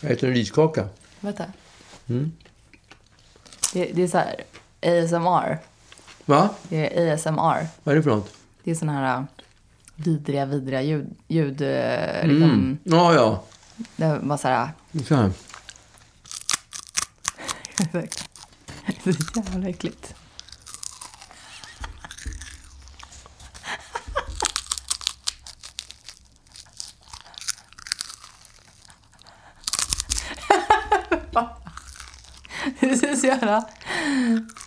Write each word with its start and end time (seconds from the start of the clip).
Jag 0.00 0.12
äter 0.12 0.28
en 0.28 0.34
riskaka. 0.34 0.88
Vänta. 1.20 1.44
Mm. 2.08 2.32
Det, 3.72 3.84
det 3.94 4.02
är 4.02 4.08
så 4.08 4.18
här 4.18 4.44
ASMR. 4.82 5.58
Va? 6.24 6.50
Det 6.68 6.98
är 6.98 7.14
ASMR. 7.14 7.66
Vad 7.84 7.92
är 7.92 7.96
det 7.96 8.02
för 8.02 8.10
något? 8.10 8.34
Det 8.64 8.70
är 8.70 8.74
såna 8.74 8.92
här 8.92 9.16
äh, 9.16 9.24
vidriga, 9.94 10.46
vidriga 10.46 10.82
ljud. 10.82 11.16
ljud 11.28 11.62
äh, 11.62 12.26
liksom, 12.26 12.42
Mm. 12.42 12.78
Ja, 12.84 13.14
ja. 13.14 13.44
Det 13.96 14.18
var 14.22 14.36
så 14.36 14.48
här... 14.48 14.68
Så 15.08 15.14
här. 15.14 15.30
Det 19.04 19.10
är 19.10 19.12
så 19.12 19.40
jävla 19.40 19.68
äckligt. 19.68 20.14
Du 32.80 32.96
ser 32.96 33.14
så 33.16 33.26
jävla 33.26 33.64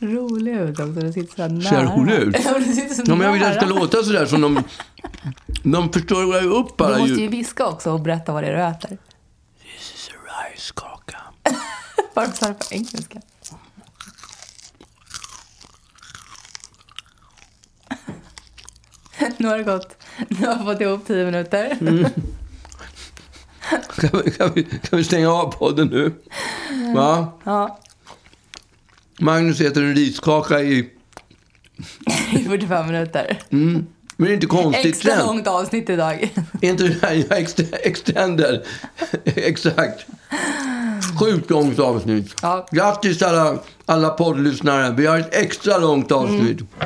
rolig 0.03 0.53
ut 0.55 0.80
också. 0.80 0.91
Du 0.91 1.12
sitter 1.13 1.35
så 1.35 1.41
här 1.41 1.49
nära. 1.49 1.70
Ser 1.70 1.84
rolig 1.85 2.13
ut? 2.13 2.35
Ja, 2.45 2.52
men 2.52 2.63
du 2.63 2.73
sitter 2.73 2.95
så 2.95 3.03
Ja, 3.05 3.16
men 3.16 3.25
jag 3.27 3.34
vill 3.34 3.44
att 3.44 3.53
det 3.53 3.59
ska 3.59 3.66
låta 3.70 4.03
sådär 4.03 4.25
som 4.25 4.41
de... 4.41 4.63
De 5.63 5.94
förstår 5.94 6.41
ju 6.41 6.49
upp 6.49 6.81
alla 6.81 6.95
Du 6.95 6.99
måste 7.02 7.13
ju 7.16 7.21
ljud. 7.21 7.31
viska 7.31 7.66
också 7.67 7.91
och 7.91 8.02
berätta 8.02 8.34
vad 8.34 8.44
det 8.44 8.47
är 8.49 8.55
du 8.58 8.63
äter. 8.63 8.89
This 8.89 9.94
is 9.95 10.09
a 10.09 10.13
riskaka. 10.53 11.17
Varför 12.13 12.34
sa 12.38 12.47
du 12.47 12.53
på 12.53 12.66
engelska? 12.71 13.21
Nu 19.38 19.47
har 19.47 19.58
det 19.58 19.63
gått. 19.63 19.97
Nu 20.27 20.38
har 20.47 20.53
jag 20.53 20.66
fått 20.66 20.81
ihop 20.81 21.05
tio 21.08 21.25
minuter. 21.25 21.77
Kan 23.95 24.22
vi, 24.25 24.31
kan, 24.31 24.52
vi, 24.55 24.64
kan 24.64 24.97
vi 24.97 25.03
stänga 25.03 25.30
av 25.30 25.52
podden 25.52 25.88
nu? 25.88 26.14
Va? 26.95 27.27
Ja, 27.44 27.80
Magnus 29.19 29.61
äter 29.61 29.83
en 29.83 29.95
riskaka 29.95 30.61
i... 30.61 30.78
i 32.33 32.44
45 32.44 32.88
minuter. 32.88 33.39
Men 33.50 33.86
det 34.28 34.31
är 34.31 34.33
inte 34.33 34.45
konstigt 34.47 34.86
Extra 34.86 35.16
sen. 35.16 35.25
långt 35.25 35.47
avsnitt 35.47 35.89
idag. 35.89 36.31
Är 36.61 36.70
inte 36.70 36.83
det 36.88 37.08
här 37.08 37.14
jag 37.14 37.39
ext- 37.42 37.73
extender? 37.83 38.64
Exakt. 39.25 40.05
Sjukt 41.20 41.50
långt 41.50 41.80
avsnitt. 41.80 42.33
Ja. 42.42 42.67
Grattis 42.72 43.22
alla, 43.22 43.58
alla 43.86 44.09
poddlyssnare. 44.09 44.94
Vi 44.97 45.05
har 45.05 45.20
ett 45.20 45.36
extra 45.36 45.77
långt 45.77 46.11
avsnitt. 46.11 46.58
Ja, 46.80 46.86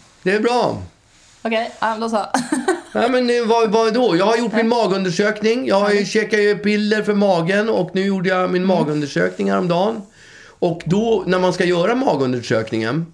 Det 0.23 0.31
är 0.31 0.39
bra. 0.39 0.81
Okej, 1.41 1.71
ja, 1.79 1.97
då 2.01 2.09
så. 2.09 2.25
Nej, 2.93 3.09
men 3.09 3.47
vad, 3.47 3.71
vad 3.71 3.93
då? 3.93 4.15
Jag 4.17 4.25
har 4.25 4.37
gjort 4.37 4.53
min 4.53 4.67
magundersökning. 4.67 5.67
Jag 5.67 5.79
har 5.79 5.91
ju 5.91 6.05
käkat 6.05 6.39
ju 6.39 6.57
piller 6.57 7.03
för 7.03 7.13
magen 7.13 7.69
och 7.69 7.91
nu 7.93 8.05
gjorde 8.05 8.29
jag 8.29 8.51
min 8.51 8.65
magundersökning 8.65 9.51
häromdagen. 9.51 10.01
Och 10.59 10.81
då, 10.85 11.23
när 11.27 11.39
man 11.39 11.53
ska 11.53 11.65
göra 11.65 11.95
magundersökningen, 11.95 13.05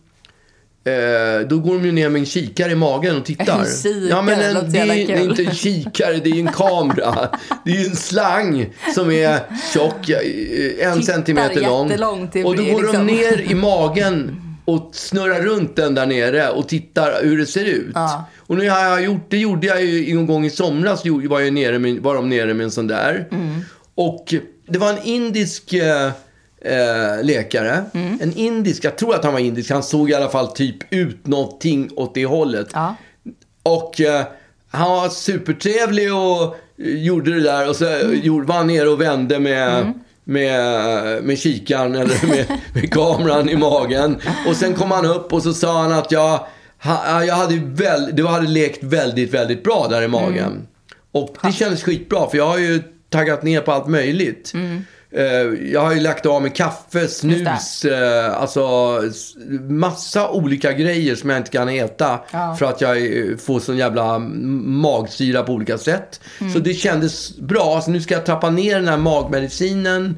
eh, 0.84 1.48
då 1.48 1.60
går 1.60 1.74
de 1.74 1.86
ju 1.86 1.92
ner 1.92 2.10
med 2.10 2.20
en 2.20 2.26
kikare 2.26 2.72
i 2.72 2.76
magen 2.76 3.18
och 3.18 3.26
tittar. 3.26 3.60
En 3.60 3.66
kikare, 3.84 4.10
ja, 4.10 4.22
men 4.22 4.40
det 4.40 4.46
en, 4.46 4.72
det, 4.72 4.80
är, 4.80 5.08
det 5.08 5.14
är 5.14 5.30
inte 5.30 5.44
en 5.44 5.56
kikare, 5.56 6.18
det 6.18 6.30
är 6.30 6.40
en 6.40 6.52
kamera. 6.52 7.30
Det 7.66 7.72
är 7.72 7.76
ju 7.76 7.86
en 7.86 7.96
slang 7.96 8.74
som 8.96 9.12
är 9.12 9.40
tjock, 9.74 10.10
eh, 10.10 10.88
en 10.88 11.00
Tittar 11.00 11.14
centimeter 11.14 11.62
lång. 11.62 12.24
Och 12.46 12.56
då 12.56 12.64
går 12.64 12.82
liksom. 12.82 13.08
de 13.08 13.14
ner 13.14 13.52
i 13.52 13.56
magen 13.56 14.42
och 14.68 14.90
snurrar 14.92 15.42
runt 15.42 15.76
den 15.76 15.96
där 15.96 16.06
nere 16.06 16.50
och 16.50 16.68
tittar 16.68 17.24
hur 17.24 17.38
det 17.38 17.46
ser 17.46 17.66
ut. 17.66 17.92
Ja. 17.94 18.26
Och 18.38 18.58
nu 18.58 18.70
har 18.70 18.80
jag 18.80 19.04
gjort, 19.04 19.26
det 19.30 19.38
gjorde 19.38 19.68
jag 19.68 19.84
ju 19.84 20.18
en 20.18 20.28
gång 20.28 20.46
i 20.46 20.50
somras, 20.50 21.06
gjorde- 21.06 21.28
var, 21.28 21.40
jag 21.40 21.54
nere 21.54 21.80
med, 21.80 22.00
var 22.00 22.16
de 22.16 22.30
nere 22.30 22.54
med 22.54 22.64
en 22.64 22.72
sån 22.72 22.88
där. 22.88 23.28
Mm. 23.32 23.62
Och 23.96 24.34
det 24.68 24.80
var 24.80 24.90
en 24.90 25.04
indisk 25.04 25.74
eh, 25.74 26.06
eh, 26.62 27.24
läkare. 27.24 27.84
Mm. 27.94 28.20
En 28.22 28.34
indisk, 28.34 28.84
jag 28.84 28.98
tror 28.98 29.16
att 29.16 29.24
han 29.24 29.34
var 29.34 29.40
indisk, 29.40 29.72
han 29.72 29.84
såg 29.84 30.10
i 30.10 30.14
alla 30.14 30.30
fall 30.30 30.48
typ 30.48 30.94
ut 30.94 31.28
någonting 31.28 31.90
åt 31.96 32.14
det 32.14 32.26
hållet. 32.26 32.68
Ja. 32.74 32.96
Och 33.64 34.02
eh, 34.02 34.26
han 34.70 34.92
var 34.92 35.10
supertrevlig 35.10 36.14
och 36.14 36.56
eh, 36.78 37.04
gjorde 37.04 37.34
det 37.34 37.42
där 37.42 37.70
och 37.70 37.76
så 37.76 37.86
mm. 37.86 38.20
gjorde, 38.24 38.48
var 38.48 38.56
han 38.56 38.68
nere 38.68 38.90
och 38.90 39.02
vände 39.02 39.40
med 39.40 39.94
Med, 40.30 41.24
med 41.24 41.40
kikaren 41.40 41.96
eller 41.96 42.28
med, 42.30 42.46
med 42.74 42.94
kameran 42.94 43.50
i 43.50 43.56
magen. 43.58 44.18
Och 44.48 44.56
sen 44.56 44.74
kom 44.74 44.92
han 44.92 45.06
upp 45.06 45.34
och 45.34 45.44
så 45.44 45.54
sa 45.54 45.82
han 45.82 45.92
att 45.92 46.12
jag, 46.12 46.46
ha, 46.84 47.24
jag 47.24 47.36
hade, 47.36 47.56
väl, 47.56 48.16
det 48.16 48.28
hade 48.28 48.48
lekt 48.48 48.84
väldigt, 48.84 49.34
väldigt 49.34 49.64
bra 49.64 49.88
där 49.90 50.02
i 50.02 50.08
magen. 50.08 50.68
Och 51.12 51.36
det 51.44 51.52
kändes 51.52 51.84
skitbra 51.84 52.30
för 52.30 52.38
jag 52.38 52.48
har 52.48 52.58
ju 52.58 52.84
taggat 53.10 53.44
ner 53.44 53.62
på 53.62 53.72
allt 53.72 53.88
möjligt. 53.88 54.52
Eh, 54.56 54.62
Jag 55.72 55.82
har 55.82 55.94
ju 55.94 56.00
lagt 56.00 56.26
av 56.26 56.42
med 56.42 56.56
kaffe, 56.56 57.08
snus, 57.08 57.86
eh, 57.86 58.42
alltså 58.42 59.02
massa 59.70 60.30
olika 60.30 60.74
grejer 60.74 61.16
som 61.16 61.30
jag 61.30 61.40
inte 61.40 61.52
kan 61.52 61.70
äta. 61.70 62.20
Ja. 62.32 62.56
För 62.60 62.66
att 62.66 62.82
jag 62.82 62.98
eh, 62.98 63.38
får 63.38 63.60
sån 63.60 63.78
jävla 63.78 64.20
magsyra 64.20 65.44
på 65.44 65.54
olika 65.54 65.78
sätt. 65.78 66.20
Så 66.54 66.60
det 66.60 66.74
kändes 66.74 67.38
bra. 67.38 67.82
Så 67.82 67.92
nu 67.92 68.02
ska 68.02 68.14
jag 68.14 68.26
trappa 68.26 68.50
ner 68.50 68.76
den 68.76 68.88
här 68.88 68.98
magmedicinen. 68.98 70.16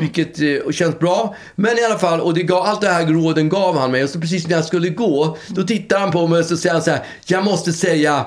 Vilket 0.00 0.40
eh, 0.40 0.70
känns 0.72 0.98
bra. 0.98 1.36
Men 1.54 1.78
i 1.78 1.84
alla 1.84 1.98
fall, 1.98 2.20
och 2.20 2.34
det 2.34 2.42
gav, 2.42 2.66
allt 2.66 2.80
det 2.80 2.88
här 2.88 3.06
råden 3.06 3.48
gav 3.48 3.78
han 3.78 3.90
mig. 3.90 4.04
Och 4.04 4.10
så 4.10 4.20
precis 4.20 4.48
när 4.48 4.56
jag 4.56 4.64
skulle 4.64 4.88
gå, 4.88 5.36
då 5.48 5.62
tittar 5.62 6.00
han 6.00 6.10
på 6.10 6.26
mig 6.26 6.38
och 6.38 6.44
så 6.44 6.56
säger 6.56 6.74
han 6.74 6.82
så 6.82 6.90
här. 6.90 7.02
Jag 7.26 7.44
måste 7.44 7.72
säga 7.72 8.26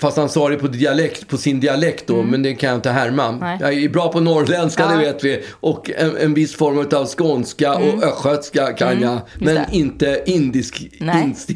Fast 0.00 0.16
han 0.16 0.28
sa 0.28 0.48
det 0.48 0.56
på, 0.56 0.66
dialekt, 0.68 1.28
på 1.28 1.36
sin 1.36 1.60
dialekt 1.60 2.06
då, 2.06 2.22
men 2.22 2.42
det 2.42 2.54
kan 2.54 2.68
jag 2.68 2.78
inte 2.78 2.90
härma. 2.90 3.30
Nej. 3.30 3.58
Jag 3.60 3.74
är 3.74 3.88
bra 3.88 4.12
på 4.12 4.20
norrländska, 4.20 4.82
Ja. 4.82 4.88
det 4.90 4.98
vet 4.98 5.24
vi. 5.24 5.42
Och 5.50 5.90
en, 5.96 6.16
en 6.16 6.34
viss 6.34 6.54
form 6.56 6.78
av 6.98 7.06
skånska 7.06 7.74
och 7.74 8.02
östgötska 8.04 8.72
kan 8.72 9.00
jag. 9.00 9.18
Men 9.38 9.70
inte 9.72 10.22
indisk, 10.26 10.82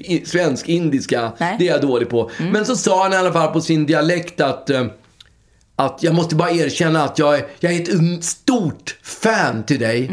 in, 0.05 0.27
svensk-indiska. 0.27 1.33
Det 1.59 1.69
är 1.69 1.73
jag 1.73 1.81
dålig 1.83 2.09
på. 2.09 2.31
Men 2.53 2.67
så 2.67 2.77
sa 2.77 3.03
han 3.03 3.13
i 3.13 3.17
alla 3.17 3.33
fall 3.33 3.53
på 3.53 3.61
sin 3.61 3.87
dialekt 3.87 4.41
att, 4.41 4.71
eh, 4.71 4.85
att 5.77 5.99
jag 6.03 6.15
måste 6.15 6.35
bara 6.35 6.51
erkänna 6.51 7.05
att 7.05 7.19
jag 7.19 7.35
är, 7.35 7.47
jag 7.61 7.73
är 7.73 7.81
ett 7.83 7.89
un- 7.95 8.21
stort 8.21 8.97
fan 9.03 9.63
till 9.65 9.79
dig. 9.79 10.11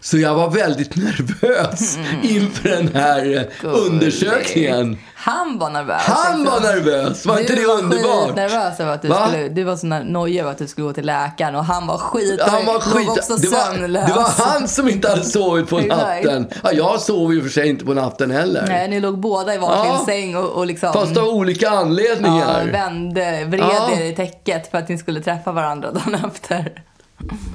Så 0.00 0.18
jag 0.18 0.34
var 0.34 0.50
väldigt 0.50 0.96
nervös 0.96 1.98
inför 2.22 2.68
den 2.68 2.88
här 2.94 3.48
eh, 3.64 3.74
undersökningen. 3.74 4.98
Han 5.14 5.58
var 5.58 5.70
nervös. 5.70 6.02
Han 6.02 6.44
var 6.44 6.60
nervös! 6.60 7.26
Var 7.26 7.38
inte 7.38 7.54
det 7.54 7.60
du 7.60 7.66
var 7.66 7.74
underbart? 7.78 8.26
skitnervös 8.26 8.80
över 8.80 8.92
att 8.94 9.02
du 9.02 9.08
Va? 9.08 9.28
skulle, 9.28 9.48
du 9.48 9.64
var 9.64 9.76
så 9.76 9.86
nojig 9.86 10.40
över 10.40 10.50
att 10.50 10.58
du 10.58 10.66
skulle 10.66 10.86
gå 10.86 10.92
till 10.92 11.06
läkaren 11.06 11.54
och 11.54 11.64
han 11.64 11.86
var 11.86 11.98
skit 11.98 12.40
Han 12.42 12.66
var 12.66 12.80
skit... 12.80 13.08
också 13.08 13.36
Det 13.36 13.48
var, 13.48 13.88
det 13.88 14.12
var 14.14 14.44
han 14.46 14.68
som 14.68 14.88
inte 14.88 15.08
hade 15.08 15.24
sovit 15.24 15.68
på 15.68 15.78
natten. 15.80 16.46
Ja, 16.64 16.72
jag 16.72 17.00
sov 17.00 17.34
ju 17.34 17.42
för 17.42 17.48
sig 17.48 17.68
inte 17.68 17.84
på 17.84 17.94
natten 17.94 18.30
heller. 18.30 18.64
Nej, 18.68 18.88
ni 18.88 19.00
låg 19.00 19.18
båda 19.18 19.54
i 19.54 19.58
varsin 19.58 19.92
Ja. 19.92 20.02
säng 20.06 20.36
och, 20.36 20.48
och 20.50 20.66
liksom... 20.66 20.92
Fast 20.92 21.16
av 21.16 21.28
olika 21.28 21.66
ja, 21.66 21.78
anledningar. 21.78 22.68
vände, 22.72 23.44
vred 23.44 23.60
Ja. 23.60 23.90
er 23.92 24.04
i 24.04 24.14
täcket 24.16 24.70
för 24.70 24.78
att 24.78 24.88
ni 24.88 24.98
skulle 24.98 25.20
träffa 25.20 25.52
varandra 25.52 25.90
dagen 25.92 26.14
efter. 26.32 26.72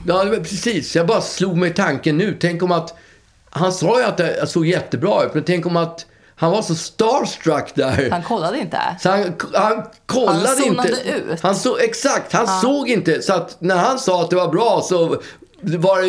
Ja, 0.07 0.25
precis. 0.44 0.95
Jag 0.95 1.07
bara 1.07 1.21
slog 1.21 1.57
mig 1.57 1.74
tanken 1.74 2.18
nu. 2.18 2.38
Tänk 2.42 2.63
om 2.63 2.71
att... 2.71 2.95
Han 3.50 3.74
sa 3.74 4.00
ju 4.00 4.06
att 4.06 4.18
det 4.18 4.48
såg 4.50 4.65
jättebra 4.65 5.24
ut, 5.24 5.33
men 5.33 5.44
tänk 5.44 5.65
om 5.65 5.77
att 5.77 6.06
han 6.36 6.51
var 6.51 6.62
så 6.62 6.75
starstruck 6.75 7.75
där. 7.75 8.10
Han 8.12 8.24
kollade 8.24 8.60
inte. 8.60 8.80
Så 9.00 9.10
han, 9.10 9.33
han 9.54 9.83
kollade 10.06 10.48
Han 10.48 10.63
inte. 10.63 10.89
ut. 10.89 11.42
Han 11.42 11.56
så, 11.56 11.77
exakt, 11.77 12.33
han 12.33 12.48
såg 12.62 12.89
inte. 12.89 13.21
Så 13.21 13.33
att 13.33 13.56
när 13.60 13.75
han 13.75 14.00
sa 14.00 14.21
att 14.21 14.30
det 14.30 14.36
var 14.36 14.48
bra 14.48 14.81
så 14.83 15.21
var 15.63 16.01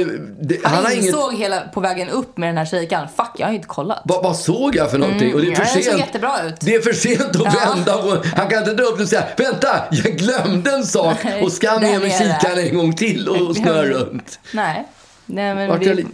det... 0.45 0.61
Han, 0.65 0.75
han 0.75 0.85
har 0.85 0.93
inget... 0.93 1.05
insåg 1.06 1.35
hela, 1.35 1.61
på 1.61 1.81
vägen 1.81 2.09
upp 2.09 2.37
med 2.37 2.49
den 2.49 2.56
här 2.56 2.65
kikaren, 2.65 3.09
fuck 3.17 3.31
jag 3.37 3.47
har 3.47 3.51
ju 3.53 3.56
inte 3.56 3.69
kollat. 3.69 4.03
Vad, 4.05 4.23
vad 4.23 4.37
såg 4.37 4.77
jag 4.77 4.91
för 4.91 4.99
någonting? 4.99 5.35
och 5.35 5.41
det 5.41 5.47
är 5.53 5.55
för 5.55 5.62
Mm, 5.62 5.69
ja, 5.73 5.77
det 5.77 5.83
såg 5.83 5.93
sent. 5.93 5.99
jättebra 6.06 6.43
ut. 6.43 6.55
Det 6.61 6.75
är 6.75 6.81
för 6.81 6.93
sent 6.93 7.21
att 7.23 7.37
Ja. 7.37 7.53
vända. 7.75 7.97
Och 7.97 8.27
han 8.27 8.49
kan 8.49 8.59
inte 8.59 8.75
dra 8.75 8.85
upp 8.85 9.01
och 9.01 9.09
säga 9.09 9.25
vänta, 9.37 9.69
jag 9.91 10.17
glömde 10.19 10.71
en 10.71 10.85
sak. 10.87 11.17
Och 11.43 11.53
ska 11.53 11.79
med 11.81 12.12
kikaren 12.12 12.59
en 12.59 12.77
gång 12.77 12.97
till 12.97 13.29
och 13.29 13.56
snurra 13.56 13.83
runt. 13.85 14.39
Nej. 14.53 14.89
Nej 15.27 15.55
men 15.55 15.69
Vart 15.69 15.81
det, 15.81 15.87
jag, 15.87 15.97
li- 15.97 16.07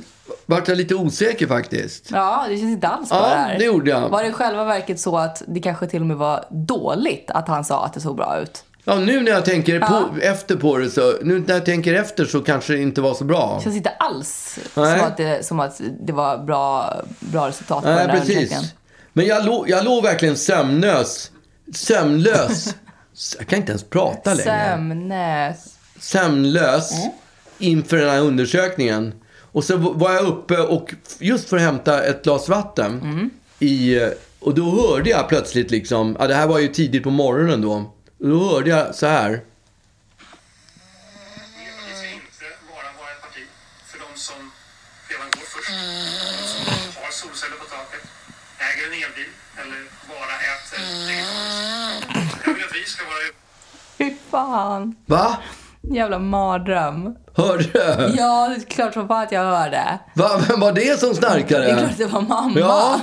vart 0.47 0.69
jag 0.69 0.77
lite 0.77 0.95
osäker 0.95 1.47
faktiskt. 1.47 2.09
Ja, 2.13 2.45
det 2.49 2.57
känns 2.57 2.71
inte 2.73 2.89
alls 2.89 3.09
bra 3.09 3.19
Ja, 3.19 3.29
det 3.29 3.35
här. 3.41 3.59
det 3.59 3.65
gjorde 3.65 3.91
jag. 3.91 4.09
Var 4.09 4.23
det 4.23 4.29
i 4.29 4.33
själva 4.33 4.65
verket 4.65 5.01
så 5.01 5.19
att 5.19 5.43
det 5.47 5.61
kanske 5.61 5.87
till 5.87 6.01
och 6.01 6.07
med 6.07 6.17
var 6.17 6.45
dåligt 6.51 7.31
att 7.31 7.49
han 7.49 7.65
sa 7.65 7.85
att 7.85 7.95
det 7.95 8.01
såg 8.01 8.17
bra 8.17 8.39
ut? 8.43 8.65
Ja, 8.85 8.95
nu 8.99 9.21
när 9.21 9.31
jag 9.33 9.45
tänker 9.45 9.75
Ja. 9.81 9.87
på, 10.15 10.21
efter 10.21 10.57
på 10.57 10.77
det 10.79 10.91
så, 10.91 11.15
nu 11.23 11.45
när 11.47 11.55
jag 11.55 11.65
tänker 11.65 11.95
efter 11.95 12.25
så 12.25 12.41
kanske 12.41 12.73
det 12.73 12.79
inte 12.83 13.01
var 13.01 13.15
så 13.15 13.25
bra. 13.25 13.55
Det 13.59 13.65
känns 13.65 13.77
inte 13.77 13.91
alls 13.91 14.59
Nej. 14.75 14.99
som 14.99 15.07
att, 15.07 15.17
det, 15.17 15.47
som 15.47 15.61
att 15.61 15.81
det 16.01 16.13
var 16.13 16.39
bra, 16.39 16.95
bra 17.21 17.49
resultat 17.49 17.83
på 17.83 17.89
Nej, 17.91 17.99
den 18.07 18.11
här 18.11 18.21
precis. 18.21 18.75
Men 19.13 19.27
jag, 19.27 19.45
låg- 19.47 19.69
jag 19.71 19.85
låg 19.85 20.03
verkligen 20.03 20.37
sömnlös. 20.37 21.31
Sömnlös. 21.75 22.75
Jag 23.39 23.47
kan 23.47 23.57
inte 23.59 23.73
ens 23.73 23.85
prata 23.85 24.35
längre. 24.35 24.45
Sömnäs. 24.77 25.77
sömnlös 26.01 26.91
inför 27.59 27.97
den 27.97 28.11
här 28.11 28.21
undersökningen. 28.21 29.15
Och 29.53 29.65
så 29.65 29.77
var 29.77 30.13
jag 30.13 30.25
uppe 30.27 30.59
och 30.59 30.95
just 31.19 31.49
för 31.49 31.57
att 31.57 31.63
hämta 31.63 32.03
ett 32.03 32.23
glas 32.25 32.49
vatten. 32.49 33.31
I, 33.59 33.99
och 34.41 34.55
då 34.55 34.63
hörde 34.89 35.11
jag 35.11 35.29
plötsligt 35.29 35.71
liksom, 35.71 36.17
ja 36.21 36.27
det 36.27 36.35
här 36.35 36.47
var 36.47 36.59
ju 36.59 36.69
tidigt 36.69 37.03
på 37.03 37.11
morgonen 37.11 37.61
då. 37.63 37.95
Då 38.23 38.49
hörde 38.49 38.71
jag 38.71 38.95
så 38.95 39.07
här. 39.07 39.41
Solceller 47.11 47.57
på 47.57 47.65
taket, 47.65 48.03
äger 48.59 48.87
en 48.87 48.93
elbil 48.93 49.31
eller 49.61 49.81
bara 50.09 50.35
äter 50.53 50.81
vegetariskt. 51.07 52.47
Jag 52.47 52.55
vill 52.55 52.65
att 52.65 52.75
vi 52.77 52.85
ska 52.85 53.05
vara 53.05 53.35
Fy 53.99 54.15
fan. 54.31 54.95
Va? 55.07 55.39
Jävla 55.83 56.19
mardröm. 56.19 57.17
Hörde 57.37 57.63
du? 57.63 58.15
Ja, 58.19 58.49
det 58.49 58.55
är 58.55 58.71
klart 58.71 58.95
som 58.95 59.09
fan 59.09 59.23
att 59.27 59.33
jag 59.33 59.45
hörde. 59.45 59.99
Va? 60.15 60.41
Vem 60.49 60.61
var 60.61 60.73
det 60.73 61.01
som 61.01 61.09
Det 61.09 61.15
är 61.15 61.19
snarkade? 61.21 61.77
klart 61.79 61.97
det 61.99 62.07
var 62.07 62.21
mamma. 62.21 62.59
Ja. 62.61 63.01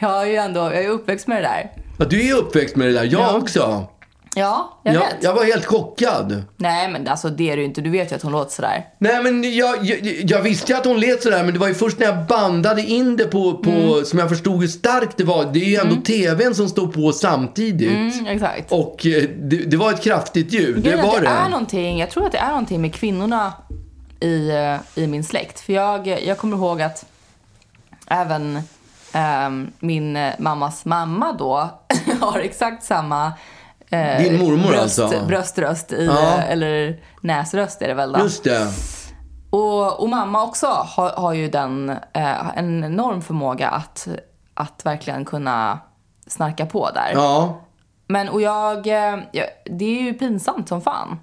Jag 0.00 0.22
är 0.22 0.26
ju 0.26 0.36
ändå, 0.36 0.60
jag 0.60 0.84
är 0.84 0.88
uppväxt 0.88 1.26
med 1.26 1.36
det 1.42 1.48
där. 1.48 1.70
Ja, 1.98 2.04
du 2.04 2.28
är 2.28 2.34
uppväxt 2.34 2.76
med 2.76 2.86
det 2.88 2.92
där. 2.92 3.04
Jag 3.04 3.20
Ja. 3.20 3.32
också. 3.36 3.86
Ja, 4.34 4.80
jag 4.82 4.94
Jag, 4.94 5.00
vet. 5.00 5.16
jag 5.20 5.34
var 5.34 5.44
helt 5.44 5.66
chockad. 5.66 6.42
Nej, 6.56 6.90
men 6.90 7.08
alltså 7.08 7.28
det 7.30 7.50
är 7.50 7.56
du 7.56 7.64
inte. 7.64 7.80
Du 7.80 7.90
vet 7.90 8.12
ju 8.12 8.16
att 8.16 8.22
hon 8.22 8.32
låter 8.32 8.50
sådär. 8.52 8.86
Nej, 8.98 9.22
men 9.22 9.56
jag, 9.56 9.84
jag, 9.84 9.98
jag 10.24 10.42
visste 10.42 10.72
ju 10.72 10.78
att 10.78 10.84
hon 10.84 11.00
lät 11.00 11.22
sådär, 11.22 11.44
men 11.44 11.52
det 11.54 11.60
var 11.60 11.68
ju 11.68 11.74
först 11.74 11.98
när 11.98 12.06
jag 12.06 12.26
bandade 12.26 12.82
in 12.82 13.16
det 13.16 13.24
på, 13.24 13.58
på 13.58 13.70
Mm. 13.70 14.04
som 14.04 14.18
jag 14.18 14.28
förstod 14.28 14.60
hur 14.60 14.68
starkt 14.68 15.16
det 15.16 15.24
var. 15.24 15.44
Det 15.44 15.58
är 15.60 15.64
ju 15.68 15.76
ändå 15.76 15.96
tvn 15.96 16.54
som 16.54 16.68
står 16.68 16.86
på 16.86 17.12
samtidigt. 17.12 18.14
Mm, 18.18 18.26
exakt. 18.26 18.72
Och 18.72 19.06
eh, 19.06 19.22
det, 19.38 19.56
det 19.56 19.76
var 19.76 19.92
ett 19.92 20.02
kraftigt 20.02 20.52
ljud. 20.52 20.76
Det 20.76 20.80
Grejen 20.80 20.98
är 20.98 21.02
att 21.02 21.08
var 21.14 21.20
det 21.20 21.26
är 21.28 21.48
någonting, 21.48 21.98
jag 21.98 22.10
tror 22.10 22.26
att 22.26 22.32
det 22.32 22.38
är 22.38 22.48
någonting 22.50 22.80
med 22.80 22.94
kvinnorna 22.94 23.52
i, 24.20 24.48
eh, 24.50 24.76
i 24.94 25.06
min 25.06 25.24
släkt. 25.24 25.60
För 25.60 25.72
jag, 25.72 26.06
jag 26.06 26.38
kommer 26.38 26.56
ihåg 26.56 26.82
att 26.82 27.04
även 28.06 28.60
ehm, 29.12 29.70
min 29.80 30.16
eh, 30.16 30.32
mammas 30.38 30.84
mamma 30.84 31.32
då 31.32 31.70
har 32.20 32.38
exakt 32.38 32.84
samma 32.84 33.32
eh, 33.90 34.22
Din 34.22 34.38
mormor 34.38 34.68
bröst, 34.68 34.98
alltså? 34.98 35.26
bröströst, 35.26 35.92
i, 35.92 36.06
Ja. 36.06 36.12
eh, 36.38 36.50
eller 36.50 37.00
näsröst 37.20 37.82
är 37.82 37.88
det 37.88 37.94
väl 37.94 38.12
då. 38.12 38.18
Just 38.20 38.44
det. 38.44 38.66
Och, 39.50 40.00
och 40.00 40.08
mamma 40.08 40.44
också 40.44 40.66
har, 40.66 41.10
har 41.10 41.32
ju 41.32 41.48
den, 41.48 41.90
eh, 41.90 42.58
en 42.58 42.84
enorm 42.84 43.22
förmåga 43.22 43.68
att, 43.68 44.08
att 44.54 44.86
verkligen 44.86 45.24
kunna 45.24 45.78
snarka 46.26 46.66
på 46.66 46.90
där. 46.90 47.10
Ja. 47.14 47.60
Men 48.06 48.28
och 48.28 48.40
jag, 48.42 48.86
eh, 48.86 49.18
jag, 49.32 49.46
det 49.64 49.84
är 49.98 50.02
ju 50.02 50.14
pinsamt 50.14 50.68
som 50.68 50.80
fan. 50.80 51.18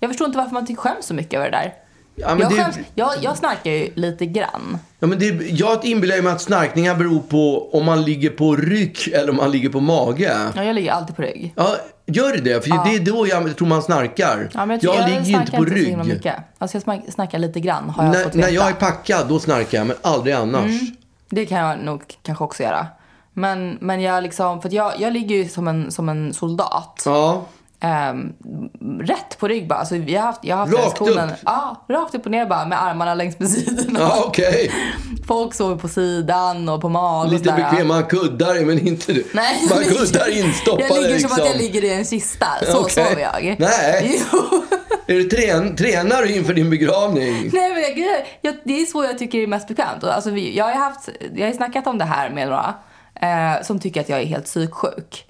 Jag 0.00 0.10
förstår 0.10 0.26
inte 0.26 0.38
varför 0.38 0.54
man 0.54 0.76
skäms 0.76 1.06
så 1.06 1.14
mycket 1.14 1.34
över 1.34 1.50
det 1.50 1.56
där. 1.56 1.74
Ja, 2.16 2.28
jag, 2.28 2.38
det- 2.38 2.56
skäms, 2.56 2.78
jag, 2.94 3.12
jag 3.22 3.36
snarkar 3.36 3.70
ju 3.70 3.90
lite 3.94 4.26
grann. 4.26 4.78
Ja, 4.98 5.06
men 5.06 5.18
det, 5.18 5.26
jag 5.50 5.84
inbillar 5.84 6.22
mig 6.22 6.32
att 6.32 6.40
snarkningar 6.40 6.94
beror 6.94 7.20
på 7.20 7.70
om 7.72 7.84
man 7.84 8.02
ligger 8.04 8.30
på 8.30 8.56
rygg 8.56 8.98
eller 9.14 9.30
om 9.30 9.36
man 9.36 9.50
ligger 9.50 9.68
på 9.68 9.80
mage. 9.80 10.36
Ja, 10.54 10.64
jag 10.64 10.74
ligger 10.74 10.92
alltid 10.92 11.16
på 11.16 11.22
rygg. 11.22 11.52
Ja, 11.56 11.76
gör 12.06 12.32
det 12.32 12.40
det? 12.40 12.64
För 12.64 12.70
det 12.84 12.96
är 12.96 13.00
då 13.00 13.26
jag 13.26 13.56
tror 13.56 13.68
man 13.68 13.82
snarkar. 13.82 14.48
Ja, 14.54 14.66
jag, 14.72 14.80
tror- 14.80 14.94
jag 14.94 15.04
ligger 15.08 15.20
ju 15.22 15.32
inte 15.34 15.50
snarkar 15.50 15.58
på 15.58 15.64
så 15.64 15.74
rygg. 15.74 15.88
himla 15.88 16.04
mycket. 16.04 16.34
Alltså 16.58 16.80
jag 16.86 17.02
snackar 17.12 17.38
lite 17.38 17.60
grann 17.60 17.90
har 17.90 18.04
jag 18.04 18.12
När, 18.12 18.24
fått 18.24 18.34
veta. 18.34 18.46
när 18.46 18.54
jag 18.54 18.68
är 18.68 18.72
packad, 18.72 19.28
då 19.28 19.38
snarkar 19.38 19.78
jag, 19.78 19.86
men 19.86 19.96
aldrig 20.02 20.34
annars. 20.34 20.70
Det 21.30 21.46
kan 21.46 21.58
jag 21.58 21.78
nog 21.84 22.02
kanske 22.22 22.44
också 22.44 22.62
göra. 22.62 22.86
Men, 23.32 23.78
men 23.80 24.00
jag 24.00 24.22
liksom, 24.22 24.62
för 24.62 24.74
jag, 24.74 24.92
jag 24.98 25.12
ligger 25.12 25.36
ju 25.36 25.48
som 25.48 25.68
en, 25.68 25.90
som 25.92 26.08
en 26.08 26.32
soldat. 26.34 27.02
Ja. 27.04 27.44
Ehm, 27.80 28.32
rätt 29.00 29.38
på 29.38 29.48
rygg 29.48 29.68
bara. 29.68 29.78
Alltså, 29.78 29.96
jag 29.96 30.20
har 30.20 30.26
haft, 30.26 30.40
jag 30.42 30.56
har 30.56 30.66
haft 30.66 31.00
Rakt 31.00 31.00
upp? 31.00 31.38
Ja, 31.44 31.86
rakt 31.88 32.14
upp 32.14 32.24
och 32.24 32.30
ner 32.30 32.46
bara 32.46 32.66
med 32.66 32.82
armarna 32.82 33.14
längs 33.14 33.38
med 33.38 33.50
sidorna. 33.50 33.98
Ja, 34.00 34.24
okej. 34.26 34.70
Folk 35.26 35.54
sover 35.54 35.76
på 35.76 35.88
sidan 35.88 36.68
och 36.68 36.80
på 36.80 36.88
mag 36.88 37.26
och 37.26 37.32
Lite 37.32 37.52
bekväma 37.52 38.02
kuddar, 38.02 38.64
men 38.64 38.86
inte 38.88 39.12
du. 39.12 39.26
Nej, 39.34 39.68
Man 39.70 39.84
kuddar 39.84 40.38
instoppade 40.38 40.88
Jag 40.88 40.96
ligger 40.96 41.08
liksom. 41.08 41.30
som 41.30 41.42
att 41.42 41.48
jag 41.48 41.56
ligger 41.56 41.84
i 41.84 41.92
en 41.92 42.04
kista. 42.04 42.46
Så 42.66 42.80
Okej. 42.80 43.04
sover 43.04 43.22
jag. 43.22 43.56
Nej. 43.58 44.22
Jo. 44.32 44.62
Är 45.08 45.14
du 45.14 45.24
trän, 45.24 45.76
tränar 45.76 46.22
du 46.22 46.34
inför 46.34 46.54
din 46.54 46.70
begravning? 46.70 47.50
Nej, 47.52 47.70
men 47.70 48.04
jag, 48.04 48.26
jag, 48.40 48.54
det 48.64 48.80
är 48.82 48.86
så 48.86 49.04
jag 49.04 49.18
tycker 49.18 49.38
det 49.38 49.44
är 49.44 49.48
mest 49.48 49.68
bekvämt. 49.68 50.04
Alltså, 50.04 50.30
jag, 50.30 50.64
har 50.64 50.72
haft, 50.72 51.08
jag 51.34 51.46
har 51.46 51.52
snackat 51.52 51.86
om 51.86 51.98
det 51.98 52.04
här 52.04 52.30
med 52.30 52.48
några 52.48 52.74
eh, 53.20 53.62
som 53.62 53.80
tycker 53.80 54.00
att 54.00 54.08
jag 54.08 54.20
är 54.20 54.26
helt 54.26 54.44
psyksjuk. 54.44 55.25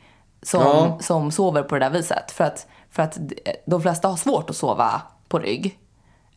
Som, 0.47 0.61
Ja. 0.63 0.99
som 1.01 1.31
sover 1.31 1.63
på 1.63 1.75
det 1.75 1.81
där 1.81 1.91
viset. 1.91 2.31
För 2.31 2.45
att, 2.45 2.67
för 2.91 3.03
att 3.03 3.19
de 3.67 3.83
flesta 3.83 4.09
har 4.09 4.17
svårt 4.17 4.51
att 4.51 4.57
sova 4.57 5.03
på 5.29 5.39
rygg. 5.39 5.79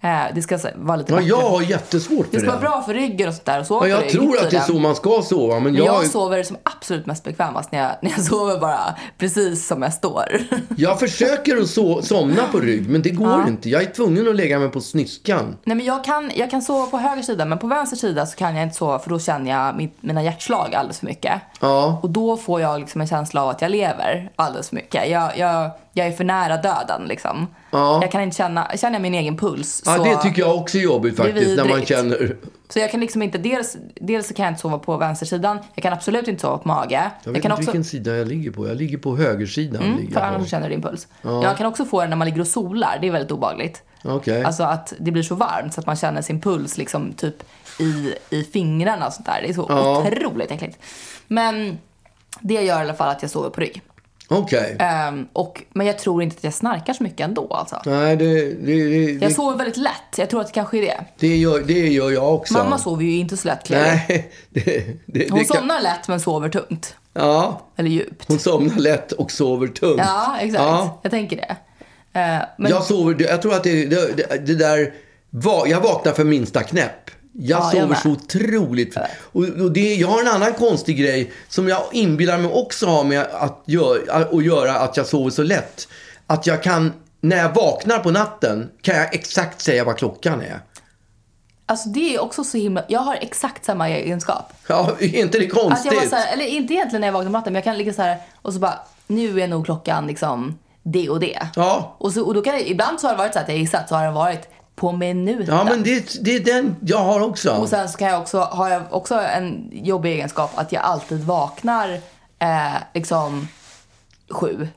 Eh, 0.01 0.21
det 0.35 0.41
ska 0.41 0.59
vara 0.75 0.97
lite 0.97 1.11
Ja, 1.13 1.17
bättre. 1.17 1.29
jag 1.29 1.49
har 1.49 1.61
jättesvårt 1.61 2.25
för 2.25 2.31
Det 2.31 2.37
det. 2.37 2.41
ska 2.41 2.49
vara 2.51 2.59
bra 2.61 2.81
för 2.85 2.93
ryggen 2.93 3.27
och 3.27 3.33
sånt 3.33 3.45
där. 3.45 3.59
Och 3.59 3.65
sova 3.65 3.87
Ja, 3.87 4.01
jag 4.01 4.09
tror 4.09 4.37
att 4.37 4.49
det 4.51 4.57
är 4.57 4.61
så 4.61 4.73
man 4.79 4.95
ska 4.95 5.21
sova, 5.21 5.59
men 5.59 5.75
jag, 5.75 5.85
jag 5.85 6.05
sover 6.07 6.43
som 6.43 6.57
absolut 6.63 7.05
mest 7.05 7.23
bekvämast 7.23 7.71
när 7.71 7.79
jag, 7.79 7.91
när 8.01 8.11
jag 8.11 8.21
sover 8.25 8.59
bara 8.59 8.95
precis 9.17 9.67
som 9.67 9.81
jag 9.81 9.93
står. 9.93 10.25
jag 10.77 10.99
försöker 10.99 11.57
att 11.57 11.67
so 11.67 12.01
somna 12.01 12.43
på 12.51 12.59
rygg, 12.59 12.89
men 12.89 13.01
det 13.01 13.09
går 13.09 13.47
inte. 13.47 13.69
Jag 13.69 13.81
är 13.81 13.85
tvungen 13.85 14.27
att 14.29 14.35
lägga 14.35 14.59
mig 14.59 14.69
på 14.69 14.81
sniskan. 14.81 15.57
Nej 15.63 15.75
men 15.77 15.85
jag 15.85 16.03
kan, 16.03 16.31
jag 16.35 16.51
kan 16.51 16.61
sova 16.61 16.85
på 16.85 16.97
höger 16.97 17.21
sida 17.23 17.45
men 17.45 17.57
på 17.59 17.67
vänster 17.67 17.97
sida 17.97 18.25
så 18.25 18.35
kan 18.37 18.55
jag 18.55 18.63
inte 18.63 18.75
sova 18.75 18.99
för 18.99 19.09
då 19.09 19.19
känner 19.19 19.51
jag 19.51 19.75
mitt, 19.75 19.97
mina 20.03 20.23
hjärtslag 20.23 20.75
alldeles 20.75 20.99
för 20.99 21.05
mycket. 21.05 21.41
Ja. 21.59 21.99
Och 22.03 22.09
då 22.09 22.37
får 22.37 22.61
jag 22.61 22.79
liksom 22.79 23.01
en 23.01 23.07
känsla 23.07 23.43
av 23.43 23.49
att 23.49 23.61
jag 23.61 23.71
lever 23.71 24.31
alldeles 24.35 24.69
för 24.69 24.75
mycket. 24.75 25.09
Jag, 25.09 25.37
jag, 25.37 25.69
jag 25.93 26.07
är 26.07 26.11
för 26.11 26.23
nära 26.23 26.57
döden 26.57 27.01
liksom. 27.07 27.47
Ja. 27.71 27.99
Jag 28.01 28.11
kan 28.11 28.21
inte 28.21 28.37
känna, 28.37 28.71
känner 28.77 28.95
jag 28.95 29.01
min 29.01 29.13
egen 29.13 29.37
puls 29.37 29.83
Ja, 29.85 29.95
så, 29.95 30.03
det 30.03 30.17
tycker 30.21 30.41
jag 30.41 30.55
också 30.55 30.77
är 30.77 30.81
jobbigt 30.81 31.17
faktiskt, 31.17 31.57
när 31.57 31.65
man 31.69 31.85
känner... 31.85 32.35
så 32.69 32.79
jag 32.79 32.91
kan 32.91 32.99
liksom 32.99 33.21
inte, 33.21 33.37
dels, 33.37 33.77
dels 33.95 34.27
så 34.27 34.33
kan 34.33 34.45
jag 34.45 34.51
inte 34.51 34.61
sova 34.61 34.79
på 34.79 34.97
vänstersidan, 34.97 35.59
jag 35.75 35.83
kan 35.83 35.93
absolut 35.93 36.27
inte 36.27 36.41
sova 36.41 36.57
på 36.57 36.67
mage. 36.67 37.11
Jag 37.23 37.31
vet 37.31 37.41
kan 37.41 37.51
inte 37.51 37.61
vilken 37.61 37.83
sida 37.83 38.15
jag 38.17 38.27
ligger 38.27 38.51
på. 38.51 38.67
Jag 38.67 38.77
ligger 38.77 38.97
på 38.97 39.17
högersidan. 39.17 39.81
ligger 39.83 39.93
Mm, 39.97 40.11
för 40.13 40.19
jag 40.19 40.27
annars 40.29 40.41
på. 40.41 40.47
känner 40.47 40.69
du 40.69 40.75
din 40.75 40.81
puls. 40.83 41.07
Jag 41.21 41.57
kan 41.57 41.65
också 41.65 41.85
få 41.85 42.01
det 42.01 42.07
när 42.07 42.15
man 42.15 42.27
ligger 42.27 42.41
och 42.41 42.47
solar, 42.47 42.97
det 43.01 43.07
är 43.07 43.11
väldigt 43.11 43.31
obagligt. 43.31 43.83
Okej. 44.03 44.43
Alltså 44.43 44.63
att 44.63 44.93
det 44.99 45.11
blir 45.11 45.23
så 45.23 45.35
varmt 45.35 45.73
så 45.73 45.79
att 45.79 45.85
man 45.87 45.95
känner 45.95 46.21
sin 46.21 46.41
puls 46.41 46.77
liksom 46.77 47.13
typ 47.13 47.35
i, 47.79 48.13
i 48.29 48.43
fingrarna 48.43 49.07
och 49.07 49.13
sånt 49.13 49.25
där. 49.25 49.41
Det 49.41 49.49
är 49.49 49.53
så 49.53 49.65
Ja. 49.69 49.99
otroligt 50.07 50.51
äckligt. 50.51 50.77
Men 51.27 51.77
det 52.39 52.53
gör 52.53 52.63
i 52.63 52.69
alla 52.81 52.93
fall 52.93 53.09
att 53.09 53.21
jag 53.21 53.31
sover 53.31 53.49
på 53.49 53.61
rygg. 53.61 53.81
Okej. 54.31 54.75
Ehm, 54.79 55.27
och, 55.33 55.63
men 55.73 55.87
jag 55.87 55.99
tror 55.99 56.23
inte 56.23 56.35
att 56.37 56.43
jag 56.43 56.53
snarkar 56.53 56.93
så 56.93 57.03
mycket 57.03 57.19
ändå 57.19 57.53
alltså. 57.53 57.81
Nej, 57.85 58.15
det, 58.15 58.53
det, 58.53 58.89
det, 58.89 59.25
Jag 59.25 59.31
sover 59.31 59.57
väldigt 59.57 59.77
lätt. 59.77 60.17
Jag 60.17 60.29
tror 60.29 60.41
att 60.41 60.47
det 60.47 60.53
kanske 60.53 60.77
är 60.77 60.81
det. 60.81 61.05
det, 61.19 61.37
gör, 61.37 61.59
det 61.59 61.87
gör 61.87 62.11
jag 62.11 62.35
också. 62.35 62.53
Mamma 62.53 62.77
sover 62.77 63.03
ju 63.03 63.17
inte 63.17 63.37
så 63.37 63.47
lätt 63.47 63.63
Clearly. 63.63 63.89
Nej, 64.07 64.31
det, 64.49 64.61
det, 65.05 65.29
Hon 65.29 65.39
det 65.39 65.45
kan, 65.45 65.57
somnar 65.57 65.81
lätt 65.81 66.07
men 66.07 66.19
sover 66.19 66.49
tungt. 66.49 66.95
Ja, 67.13 67.61
Eller 67.75 67.89
djupt. 67.89 68.25
hon 68.27 68.39
somnar 68.39 68.77
lätt 68.77 69.11
och 69.11 69.31
sover 69.31 69.67
tungt. 69.67 70.01
Ja, 70.05 70.37
exakt. 70.39 70.63
Ja. 70.63 70.99
Jag 71.03 71.11
tänker 71.11 71.35
det. 71.35 71.55
Eh, 72.19 72.41
men, 72.57 72.71
Jag 72.71 72.83
sover, 72.83 73.15
jag 73.19 73.41
tror 73.41 73.53
att 73.53 73.63
det, 73.63 73.85
det, 73.85 74.45
det, 74.45 74.55
där, 74.55 74.93
jag 75.67 75.81
vaknar 75.81 76.11
för 76.11 76.23
minsta 76.23 76.63
knäpp. 76.63 77.11
Jag 77.41 77.59
Ja, 77.59 77.63
jag 77.63 77.71
sover 77.71 77.87
med. 77.87 77.97
så 77.97 78.09
otroligt. 78.09 78.97
Och, 79.31 79.43
och 79.43 79.71
det, 79.71 79.95
jag 79.95 80.07
har 80.07 80.21
en 80.21 80.27
annan 80.27 80.53
konstig 80.53 80.97
grej 80.97 81.31
som 81.47 81.67
jag 81.67 81.83
inbillar 81.91 82.37
mig 82.37 82.51
också 82.51 82.85
har 82.87 83.03
med 83.03 83.27
att, 83.31 83.63
gör, 83.65 84.05
att 84.09 84.43
göra 84.45 84.79
att 84.79 84.97
jag 84.97 85.05
sover 85.05 85.29
så 85.29 85.43
lätt. 85.43 85.87
Att 86.27 86.47
jag 86.47 86.63
kan, 86.63 86.93
när 87.21 87.37
jag 87.37 87.55
vaknar 87.55 87.99
på 87.99 88.11
natten, 88.11 88.69
kan 88.81 88.95
jag 88.95 89.15
exakt 89.15 89.61
säga 89.61 89.83
vad 89.83 89.97
klockan 89.97 90.41
är. 90.41 90.59
Alltså 91.65 91.89
det 91.89 92.15
är 92.15 92.21
också 92.21 92.43
så 92.43 92.57
himla... 92.57 92.83
Jag 92.87 92.99
har 92.99 93.15
exakt 93.15 93.65
samma 93.65 93.89
egenskap. 93.89 94.53
Ja, 94.67 94.91
är 94.99 95.15
inte 95.15 95.39
det 95.39 95.45
Att 95.45 95.53
jag 95.53 95.63
konstigt? 95.63 95.93
var 95.93 96.05
så 96.09 96.15
här, 96.15 96.33
eller 96.33 96.45
inte 96.45 96.73
egentligen 96.73 97.01
när 97.01 97.07
jag 97.07 97.13
vaknar 97.13 97.29
på 97.29 97.37
natten, 97.37 97.53
men 97.53 97.57
jag 97.57 97.63
kan 97.63 97.77
ligga 97.77 97.93
så 97.93 98.01
här 98.01 98.17
och 98.41 98.53
så 98.53 98.59
bara, 98.59 98.79
nu 99.07 99.41
är 99.41 99.47
nog 99.47 99.65
klockan 99.65 100.07
liksom 100.07 100.59
det 100.83 101.09
och 101.09 101.19
det. 101.19 101.47
Ja. 101.55 101.95
Och, 101.97 102.13
så, 102.13 102.23
och 102.25 102.33
då 102.33 102.41
kan 102.41 102.53
jag, 102.53 102.67
ibland 102.67 102.99
så 102.99 103.07
har 103.07 103.13
det 103.13 103.17
varit 103.17 103.33
så 103.33 103.39
att 103.39 103.49
jag 103.49 103.57
gissat, 103.57 103.89
så 103.89 103.95
har 103.95 104.03
den 104.03 104.13
varit 104.13 104.49
på 104.79 104.91
minuten. 104.91 105.55
Ja, 105.55 105.63
men 105.63 105.83
det, 105.83 106.23
det 106.23 106.35
är 106.35 106.39
den 106.39 106.75
jag 106.81 106.97
har 106.97 107.21
också. 107.21 107.51
Och 107.51 107.69
sen 107.69 107.89
så 107.89 107.97
kan 107.97 108.07
jag 108.07 108.21
också, 108.21 108.39
har 108.39 108.69
jag 108.69 108.81
också 108.89 109.15
en 109.19 109.69
jobbig 109.71 110.11
egenskap 110.11 110.51
att 110.55 110.71
jag 110.71 110.83
alltid 110.83 111.23
vaknar 111.23 111.89
eh, 112.39 112.73
liksom 112.93 113.47
sju. 114.29 114.67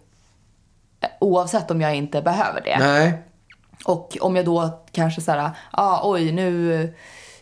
Eh, 1.00 1.09
Oavsett 1.21 1.71
om 1.71 1.80
jag 1.80 1.94
inte 1.97 2.23
behöver 2.23 2.61
det. 2.61 2.76
Nej. 2.78 3.23
Och 3.85 4.16
om 4.21 4.37
jag 4.37 4.44
då 4.44 4.85
kanske 4.92 5.21
så 5.21 5.32
här, 5.32 5.50
ah, 5.71 6.11
oj 6.11 6.32
nu, 6.32 6.94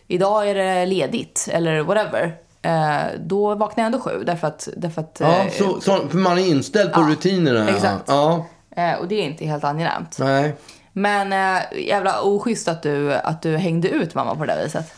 idag 0.07 0.49
är 0.49 0.55
det 0.55 0.85
ledigt 0.85 1.47
eller 1.51 1.81
whatever. 1.81 2.35
Eh, 2.61 3.19
då 3.19 3.55
vaknar 3.55 3.83
jag 3.83 3.85
ändå 3.85 3.99
sju 3.99 4.23
därför 4.25 4.47
att, 4.47 4.67
därför 4.77 5.01
att 5.01 5.17
Ja, 5.19 5.43
eh, 5.43 5.51
så, 5.51 5.81
så, 5.81 6.07
för 6.09 6.17
man 6.17 6.37
är 6.37 6.47
inställd 6.47 6.93
på 6.93 7.01
Ja, 7.01 7.07
rutinerna. 7.09 7.69
exakt. 7.69 8.03
Ja, 8.07 8.45
eh, 8.75 8.93
och 8.93 9.07
det 9.07 9.15
är 9.15 9.23
inte 9.23 9.45
helt 9.45 9.63
angenämt. 9.63 10.15
nej. 10.19 10.55
Men 10.93 11.33
eh, 11.33 11.87
jävla 11.87 12.21
oschysst 12.21 12.67
att 12.67 12.83
du, 12.83 13.13
att 13.13 13.41
du 13.41 13.57
hängde 13.57 13.89
ut 13.89 14.15
mamma 14.15 14.35
på 14.35 14.45
det 14.45 14.53
där 14.55 14.63
viset. 14.63 14.93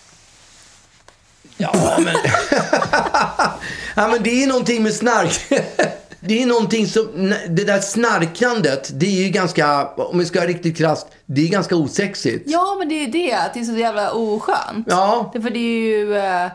Ja, 1.58 1.98
men... 1.98 2.16
ja, 3.96 4.08
men 4.08 4.24
det 4.24 4.44
är 4.44 4.48
någonting 4.48 4.84
med 4.84 4.94
snark. 4.94 5.40
Det 6.26 6.44
är 6.44 6.46
någonting 6.46 6.88
som, 6.88 7.34
det 7.50 7.64
där 7.64 7.80
snarkandet, 7.80 8.92
det 8.94 9.06
är 9.06 9.24
ju 9.24 9.30
ganska, 9.30 9.88
om 9.88 10.20
vi 10.20 10.26
ska 10.26 10.40
vara 10.40 10.50
riktigt 10.50 10.78
krasst, 10.78 11.08
det 11.26 11.42
är 11.42 11.50
ganska 11.50 11.76
osexigt. 11.76 12.44
Ja, 12.48 12.76
men 12.80 12.90
det 12.90 12.96
är 12.96 13.06
ju 13.06 13.12
det, 13.12 13.34
att 13.34 13.54
det 13.54 13.60
är 13.60 13.64
så 13.64 13.78
jävla 13.78 14.12
oskönt. 14.12 14.88
Ja. 14.90 15.32
Därför 15.34 15.50
det 15.50 15.60
är 15.60 15.88
ju... 15.88 16.18
Eh, 16.18 16.48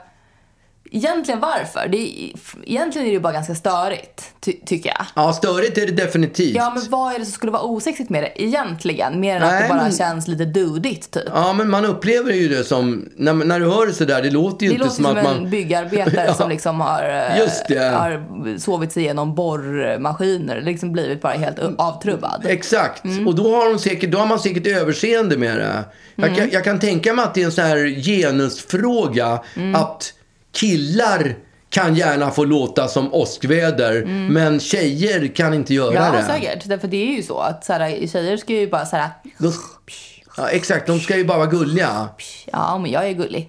egentligen 0.90 1.40
varför? 1.40 1.88
Det 1.88 1.98
är, 1.98 2.32
egentligen 2.66 3.06
är 3.06 3.10
det 3.10 3.14
ju 3.14 3.20
bara 3.20 3.32
ganska 3.32 3.54
störigt, 3.54 4.22
ty, 4.40 4.52
tycker 4.66 4.88
jag. 4.88 5.06
Ja, 5.14 5.32
störigt 5.32 5.78
är 5.78 5.86
det 5.86 5.92
definitivt. 5.92 6.56
Ja, 6.56 6.72
men 6.74 6.82
vad 6.90 7.14
är 7.14 7.18
det 7.18 7.24
som 7.24 7.32
skulle 7.32 7.52
vara 7.52 7.62
osexigt 7.62 8.10
med 8.10 8.22
det 8.22 8.42
egentligen? 8.42 9.20
Mer 9.20 9.36
än 9.36 9.42
att 9.42 9.50
Nej, 9.52 9.62
det 9.62 9.68
bara 9.68 9.82
men- 9.82 9.92
känns 9.92 10.28
lite 10.28 10.44
dudigt, 10.44 11.10
typ. 11.10 11.22
Ja, 11.34 11.52
men 11.52 11.70
man 11.70 11.84
upplever 11.84 12.32
ju 12.32 12.48
det 12.48 12.64
som, 12.64 13.08
när, 13.16 13.32
när 13.34 13.60
du 13.60 13.66
hör 13.66 13.86
det 13.86 13.92
sådär, 13.92 14.22
det 14.22 14.30
låter 14.30 14.66
ju 14.66 14.68
Det 14.68 14.74
inte 14.74 14.84
låter 14.84 14.96
som, 14.96 15.04
som, 15.04 15.16
att 15.16 15.24
en 15.26 15.42
man... 15.42 15.50
byggarbetare 15.50 16.24
Ja. 16.28 16.34
som 16.34 16.48
liksom 16.50 16.80
har, 16.80 17.02
eh, 17.32 17.38
Just 17.38 17.68
det. 17.68 17.78
har 17.88 18.22
sovit 18.58 18.92
sig 18.92 19.02
igenom 19.02 19.34
borrmaskiner. 19.34 20.60
Liksom 20.60 20.92
blivit 20.92 21.20
bara 21.22 21.32
helt 21.32 21.58
avtrubbad. 21.78 22.44
Exakt. 22.48 23.04
Mm. 23.04 23.26
Och 23.28 23.34
då 23.34 23.56
har, 23.56 23.68
de 23.70 23.78
säkert, 23.78 24.10
då 24.10 24.18
har 24.18 24.26
man 24.26 24.38
säkert 24.40 24.66
överseende 24.66 25.36
med 25.36 25.56
det. 25.58 25.84
Jag, 26.14 26.26
Mm. 26.28 26.38
kan, 26.38 26.48
jag 26.52 26.64
kan 26.64 26.78
tänka 26.80 27.12
mig 27.12 27.24
att 27.24 27.34
det 27.34 27.40
är 27.40 27.44
en 27.44 27.52
sån 27.52 27.64
här 27.64 28.02
genusfråga. 28.02 29.40
Mm. 29.56 29.74
Att 29.74 30.12
killar 30.52 31.36
kan 31.70 31.94
gärna 31.94 32.30
få 32.30 32.44
låta 32.44 32.88
som 32.88 33.14
åskväder. 33.14 34.04
Men 34.04 34.60
tjejer 34.60 35.26
kan 35.34 35.54
inte 35.54 35.74
göra 35.74 35.90
Mm. 35.96 36.04
Ja, 36.04 36.12
det. 36.20 36.24
säkert. 36.26 36.64
Därför 36.64 36.88
det 36.88 37.12
är 37.12 37.16
ju 37.16 37.22
så 37.22 37.38
att 37.38 37.64
så 37.64 37.72
här, 37.72 38.06
tjejer 38.06 38.36
ska 38.36 38.52
ju 38.52 38.70
bara 38.70 38.86
så 38.86 38.96
här, 38.96 39.08
ja, 40.36 40.48
exakt, 40.48 40.86
de 40.86 41.00
ska 41.00 41.16
ju 41.16 41.24
bara 41.24 41.38
vara 41.38 41.50
gulliga. 41.50 42.08
ja 42.52 42.78
men 42.78 42.90
jag 42.90 43.08
är 43.08 43.12
gullig. 43.12 43.48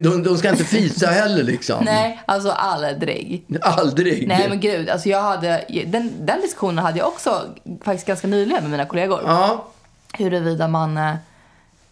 De, 0.00 0.22
de 0.22 0.38
ska 0.38 0.50
inte 0.50 0.64
fisa 0.64 1.06
heller 1.06 1.42
liksom. 1.42 1.84
Nej, 1.84 2.22
alltså 2.26 2.50
aldrig. 2.50 3.44
Aldrig. 3.62 4.28
Nej 4.28 4.48
men 4.48 4.60
gud, 4.60 4.88
alltså 4.88 5.08
jag 5.08 5.22
hade, 5.22 5.64
den, 5.86 6.26
den 6.26 6.40
diskussionen 6.40 6.78
hade 6.84 6.98
jag 6.98 7.08
också 7.08 7.44
faktiskt 7.82 8.06
ganska 8.06 8.26
nyligen 8.28 8.62
med 8.62 8.70
mina 8.70 8.86
kollegor. 8.86 9.20
Ja, 9.26 9.66
Huruvida 10.12 10.68
man, 10.68 10.96
eh, 10.96 11.14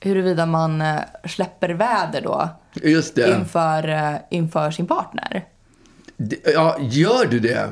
huruvida 0.00 0.46
man 0.46 0.80
eh, 0.80 1.00
släpper 1.24 1.68
väder 1.68 2.20
då 2.20 2.48
just 2.74 3.14
det. 3.14 3.30
inför, 3.30 3.88
eh, 3.88 4.14
inför 4.30 4.70
sin 4.70 4.86
partner. 4.86 5.44
Ja, 6.44 6.76
gör 6.80 7.24
du 7.26 7.40
det? 7.40 7.70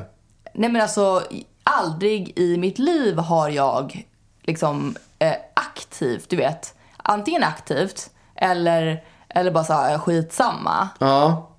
Nej 0.53 0.69
men 0.69 0.81
alltså, 0.81 1.23
aldrig 1.63 2.39
i 2.39 2.57
mitt 2.57 2.79
liv 2.79 3.17
har 3.17 3.49
jag 3.49 4.05
liksom 4.43 4.95
eh, 5.19 5.33
aktivt, 5.53 6.29
du 6.29 6.35
vet, 6.35 6.73
antingen 6.97 7.43
aktivt 7.43 8.09
eller, 8.35 9.03
eller 9.35 9.51
bara 9.51 9.63
så 9.63 9.73
här 9.73 9.97
skitsamma, 9.97 10.89
Ja, 10.99 11.49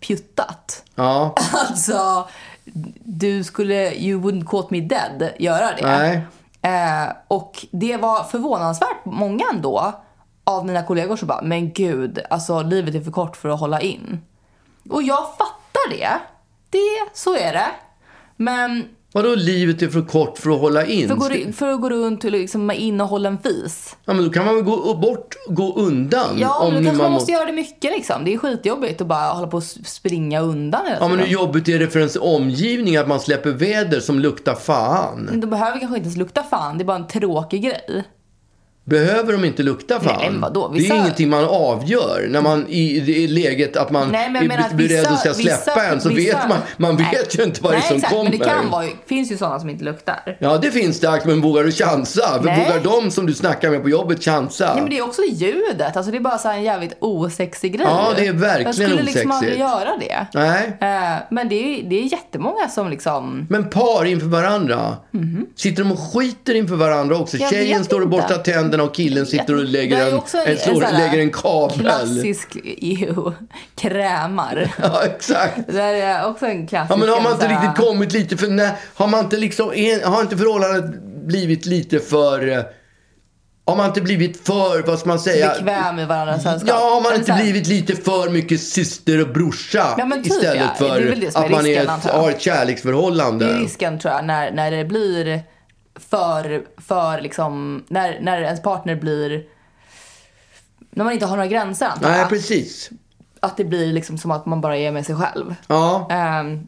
pjuttat. 0.00 0.82
ja. 0.94 1.34
Alltså, 1.52 2.28
du 3.04 3.44
skulle, 3.44 3.94
you 3.94 4.20
wouldn't 4.22 4.46
caught 4.46 4.70
me 4.70 4.80
dead, 4.80 5.30
göra 5.38 5.66
det. 5.76 5.82
Nej. 5.86 6.26
Eh, 6.62 7.12
och 7.28 7.66
det 7.70 7.96
var 7.96 8.24
förvånansvärt 8.24 9.04
många 9.04 9.44
ändå 9.52 9.92
av 10.44 10.66
mina 10.66 10.82
kollegor 10.82 11.16
som 11.16 11.28
bara, 11.28 11.42
men 11.42 11.72
gud, 11.72 12.18
alltså 12.30 12.62
livet 12.62 12.94
är 12.94 13.00
för 13.00 13.10
kort 13.10 13.36
för 13.36 13.48
att 13.48 13.60
hålla 13.60 13.80
in. 13.80 14.20
Och 14.90 15.02
jag 15.02 15.18
fattar 15.38 15.90
det. 15.90 16.08
Det, 16.70 17.10
så 17.14 17.36
är 17.36 17.52
det. 17.52 17.66
Men 18.36 18.88
Vadå 19.14 19.34
livet 19.34 19.82
är 19.82 19.88
för 19.88 20.02
kort 20.02 20.38
för 20.38 20.50
att 20.50 20.60
hålla 20.60 20.86
in? 20.86 21.08
för 21.08 21.14
att 21.14 21.46
gå, 21.46 21.52
för 21.52 21.68
att 21.72 21.80
gå 21.80 21.90
runt 21.90 22.24
och 22.24 22.30
liksom 22.30 22.66
med 22.66 22.78
innehållen 22.78 23.38
fis. 23.42 23.96
Ja, 24.04 24.12
men 24.12 24.24
då 24.24 24.30
kan 24.30 24.44
man 24.44 24.54
väl 24.54 24.64
gå 24.64 24.94
bort, 24.94 25.34
gå 25.48 25.74
undan. 25.74 26.36
Ja, 26.38 26.58
om 26.58 26.72
men 26.74 26.82
då 26.82 26.88
kanske 26.88 27.02
man 27.02 27.12
må- 27.12 27.16
måste 27.18 27.32
göra 27.32 27.44
det 27.46 27.52
mycket 27.52 27.92
liksom. 27.92 28.24
Det 28.24 28.34
är 28.34 28.38
skitjobbigt 28.38 29.00
att 29.00 29.06
bara 29.06 29.32
hålla 29.32 29.46
på 29.46 29.56
och 29.56 29.62
springa 29.62 30.40
undan 30.40 30.80
hela 30.86 30.98
Ja, 31.00 31.08
men 31.08 31.18
hur 31.18 31.26
jobbigt 31.26 31.68
är 31.68 31.78
det 31.78 31.88
för 31.88 31.98
ens 31.98 32.16
omgivning 32.20 32.96
att 32.96 33.08
man 33.08 33.20
släpper 33.20 33.50
väder 33.50 34.00
som 34.00 34.18
luktar 34.20 34.54
fan? 34.54 35.20
Men 35.30 35.40
De 35.40 35.46
behöver 35.50 35.78
kanske 35.78 35.96
inte 35.96 36.06
ens 36.06 36.16
lukta 36.18 36.42
fan, 36.42 36.78
det 36.78 36.82
är 36.82 36.86
bara 36.86 36.96
en 36.96 37.06
tråkig 37.06 37.62
grej. 37.62 38.04
Behöver 38.86 39.32
de 39.32 39.44
inte 39.44 39.62
lukta 39.62 40.00
fan? 40.00 40.16
Nej, 40.20 40.30
men 40.30 40.40
vadå? 40.40 40.68
Det 40.68 40.74
Vissa- 40.78 40.94
är 40.94 40.98
ingenting 40.98 41.28
man 41.30 41.44
avgör. 41.44 42.26
När 42.30 42.40
man 42.42 42.66
i 42.68 43.00
det 43.00 43.26
läget 43.28 43.76
att 43.76 43.90
man 43.90 44.10
Nej, 44.10 44.30
men 44.30 44.46
menar 44.48 44.68
är 44.70 44.74
beredd 44.74 45.06
att 45.06 45.20
ska 45.20 45.34
släppa 45.34 45.58
vissa- 45.74 45.86
en 45.86 46.00
så 46.00 46.08
vissa- 46.08 46.38
vet 46.38 46.48
man, 46.48 46.58
man 46.76 46.94
Nej. 46.96 47.06
vet 47.12 47.38
ju 47.38 47.42
inte 47.42 47.62
vad 47.62 47.72
det 47.72 47.76
är 47.76 47.78
Nej, 47.78 47.88
som 47.88 47.96
exakt, 47.96 48.12
kommer. 48.14 48.30
Men 48.30 48.38
det 48.38 48.44
kan 48.44 48.70
vara, 48.70 48.84
finns 49.06 49.32
ju 49.32 49.36
sådana 49.36 49.60
som 49.60 49.70
inte 49.70 49.84
luktar. 49.84 50.36
Ja, 50.40 50.58
det 50.58 50.70
finns 50.70 51.00
det. 51.00 51.20
Men 51.24 51.40
vågar 51.40 51.64
du 51.64 51.72
chansa? 51.72 52.40
Nej. 52.44 52.58
vågar 52.64 53.00
de 53.02 53.10
som 53.10 53.26
du 53.26 53.34
snackar 53.34 53.70
med 53.70 53.82
på 53.82 53.88
jobbet 53.88 54.24
chansa? 54.24 54.66
Nej, 54.74 54.82
men 54.82 54.90
det 54.90 54.98
är 54.98 55.02
också 55.04 55.22
ljudet. 55.32 55.96
Alltså 55.96 56.10
det 56.12 56.18
är 56.18 56.20
bara 56.20 56.38
så 56.38 56.48
en 56.48 56.62
jävligt 56.62 56.96
osexig 57.00 57.72
grej. 57.72 57.86
Ja, 57.88 58.12
det 58.16 58.26
är 58.26 58.32
verkligen 58.32 58.66
Jag 58.66 58.74
skulle 58.74 59.02
liksom 59.02 59.30
osexigt. 59.30 59.34
aldrig 59.34 59.58
göra 59.58 59.96
det. 60.00 60.26
Nej. 60.34 60.76
Eh, 60.80 61.22
men 61.30 61.48
det 61.48 61.54
är, 61.80 61.90
det 61.90 61.96
är 61.98 62.02
jättemånga 62.02 62.68
som 62.68 62.90
liksom... 62.90 63.46
Men 63.50 63.70
par 63.70 64.04
inför 64.04 64.26
varandra. 64.26 64.96
Sitter 65.56 65.82
de 65.82 65.92
och 65.92 65.98
skiter 65.98 66.54
inför 66.54 66.76
varandra 66.76 67.16
också? 67.16 67.36
Jag 67.36 67.50
Tjejen 67.50 67.84
står 67.84 68.00
och 68.00 68.08
borstar 68.08 68.36
tänderna 68.38 68.73
och 68.80 68.94
killen 68.94 69.26
sitter 69.26 69.56
och 69.56 69.64
lägger 69.64 69.96
är 69.96 70.10
en, 70.10 70.50
en, 70.52 70.58
slår, 70.58 70.80
här 70.82 70.98
lägger 70.98 71.18
en 71.18 71.30
kabel. 71.30 71.78
Klassisk 71.80 72.56
EU. 72.64 73.32
Krämar. 73.76 74.74
Ja, 74.82 75.02
exakt. 75.04 75.58
Det 75.68 75.82
är 75.82 76.26
också 76.26 76.46
en 76.46 76.66
klassisk... 76.66 76.92
Ja, 76.92 76.96
men 76.96 77.08
har 77.08 77.20
man 77.20 77.32
inte 77.32 77.48
riktigt 77.48 77.86
kommit 77.86 78.12
lite 78.12 78.36
för... 78.36 78.48
Nej, 78.48 78.72
har 78.94 79.06
man 79.06 79.20
inte 79.24 79.36
liksom... 79.36 79.72
är- 79.74 80.04
Har 80.06 80.20
inte 80.22 80.36
förhållandet 80.36 81.02
blivit 81.26 81.66
lite 81.66 81.98
för... 81.98 82.64
Har 83.66 83.76
man 83.76 83.86
inte 83.86 84.00
blivit 84.00 84.46
för, 84.46 84.82
vad 84.86 84.98
ska 84.98 85.08
man 85.08 85.18
säga? 85.18 85.48
Bekväm 85.58 85.98
i 85.98 86.04
varandras 86.04 86.42
sällskap. 86.42 86.68
Ja, 86.68 86.94
har 86.94 87.00
man 87.00 87.14
inte 87.14 87.32
blivit 87.32 87.66
lite 87.66 87.96
för 87.96 88.30
mycket 88.30 88.60
syster 88.60 89.20
och 89.20 89.28
brorsa 89.28 89.94
Ja, 89.98 90.10
typ, 90.16 90.26
istället 90.26 90.62
ja. 90.78 90.86
för 90.86 90.96
är 91.00 91.24
är 91.24 91.28
att 91.28 91.50
man 91.50 91.60
är 91.60 91.64
risken, 91.64 91.82
ett, 91.84 91.88
antar 91.88 92.10
jag. 92.10 92.16
har 92.20 92.30
ett 92.30 92.40
kärleksförhållande? 92.40 93.46
Det 93.46 93.52
är 93.52 93.58
risken 93.58 93.98
tror 93.98 94.14
jag, 94.14 94.24
när, 94.24 94.50
när 94.50 94.70
det 94.70 94.84
blir 94.84 95.42
för, 95.94 96.66
för 96.76 97.20
liksom, 97.20 97.84
när, 97.88 98.20
när 98.20 98.40
ens 98.40 98.62
partner 98.62 98.96
blir, 98.96 99.46
när 100.90 101.04
man 101.04 101.12
inte 101.12 101.26
har 101.26 101.36
några 101.36 101.48
gränser 101.48 101.86
antar 101.86 102.08
Nej, 102.08 102.20
jag. 102.20 102.28
precis. 102.28 102.90
Att 103.40 103.56
det 103.56 103.64
blir 103.64 103.92
liksom 103.92 104.18
som 104.18 104.30
att 104.30 104.46
man 104.46 104.60
bara 104.60 104.76
är 104.76 104.92
med 104.92 105.06
sig 105.06 105.16
själv. 105.16 105.54
Ja. 105.66 106.08
Ehm, 106.10 106.66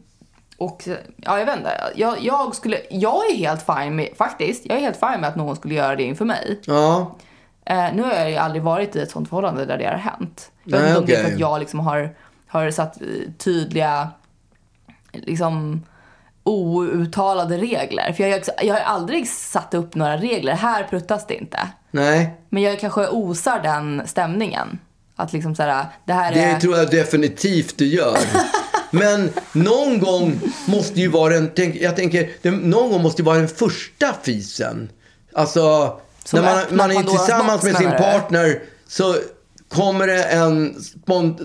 och 0.57 0.83
ja, 1.15 1.39
jag 1.39 1.45
vet 1.45 1.57
inte. 1.57 1.71
Jag, 1.95 2.21
jag, 2.21 2.55
skulle, 2.55 2.81
jag 2.89 3.31
är 3.31 3.35
helt 3.35 3.65
fine 3.65 3.95
med, 3.95 4.09
faktiskt, 4.17 4.65
jag 4.65 4.77
är 4.77 4.81
helt 4.81 4.99
fine 4.99 5.21
med 5.21 5.29
att 5.29 5.35
någon 5.35 5.55
skulle 5.55 5.75
göra 5.75 5.95
det 5.95 6.03
inför 6.03 6.25
mig. 6.25 6.61
Ja. 6.65 7.15
Eh, 7.65 7.93
nu 7.93 8.03
har 8.03 8.13
jag 8.13 8.31
ju 8.31 8.35
aldrig 8.37 8.63
varit 8.63 8.95
i 8.95 8.99
ett 8.99 9.11
sånt 9.11 9.29
förhållande 9.29 9.65
där 9.65 9.77
det 9.77 9.85
har 9.85 9.93
hänt. 9.93 10.51
Jag 10.63 10.71
vet 10.71 10.81
Nej, 10.81 10.89
inte 10.89 10.99
om 10.99 11.05
det 11.05 11.15
är 11.15 11.23
för 11.23 11.33
att 11.33 11.39
jag 11.39 11.59
liksom 11.59 11.79
har, 11.79 12.15
har 12.47 12.71
satt 12.71 13.01
eh, 13.01 13.07
tydliga, 13.37 14.09
liksom 15.11 15.83
outtalade 16.47 17.57
regler. 17.57 18.13
För 18.13 18.23
jag, 18.23 18.31
har 18.31 18.37
också- 18.39 18.51
jag 18.61 18.73
har 18.73 18.81
aldrig 18.81 19.27
satt 19.29 19.73
upp 19.73 19.95
några 19.95 20.17
regler. 20.17 20.53
Här 20.53 20.83
pruttas 20.83 21.27
det 21.27 21.35
inte. 21.35 21.59
Nej. 21.91 22.41
Men 22.49 22.63
jag 22.63 22.79
kanske 22.79 23.07
osar 23.07 23.59
den 23.63 24.01
stämningen. 24.07 24.79
Att 25.15 25.33
liksom 25.33 25.53
det 25.53 26.13
här 26.13 26.33
Det 26.33 26.39
är... 26.39 26.59
tror 26.59 26.77
jag 26.77 26.89
definitivt 26.89 27.77
du 27.77 27.85
gör. 27.87 28.17
Men 28.91 29.29
någon 29.51 29.99
gång 29.99 30.39
måste 30.65 30.99
ju 30.99 31.07
vara 31.07 31.33
den, 31.33 31.51
tänk, 31.55 31.75
jag 31.75 31.95
tänker, 31.95 32.29
det, 32.41 32.51
någon 32.51 32.91
gång 32.91 33.01
måste 33.01 33.21
ju 33.21 33.25
vara 33.25 33.37
den 33.37 33.47
första 33.47 34.13
fisen. 34.23 34.89
Alltså, 35.33 35.97
Som 36.23 36.39
när 36.39 36.49
man, 36.49 36.57
öppnar 36.57 36.77
man 36.77 36.91
är 36.91 36.95
Pandoras 36.95 37.25
tillsammans 37.25 37.63
med 37.63 37.75
sin 37.75 37.91
partner 37.91 38.61
så 38.87 39.15
kommer 39.69 40.07
det 40.07 40.23
en, 40.23 40.75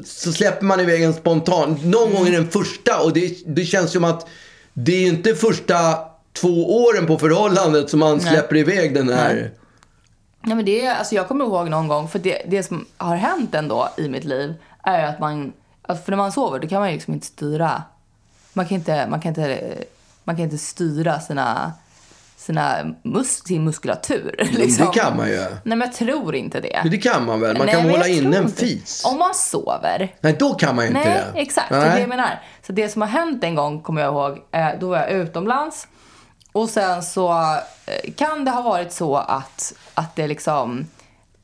så 0.05 0.33
släpper 0.33 0.65
man 0.65 0.81
iväg 0.81 1.03
en 1.03 1.15
spontan. 1.15 1.79
Någon 1.83 2.15
gång 2.15 2.27
är 2.27 2.33
den 2.33 2.51
första 2.51 3.01
och 3.01 3.13
det, 3.13 3.37
det 3.47 3.65
känns 3.65 3.93
som 3.93 4.05
att 4.05 4.27
det 4.73 4.93
är 4.93 5.09
inte 5.09 5.35
första 5.35 5.99
två 6.33 6.85
åren 6.85 7.07
på 7.07 7.19
förhållandet 7.19 7.91
som 7.91 8.01
man 8.01 8.21
släpper 8.21 8.57
iväg 8.57 8.95
den 8.95 9.09
här. 9.09 9.51
Ja, 10.45 10.55
men 10.55 10.65
det 10.65 10.87
är, 10.87 10.95
alltså 10.95 11.15
jag 11.15 11.29
kommer 11.29 11.45
ihåg 11.45 11.69
någon 11.69 11.89
gång, 11.89 12.09
för 12.09 12.19
det, 12.19 12.43
det 12.47 12.63
som 12.63 12.87
har 12.97 13.17
hänt 13.17 13.55
ändå 13.55 13.89
i 13.97 14.09
mitt 14.09 14.25
liv 14.25 14.55
är 14.83 15.01
ju 15.01 15.07
att 15.07 15.21
man, 15.21 15.53
för 15.87 16.11
när 16.11 16.17
man 16.17 16.33
sover 16.33 16.59
då 16.59 16.69
kan 16.69 16.81
man 16.81 16.89
ju 16.89 16.95
liksom 16.95 17.15
inte 17.15 17.27
styra, 17.27 17.83
man 18.53 18.67
kan 18.67 18.75
inte, 18.79 19.07
man 19.07 19.21
kan 19.21 19.29
inte, 19.29 19.75
man 20.25 20.37
kan 20.37 20.45
inte 20.45 20.59
styra 20.59 21.21
sina, 21.21 21.73
sina 22.43 22.95
mus, 23.05 23.47
sin 23.47 23.65
muskulatur. 23.65 24.35
Liksom. 24.53 24.87
Det 24.87 25.01
kan 25.01 25.17
man 25.17 25.29
ju. 25.29 25.37
Nej 25.37 25.51
men 25.65 25.81
jag 25.81 25.93
tror 25.93 26.35
inte 26.35 26.61
det. 26.61 26.83
Det 26.91 26.99
kan 26.99 27.27
man 27.27 27.41
väl? 27.41 27.57
Man 27.57 27.67
Nej, 27.67 27.75
kan 27.75 27.83
men 27.83 27.91
hålla 27.91 28.09
inne 28.09 28.37
en 28.37 28.49
fis. 28.49 29.05
Om 29.05 29.19
man 29.19 29.35
sover. 29.35 30.15
Nej, 30.21 30.37
då 30.39 30.55
kan 30.55 30.77
man 30.77 30.85
ju 30.85 30.89
inte 30.89 31.09
Nej, 31.09 31.25
det. 31.35 31.41
exakt. 31.41 31.69
Det 31.69 31.77
är 31.77 31.81
det 31.81 31.89
Nej. 31.89 32.01
jag 32.01 32.09
menar. 32.09 32.43
Så 32.67 32.73
det 32.73 32.89
som 32.89 33.03
har 33.03 33.09
hänt 33.09 33.45
en 33.45 33.55
gång, 33.55 33.83
kommer 33.83 34.01
jag 34.01 34.13
ihåg, 34.13 34.39
eh, 34.53 34.69
då 34.81 34.89
var 34.89 34.97
jag 34.97 35.11
utomlands. 35.11 35.89
Och 36.53 36.69
sen 36.69 37.03
så 37.03 37.31
eh, 37.87 38.13
kan 38.17 38.45
det 38.45 38.51
ha 38.51 38.63
varit 38.63 38.93
så 38.93 39.17
att, 39.17 39.73
att 39.95 40.17
det 40.17 40.27
liksom, 40.27 40.87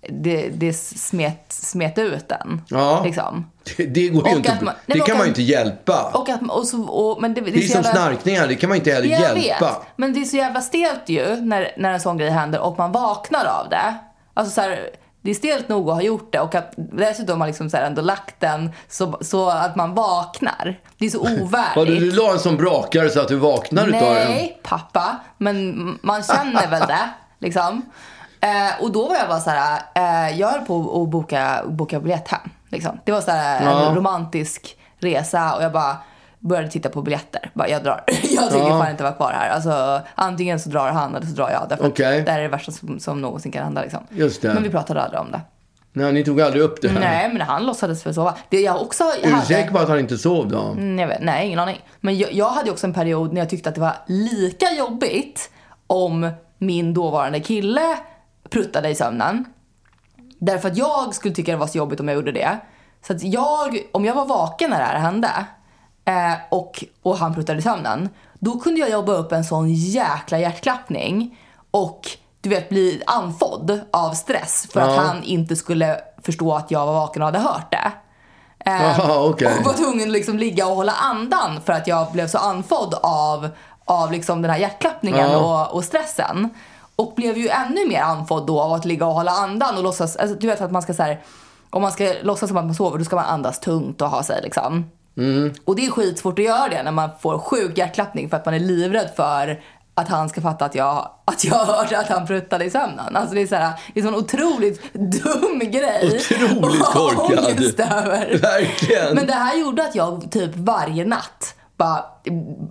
det, 0.09 0.49
det 0.49 0.73
smet, 0.73 1.45
smet 1.49 1.99
ut 1.99 2.29
den. 2.29 2.63
Ja. 2.69 3.03
Liksom. 3.05 3.51
Det, 3.77 3.87
det 3.87 4.09
går 4.09 4.29
ju 4.29 4.35
inte. 4.37 4.51
man- 4.51 4.65
det 4.65 4.73
nej, 4.87 4.99
men 4.99 5.07
kan 5.07 5.17
man 5.17 5.27
ju 5.27 5.29
inte 5.29 5.43
hjälpa. 5.43 6.11
Och 6.15 6.29
att, 6.29 6.41
och 6.51 6.67
så, 6.67 6.83
och, 6.83 7.23
men 7.23 7.35
det, 7.35 7.41
det, 7.41 7.51
det 7.51 7.59
är 7.59 7.69
som 7.69 7.83
jävla- 7.83 7.91
snarkningar, 8.01 8.47
det 8.49 8.55
kan 8.55 8.69
man 8.69 8.77
inte 8.79 8.91
heller 8.93 9.09
jag 9.09 9.21
hjälpa. 9.21 9.67
vet, 9.67 9.81
men 9.97 10.13
det 10.13 10.21
är 10.21 10.25
så 10.25 10.37
jävla 10.37 10.61
stelt 10.61 11.03
ju 11.09 11.37
när, 11.37 11.73
när 11.77 11.93
en 11.93 12.01
sån 12.01 12.17
grej 12.19 12.31
händer 12.31 12.61
och 12.61 12.79
man 12.79 12.93
vaknar 12.93 13.45
av 13.45 13.69
det. 13.71 13.95
Alltså 14.35 14.55
så 14.55 14.61
här, 14.61 14.91
det 15.23 15.31
är 15.31 15.35
stelt 15.35 15.69
nog 15.69 15.89
att 15.89 15.95
ha 15.95 16.03
gjort 16.03 16.33
det 16.33 16.41
och 16.41 16.55
att 16.55 16.73
dessutom 16.77 17.29
har 17.33 17.37
man 17.39 17.49
liksom 17.49 17.71
så 17.71 17.77
här 17.77 17.85
ändå 17.85 18.03
lagt 18.03 18.41
den 18.41 18.71
så, 18.89 19.19
så 19.21 19.49
att 19.51 19.77
man 19.77 19.95
vaknar. 19.95 20.81
Det 20.99 21.07
är 21.07 21.11
så 21.11 21.21
ovärdigt. 21.43 21.77
Vadå, 21.77 21.91
du 21.91 22.11
la 22.13 22.33
en 22.33 22.39
sån 22.39 22.57
brakare 22.57 23.11
så 23.11 23.21
att 23.21 23.29
du 23.29 23.37
vaknar 23.37 23.89
utav 23.89 24.01
den? 24.15 24.29
Nej, 24.31 24.61
pappa. 24.63 25.17
Men 25.39 25.75
man 26.03 26.23
känner 26.23 26.71
väl 26.71 26.81
det, 26.89 27.09
liksom. 27.47 27.83
Eh, 28.41 28.83
och 28.83 28.93
då 28.93 29.09
var 29.09 29.15
jag 29.15 29.29
bara 29.29 29.41
så 29.41 29.51
här, 29.51 29.81
eh, 29.95 30.39
jag 30.41 30.49
höll 30.49 30.61
på 30.61 31.03
att 31.03 31.09
boka, 31.09 31.63
boka 31.67 32.01
biljett 32.01 32.29
hem. 32.29 32.41
Liksom. 32.69 32.99
Det 33.05 33.13
var 33.13 33.21
så 33.21 33.31
här 33.31 33.65
Ja. 33.65 33.89
en 33.89 33.95
romantisk 33.95 34.77
resa 34.99 35.55
och 35.57 35.63
jag 35.63 35.73
bara 35.73 35.97
började 36.39 36.69
titta 36.69 36.89
på 36.89 37.03
biljetter. 37.03 37.51
Bara, 37.55 37.69
jag 37.69 37.85
drar. 37.85 38.05
Jag 38.23 38.51
tänker 38.51 38.69
Ja. 38.69 38.79
fan 38.79 38.91
inte 38.91 39.03
vara 39.03 39.13
kvar 39.13 39.33
här. 39.33 39.49
Alltså, 39.51 40.01
antingen 40.15 40.61
så 40.61 40.69
drar 40.71 40.89
han 40.91 41.15
eller 41.15 41.27
så 41.27 41.33
drar 41.35 41.51
jag. 41.51 41.67
Därför 41.69 41.85
att 41.85 41.91
Okej. 41.91 42.23
det 42.23 42.31
här 42.31 42.39
är 42.39 42.43
det 42.43 42.49
värsta 42.49 42.73
som, 42.73 43.01
som 43.01 43.21
någonsin 43.21 43.53
kan 43.53 43.65
hända. 43.65 43.83
Liksom. 43.83 44.01
Men 44.43 44.63
vi 44.63 44.71
pratade 44.71 45.03
aldrig 45.03 45.21
om 45.21 45.31
det. 45.33 45.41
Nej, 45.93 46.13
ni 46.13 46.25
tog 46.25 46.41
aldrig 46.41 46.63
upp 46.63 46.83
det 46.83 46.89
här. 46.89 47.01
Nej, 47.01 47.29
men 47.33 47.41
han 47.41 47.67
låtsades 47.67 48.03
för 48.03 48.13
sova. 48.13 48.35
Det 48.49 48.61
jag 48.61 48.83
också 48.83 49.05
Är 49.05 49.27
du 49.29 49.33
hade... 49.33 49.47
säker 49.47 49.71
på 49.71 49.79
att 49.79 49.89
han 49.89 49.99
inte 49.99 50.19
sov 50.19 50.49
då? 50.49 50.61
Mm, 50.61 50.99
jag 50.99 51.09
vet, 51.09 51.23
nej, 51.23 51.47
ingen 51.47 51.59
aning. 51.59 51.81
Men 52.01 52.19
jag, 52.19 52.33
jag 52.33 52.49
hade 52.51 52.71
också 52.71 52.87
en 52.87 52.95
period 52.95 53.33
när 53.33 53.41
jag 53.41 53.49
tyckte 53.51 53.69
att 53.69 53.75
det 53.75 53.81
var 53.81 53.93
lika 54.07 54.67
jobbigt 54.79 55.51
om 55.87 56.31
min 56.59 56.95
dåvarande 56.95 57.41
kille 57.41 57.83
pruttade 58.51 58.89
i 58.89 58.95
sömnen. 58.95 59.45
Därför 60.39 60.69
att 60.69 60.77
jag 60.77 61.15
skulle 61.15 61.35
tycka 61.35 61.53
det 61.53 61.59
var 61.59 61.67
så 61.67 61.79
jobbigt 61.79 62.01
om 62.01 62.09
jag 62.09 62.15
gjorde 62.15 62.33
det. 62.33 62.59
Så 63.07 63.13
att 63.13 63.23
jag, 63.23 63.79
om 63.93 64.05
jag 64.05 64.15
var 64.15 64.25
vaken 64.27 64.71
när 64.71 64.79
det 64.79 64.85
här 64.85 64.99
hände 64.99 65.29
eh, 66.05 66.33
och, 66.51 66.85
och 67.03 67.17
han 67.19 67.35
pruttade 67.35 67.59
i 67.59 67.63
sömnen, 67.63 68.09
då 68.39 68.59
kunde 68.61 68.81
jag 68.81 68.91
jobba 68.91 69.13
upp 69.13 69.33
en 69.33 69.45
sån 69.45 69.75
jäkla 69.75 70.39
hjärtklappning 70.39 71.39
och 71.71 72.09
du 72.41 72.49
vet 72.49 72.69
bli 72.69 73.03
andfådd 73.07 73.81
av 73.91 74.11
stress 74.13 74.67
för 74.73 74.81
att 74.81 74.95
Ja. 74.97 75.01
han 75.03 75.23
inte 75.23 75.57
skulle 75.57 76.01
förstå 76.23 76.55
att 76.55 76.71
jag 76.71 76.87
var 76.87 76.93
vaken 76.93 77.23
och 77.23 77.27
hade 77.27 77.39
hört 77.39 77.71
det. 77.73 77.93
Eh, 78.71 78.83
Jaha, 78.83 79.23
okej. 79.29 79.57
och 79.59 79.65
var 79.65 79.73
tvungen 79.73 80.03
att 80.09 80.13
liksom 80.13 80.39
ligga 80.39 80.67
och 80.67 80.77
hålla 80.77 80.93
andan 80.93 81.61
för 81.65 81.73
att 81.73 81.87
jag 81.87 82.13
blev 82.13 82.27
så 82.27 82.39
andfådd 82.39 82.95
av, 83.03 83.49
av 83.85 84.13
liksom 84.13 84.43
den 84.43 84.51
här 84.51 84.59
hjärtklappningen 84.59 85.31
Ja. 85.33 85.67
och, 85.69 85.75
och 85.77 85.85
stressen. 85.85 86.49
Och 87.03 87.15
blev 87.17 87.39
ju 87.39 87.49
ännu 87.49 87.87
mer 87.89 88.01
andfådd 88.01 88.47
då 88.47 88.61
av 88.61 88.73
att 88.73 88.85
ligga 88.85 89.07
och 89.07 89.15
hålla 89.15 89.31
andan 89.31 89.77
och 89.77 89.83
låtsas, 89.83 90.17
alltså, 90.17 90.37
du 90.37 90.47
vet 90.47 90.61
att 90.61 90.71
man 90.71 90.83
ska 90.83 90.95
så 90.95 91.03
här, 91.03 91.21
om 91.71 91.83
man 91.83 91.93
ska 91.93 92.15
låtsas 92.23 92.49
som 92.49 92.57
att 92.57 92.65
man 92.65 92.75
sover 92.75 92.99
då 92.99 93.05
ska 93.05 93.17
man 93.17 93.25
andas 93.25 93.61
tungt 93.61 94.03
och 94.03 94.11
ha 94.11 94.23
sig 94.23 94.41
liksom. 94.43 94.91
Mm. 95.17 95.53
Och 95.65 95.77
det 95.77 95.87
är 95.87 95.91
skitsvårt 95.91 96.39
att 96.39 96.45
göra 96.45 96.69
det 96.69 96.83
när 96.83 96.93
man 96.93 97.11
får 97.21 97.39
sjuk 97.39 97.79
hjärtklappning 97.79 98.31
för 98.31 98.37
att 98.37 98.45
man 98.45 98.55
är 98.55 98.59
livrädd 98.59 99.11
för 99.17 99.63
att 99.95 100.09
han 100.09 100.29
ska 100.29 100.41
fatta 100.41 100.65
att 100.65 100.75
jag, 100.75 101.11
att 101.25 101.45
jag 101.45 101.57
hörde 101.67 101.99
att 101.99 102.09
han 102.09 102.27
pruttade 102.27 102.65
i 102.65 102.71
sömnen. 102.71 103.17
Alltså 103.17 103.35
det 103.35 103.43
är, 103.43 103.47
så 103.47 103.55
här, 103.55 103.73
det 103.95 104.01
är 104.01 104.05
en 104.05 104.13
sån 104.13 104.21
otroligt 104.21 104.93
dum 104.93 105.59
grej. 105.59 106.07
Otroligt 106.07 106.85
korkad. 106.85 107.81
över. 107.93 108.39
Verkligen. 108.39 109.15
Men 109.15 109.27
det 109.27 109.33
här 109.33 109.59
gjorde 109.59 109.83
att 109.83 109.95
jag 109.95 110.29
typ 110.31 110.57
varje 110.57 111.05
natt 111.05 111.55
bara 111.79 112.05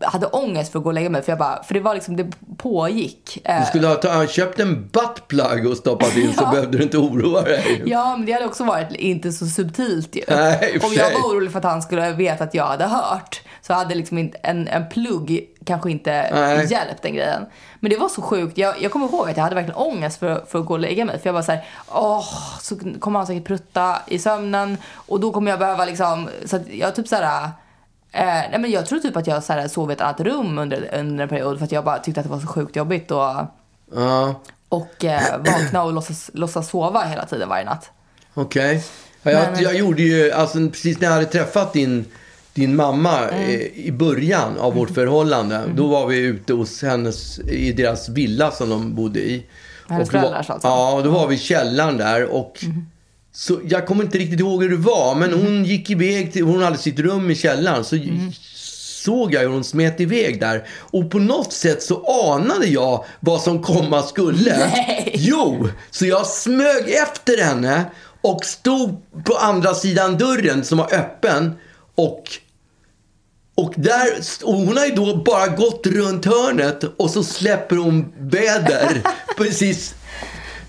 hade 0.02 0.26
ångest 0.28 0.72
för 0.72 0.80
att 0.80 0.84
gå 0.84 0.90
och 0.90 0.94
lägga 0.94 1.10
mig. 1.10 1.22
För, 1.22 1.32
jag 1.32 1.40
bara, 1.40 1.64
för 1.64 1.74
det 1.74 1.80
var 1.80 1.94
liksom, 1.94 2.16
det 2.16 2.28
pågick. 2.58 3.42
Eh, 3.44 3.60
Du 3.60 3.66
skulle 3.66 3.88
ha 3.88 3.96
ta, 3.96 4.28
köpt 4.28 4.60
en 4.60 4.90
buttplug 4.94 5.68
och 5.68 5.78
stoppat 5.78 6.16
in 6.18 6.34
så 6.34 6.42
Ja. 6.46 6.52
behövde 6.52 6.78
du 6.78 6.84
inte 6.84 6.98
oroa 6.98 7.42
dig. 7.42 7.84
Ja, 7.86 8.16
men 8.18 8.26
det 8.26 8.32
hade 8.32 8.46
också 8.46 8.64
varit 8.64 8.92
inte 8.92 9.32
så 9.32 9.46
subtilt 9.46 10.16
ju. 10.16 10.22
Nej, 10.28 10.80
Om 10.84 10.94
jag 10.94 11.12
var 11.12 11.20
orolig 11.30 11.52
för 11.52 11.60
att 11.60 11.66
han 11.66 11.82
skulle 11.82 12.12
veta 12.12 12.44
att 12.44 12.54
jag 12.54 12.66
hade 12.66 12.86
hört 12.86 13.42
så 13.62 13.74
hade 13.74 13.96
liksom 13.96 14.30
en, 14.44 14.68
en 14.68 14.90
plugg 14.90 15.48
kanske 15.66 15.92
inte 15.92 16.30
Nej. 16.34 16.68
hjälpt 16.72 17.02
den 17.02 17.14
grejen. 17.16 17.46
Men 17.80 17.92
det 17.92 17.98
var 17.98 18.10
så 18.10 18.22
sjukt. 18.22 18.58
Jag, 18.58 18.76
jag 18.82 18.92
kommer 18.92 19.06
ihåg 19.08 19.30
att 19.30 19.38
jag 19.38 19.44
hade 19.44 19.56
verkligen 19.56 19.78
ångest 19.80 20.20
för, 20.20 20.46
för 20.48 20.60
att 20.60 20.66
gå 20.66 20.74
och 20.74 20.80
lägga 20.80 21.06
mig. 21.06 21.20
För 21.20 21.28
jag 21.30 21.34
var 21.34 21.42
så 21.42 21.52
här, 21.52 21.66
åh, 21.92 22.26
så 22.62 22.76
kommer 23.00 23.20
han 23.20 23.28
säkert 23.28 23.46
prutta 23.46 23.96
i 24.08 24.20
sömnen 24.20 24.78
och 24.94 25.20
då 25.20 25.32
kommer 25.32 25.52
jag 25.52 25.60
behöva 25.60 25.86
liksom, 25.86 26.30
så 26.46 26.60
jag 26.72 26.96
typ 26.96 27.08
så 27.08 27.16
här 27.16 27.50
Eh, 28.18 28.24
nej 28.52 28.60
men 28.60 28.72
jag 28.72 28.86
tror 28.86 29.00
typ 29.00 29.18
att 29.18 29.28
jag 29.28 29.44
så 29.44 29.54
här, 29.54 29.68
sov 29.68 29.90
i 29.92 29.94
ett 29.94 30.02
annat 30.02 30.20
rum 30.20 30.58
under, 30.58 30.90
under 31.00 31.24
en 31.24 31.30
period 31.30 31.58
för 31.58 31.66
att 31.66 31.72
jag 31.72 31.84
bara 31.84 32.00
tyckte 32.00 32.20
att 32.20 32.26
det 32.26 32.32
var 32.32 32.40
så 32.40 32.48
sjukt 32.48 32.76
jobbigt 32.76 33.12
och, 33.12 33.18
Ja. 33.96 34.42
och 34.70 35.06
eh, 35.06 35.22
vakna 35.40 35.84
och 35.84 35.94
låtsas, 35.94 36.32
låtsas 36.34 36.70
sova 36.70 37.04
hela 37.04 37.26
tiden 37.26 37.50
varje 37.50 37.66
natt. 37.66 37.92
Okej. 38.34 38.84
Ja, 39.24 39.32
jag, 39.32 39.52
Men- 39.52 39.64
jag 39.64 39.76
gjorde 39.76 40.02
ju, 40.02 40.32
alltså 40.32 40.58
precis 40.58 41.00
när 41.00 41.08
jag 41.08 41.14
hade 41.14 41.26
träffat 41.26 41.74
din, 41.74 42.06
din 42.54 42.76
mamma 42.76 43.18
Mm. 43.20 43.44
eh, 43.44 43.56
i 43.62 43.92
början 43.92 44.58
av 44.58 44.74
vårt 44.74 44.90
förhållande. 44.90 45.62
Då 45.76 45.88
var 45.88 46.08
vi 46.08 46.18
ute 46.20 46.54
hos 46.54 46.82
hennes, 46.82 47.40
i 47.40 47.72
deras 47.72 48.10
villa 48.10 48.52
som 48.52 48.70
de 48.70 48.96
bodde 48.96 49.20
i. 49.20 49.46
Hennes 49.90 50.08
Och 50.08 50.14
då 50.14 50.18
var- 50.20 50.24
föräldrars 50.28 50.50
alltså? 50.50 50.68
Mm. 50.68 50.80
Ja, 50.80 51.02
då 51.04 51.10
var 51.12 51.28
vi 51.28 51.36
i 51.36 51.40
källaren 51.40 51.98
där 51.98 52.26
och 52.26 52.64
så, 53.40 53.60
jag 53.70 53.88
kommer 53.88 54.04
inte 54.04 54.18
riktigt 54.18 54.40
ihåg 54.40 54.64
hur 54.64 54.70
det 54.70 54.76
var, 54.78 55.16
men 55.16 55.34
hon 55.34 55.66
gick 55.66 55.90
iväg 55.90 56.34
till, 56.34 56.44
hon 56.44 56.62
hade 56.64 56.78
sitt 56.78 57.00
rum 57.00 57.32
i 57.32 57.36
källaren. 57.36 57.84
Så 57.86 57.96
Mm. 57.96 58.32
såg 59.06 59.34
jag 59.34 59.42
hur 59.42 59.48
hon 59.48 59.64
smet 59.64 60.00
iväg 60.00 60.40
där. 60.40 60.68
Och 60.80 61.12
på 61.12 61.20
något 61.20 61.54
sätt 61.54 61.84
så 61.84 62.06
anade 62.34 62.66
jag 62.68 63.06
vad 63.20 63.42
som 63.42 63.64
komma 63.64 64.04
skulle. 64.04 64.58
Nej. 64.58 65.12
Jo, 65.18 65.70
så 65.92 66.06
jag 66.06 66.28
smög 66.28 66.90
efter 66.90 67.44
henne 67.44 67.86
och 68.22 68.46
stod 68.46 69.02
på 69.26 69.36
andra 69.36 69.74
sidan 69.74 70.18
dörren 70.18 70.64
som 70.64 70.78
var 70.78 70.94
öppen. 70.94 71.54
Och, 71.96 72.24
och, 73.56 73.74
där, 73.76 74.08
och 74.44 74.54
hon 74.54 74.78
har 74.78 74.86
ju 74.86 74.96
då 74.96 75.16
bara 75.16 75.48
gått 75.48 75.88
runt 75.88 76.26
hörnet 76.26 76.84
och 76.98 77.10
så 77.12 77.24
släpper 77.24 77.76
hon 77.76 78.14
väder 78.20 79.02
precis 79.38 79.96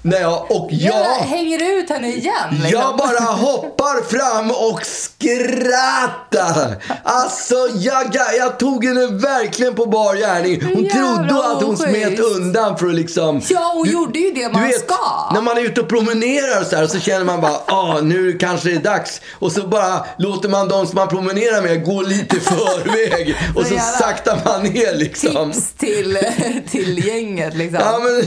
när 0.03 0.21
jag... 0.21 0.51
Och 0.51 0.69
Ja, 0.73 0.93
jag... 1.21 1.27
hänger 1.27 1.79
ut 1.79 1.91
henne 1.91 2.09
igen 2.09 2.35
liksom. 2.51 2.71
Jag 2.71 2.97
bara 2.97 3.25
hoppar 3.33 4.03
fram 4.09 4.51
och 4.51 4.81
skrattar. 4.87 6.83
Alltså, 7.03 7.55
jag, 7.75 8.05
jag, 8.13 8.37
jag 8.39 8.59
tog 8.59 8.85
henne 8.85 9.07
verkligen 9.07 9.75
på 9.75 9.87
bar 9.87 10.15
gärning. 10.15 10.63
Hon 10.63 10.85
Jävla 10.85 11.17
trodde 11.17 11.47
att 11.49 11.63
hon 11.63 11.75
oschysst. 11.75 11.89
smet 11.91 12.19
undan 12.19 12.79
för 12.79 12.87
att 12.87 12.95
liksom... 12.95 13.43
Ja, 13.49 13.73
hon 13.75 13.89
gjorde 13.91 14.19
ju 14.19 14.31
det 14.33 14.53
man 14.53 14.63
du 14.63 14.69
vet, 14.69 14.81
ska. 14.81 15.31
När 15.35 15.41
man 15.41 15.59
är 15.59 15.63
ute 15.63 15.81
och 15.81 15.89
promenerar 15.89 16.61
och 16.61 16.67
så, 16.67 16.77
här, 16.77 16.87
så 16.87 17.01
känner 17.01 17.25
man 17.25 17.41
bara, 17.41 17.61
ah, 17.67 18.01
nu 18.01 18.33
kanske 18.39 18.69
det 18.69 18.75
är 18.75 18.81
dags. 18.81 19.21
Och 19.33 19.53
så 19.53 19.67
bara 19.67 20.07
låter 20.19 20.49
man 20.49 20.69
de 20.69 20.87
som 20.87 20.95
man 20.97 21.09
promenerar 21.09 21.63
med 21.63 21.85
gå 21.85 22.03
lite 22.03 22.41
förväg. 22.41 23.37
Och 23.57 23.67
så 23.67 23.79
saktar 23.99 24.39
man 24.45 24.63
ner 24.63 24.95
liksom. 24.97 25.53
Tips 25.53 25.73
till, 25.73 26.19
till 26.71 27.07
gänget 27.07 27.55
liksom. 27.55 27.81
Ja, 27.85 27.99
men, 27.99 28.23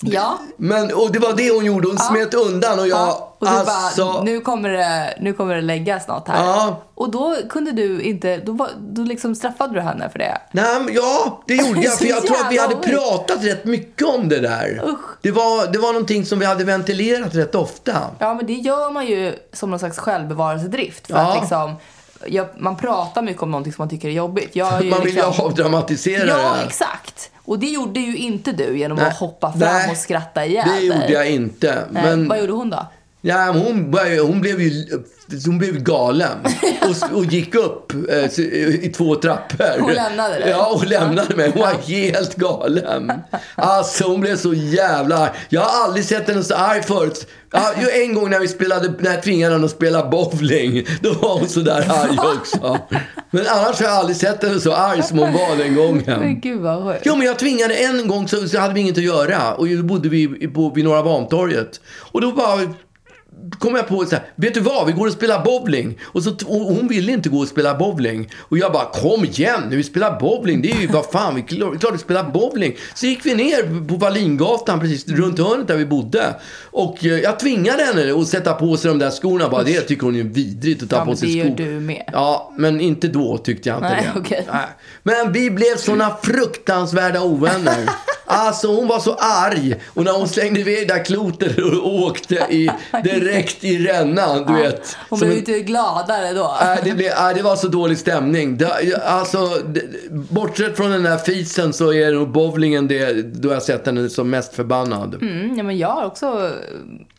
Ja. 0.00 0.38
men, 0.56 0.94
och 0.94 1.12
det 1.12 1.18
var 1.18 1.32
det 1.32 1.50
hon 1.50 1.64
gjorde. 1.64 1.88
Hon 1.88 1.98
smet 1.98 2.34
undan 2.34 2.78
och 2.78 2.88
jag... 2.88 2.98
Ja, 2.98 3.36
och 3.38 3.46
du 3.46 3.52
alltså, 3.52 4.04
bara, 4.04 4.22
nu 4.22 4.40
kommer, 4.40 4.68
det, 4.70 5.14
nu 5.20 5.32
kommer 5.32 5.54
det 5.54 5.60
läggas 5.60 6.08
något 6.08 6.28
här. 6.28 6.44
Ja. 6.44 6.82
Och 6.94 7.10
då 7.10 7.36
kunde 7.50 7.72
du 7.72 8.00
inte, 8.02 8.36
då, 8.36 8.52
var, 8.52 8.68
då 8.78 9.02
liksom 9.02 9.34
straffade 9.34 9.74
du 9.74 9.80
henne 9.80 10.08
för 10.10 10.18
det. 10.18 10.38
Nej, 10.52 10.80
men 10.80 10.94
ja, 10.94 11.42
det 11.46 11.54
gjorde 11.54 11.80
jag. 11.80 11.92
För 11.98 12.04
jag 12.04 12.26
tror 12.26 12.36
att 12.46 12.52
vi 12.52 12.58
hade 12.58 12.76
pratat 12.76 13.44
rätt 13.44 13.64
mycket 13.64 14.08
om 14.08 14.28
det 14.28 14.40
där. 14.40 14.82
Usch. 14.86 14.98
Det 15.22 15.30
var, 15.30 15.66
det 15.72 15.78
var 15.78 15.92
någonting 15.92 16.26
som 16.26 16.38
vi 16.38 16.46
hade 16.46 16.64
ventilerat 16.64 17.34
rätt 17.34 17.54
ofta. 17.54 17.92
Ja, 18.18 18.34
men 18.34 18.46
det 18.46 18.52
gör 18.52 18.90
man 18.90 19.06
ju 19.06 19.34
som 19.52 19.70
någon 19.70 19.78
slags 19.78 19.98
självbevarelsedrift. 19.98 21.06
För 21.06 21.14
Ja. 21.14 21.32
att 21.32 21.40
liksom, 21.40 21.74
ja, 22.26 22.46
man 22.58 22.76
pratar 22.76 23.22
mycket 23.22 23.42
om 23.42 23.50
någonting 23.50 23.72
som 23.72 23.82
man 23.82 23.88
tycker 23.88 24.08
är 24.08 24.12
jobbigt. 24.12 24.50
Jag 24.52 24.84
ju 24.84 24.90
Man 24.90 25.00
vill 25.00 25.16
ju 25.16 25.22
liksom, 25.22 25.46
avdramatisera 25.46 26.24
det 26.24 26.42
Ja, 26.42 26.56
exakt. 26.66 27.30
Och 27.46 27.58
det 27.58 27.66
gjorde 27.66 28.00
ju 28.00 28.16
inte 28.16 28.52
du 28.52 28.78
genom 28.78 28.98
Nej. 28.98 29.06
att 29.06 29.16
hoppa 29.16 29.52
fram 29.52 29.60
Nej, 29.60 29.90
och 29.90 29.96
skratta 29.96 30.46
ihjäl 30.46 30.68
Det 30.68 30.86
gjorde 30.86 31.12
jag 31.12 31.30
inte. 31.30 31.84
Men, 31.90 32.28
Vad 32.28 32.40
gjorde 32.40 32.52
hon 32.52 32.70
då? 32.70 32.86
Ja, 33.26 33.52
hon, 33.52 33.90
började- 33.90 34.20
hon 34.20 34.40
blev 34.40 34.60
ju 34.60 34.72
hon 35.46 35.58
blev 35.58 35.82
galen 35.82 36.38
och, 37.10 37.16
och 37.18 37.24
gick 37.24 37.54
upp 37.54 37.92
eh, 37.92 38.30
så- 38.30 38.40
i 38.42 38.92
två 38.96 39.14
trappor. 39.14 39.80
Hon 39.80 39.92
lämnade 39.92 40.34
dig? 40.38 40.50
Ja, 40.50 40.70
hon 40.78 40.88
lämnade 40.88 41.36
mig. 41.36 41.50
Hon 41.50 41.62
var 41.62 41.74
helt 41.88 42.34
galen. 42.34 43.12
Alltså, 43.54 44.04
hon 44.04 44.20
blev 44.20 44.36
så 44.36 44.54
jävla 44.54 45.18
arg. 45.18 45.30
Jag 45.48 45.60
har 45.60 45.84
aldrig 45.84 46.04
sett 46.04 46.28
henne 46.28 46.42
så 46.42 46.54
arg 46.54 46.82
förut. 46.82 47.26
Ja, 47.52 47.72
en 47.94 48.14
gång 48.14 48.30
när 48.30 48.38
vi 48.40 48.48
spelade, 48.48 48.92
när 48.98 49.10
jag 49.14 49.22
tvingade 49.22 49.52
henne 49.54 49.64
att 49.64 49.70
spela 49.70 50.08
bowling, 50.10 50.86
då 51.02 51.12
var 51.12 51.38
hon 51.38 51.48
så 51.48 51.60
där 51.60 51.90
arg 51.90 52.18
också. 52.38 52.78
Men 53.30 53.46
annars 53.46 53.80
har 53.80 53.86
jag 53.86 53.94
aldrig 53.96 54.16
sett 54.16 54.42
henne 54.44 54.60
så 54.60 54.72
arg 54.72 55.02
som 55.02 55.18
hon 55.18 55.32
var 55.32 55.56
den 55.56 55.74
gången. 55.74 56.04
Men 56.20 56.40
gud 56.40 56.60
vad 56.60 56.84
sjukt. 56.84 57.02
Jo, 57.06 57.16
men 57.16 57.26
jag 57.26 57.38
tvingade 57.38 57.74
en 57.74 58.08
gång 58.08 58.28
så, 58.28 58.48
så 58.48 58.58
hade 58.58 58.74
vi 58.74 58.80
inget 58.80 58.98
att 58.98 59.04
göra. 59.04 59.54
Och 59.54 59.68
då 59.68 59.82
bodde 59.82 60.08
vi 60.08 60.48
på, 60.48 60.70
vid 60.70 60.84
Norra 60.84 61.02
Bantorget. 61.02 61.80
Och 62.12 62.20
då 62.20 62.32
bara 62.32 62.60
kom 63.58 63.74
jag 63.74 63.88
på 63.88 64.04
så 64.04 64.16
här, 64.16 64.24
vet 64.36 64.54
du 64.54 64.60
vad, 64.60 64.86
vi 64.86 64.92
går 64.92 65.06
och 65.06 65.12
spelar 65.12 65.44
bowling. 65.44 65.98
Och, 66.04 66.22
så, 66.22 66.30
och 66.30 66.60
hon 66.60 66.88
ville 66.88 67.12
inte 67.12 67.28
gå 67.28 67.38
och 67.38 67.48
spela 67.48 67.74
bowling. 67.74 68.30
Och 68.38 68.58
jag 68.58 68.72
bara, 68.72 68.84
kom 68.84 69.24
igen 69.24 69.60
nu, 69.70 69.76
vi 69.76 69.82
spelar 69.82 70.20
bowling. 70.20 70.62
Det 70.62 70.70
är 70.70 70.80
ju, 70.80 70.86
vad 70.86 71.06
fan, 71.06 71.34
vi 71.34 71.40
är 71.42 71.46
klar- 71.46 71.78
klart 71.78 71.94
vi 71.94 71.98
spelar 71.98 72.30
bowling. 72.30 72.76
Så 72.94 73.06
gick 73.06 73.26
vi 73.26 73.34
ner 73.34 73.88
på 73.88 73.94
Wallingatan, 73.94 74.80
precis 74.80 75.08
runt 75.08 75.38
hörnet 75.38 75.68
där 75.68 75.76
vi 75.76 75.86
bodde. 75.86 76.34
Och 76.70 77.04
eh, 77.04 77.18
jag 77.20 77.38
tvingade 77.40 77.82
henne 77.84 78.20
att 78.20 78.28
sätta 78.28 78.52
på 78.54 78.76
sig 78.76 78.88
de 78.88 78.98
där 78.98 79.10
skorna. 79.10 79.48
Bara, 79.48 79.62
det 79.62 79.80
tycker 79.80 80.02
hon 80.06 80.16
är 80.16 80.22
vidrigt 80.22 80.82
att 80.82 80.90
ta 80.90 80.96
Ja, 80.96 81.04
på 81.04 81.16
sig 81.16 81.28
det 81.34 81.40
skor. 81.54 81.66
gör 81.66 81.72
du 81.74 81.80
med. 81.80 82.02
Ja, 82.12 82.52
men 82.56 82.80
inte 82.80 83.08
då 83.08 83.38
tyckte 83.38 83.68
jag 83.68 83.78
inte 83.78 83.88
Nej, 83.88 84.10
det. 84.14 84.20
okej. 84.20 84.46
Nej. 84.52 84.66
Men 85.02 85.32
vi 85.32 85.50
blev 85.50 85.76
såna 85.76 86.16
fruktansvärda 86.22 87.20
ovänner. 87.22 87.90
Alltså 88.26 88.68
hon 88.76 88.88
var 88.88 88.98
så 88.98 89.14
arg. 89.14 89.74
Och 89.94 90.04
när 90.04 90.12
hon 90.12 90.28
slängde 90.28 90.60
iväg 90.60 90.88
det 90.88 90.94
där 90.94 91.04
klotet 91.04 91.58
och 91.58 91.94
åkte 92.02 92.34
i, 92.34 92.70
direkt 93.04 93.64
i 93.64 93.86
rännan, 93.86 94.46
du 94.46 94.62
vet. 94.62 94.96
Hon 95.10 95.18
blev 95.18 95.30
en- 95.32 95.38
inte 95.38 95.60
gladare 95.60 96.32
då. 96.32 96.56
Nej, 96.60 96.80
det, 96.84 96.92
blev, 96.92 97.12
nej, 97.20 97.34
det 97.34 97.42
var 97.42 97.56
så 97.56 97.68
dålig 97.68 97.98
stämning. 97.98 98.56
Det, 98.56 98.96
alltså, 99.04 99.46
det, 99.66 99.82
bortsett 100.10 100.76
från 100.76 100.90
den 100.90 101.02
där 101.02 101.16
fisen 101.18 101.72
så 101.72 101.92
är 101.92 102.12
nog 102.12 102.28
bowlingen 102.32 102.88
det 102.88 103.22
då 103.22 103.48
jag 103.52 103.62
sett 103.62 103.86
henne 103.86 104.08
som 104.08 104.30
mest 104.30 104.54
förbannad. 104.54 105.14
Mm, 105.14 105.56
ja, 105.56 105.62
men 105.62 105.78
jag 105.78 105.88
har 105.88 106.04
också... 106.06 106.50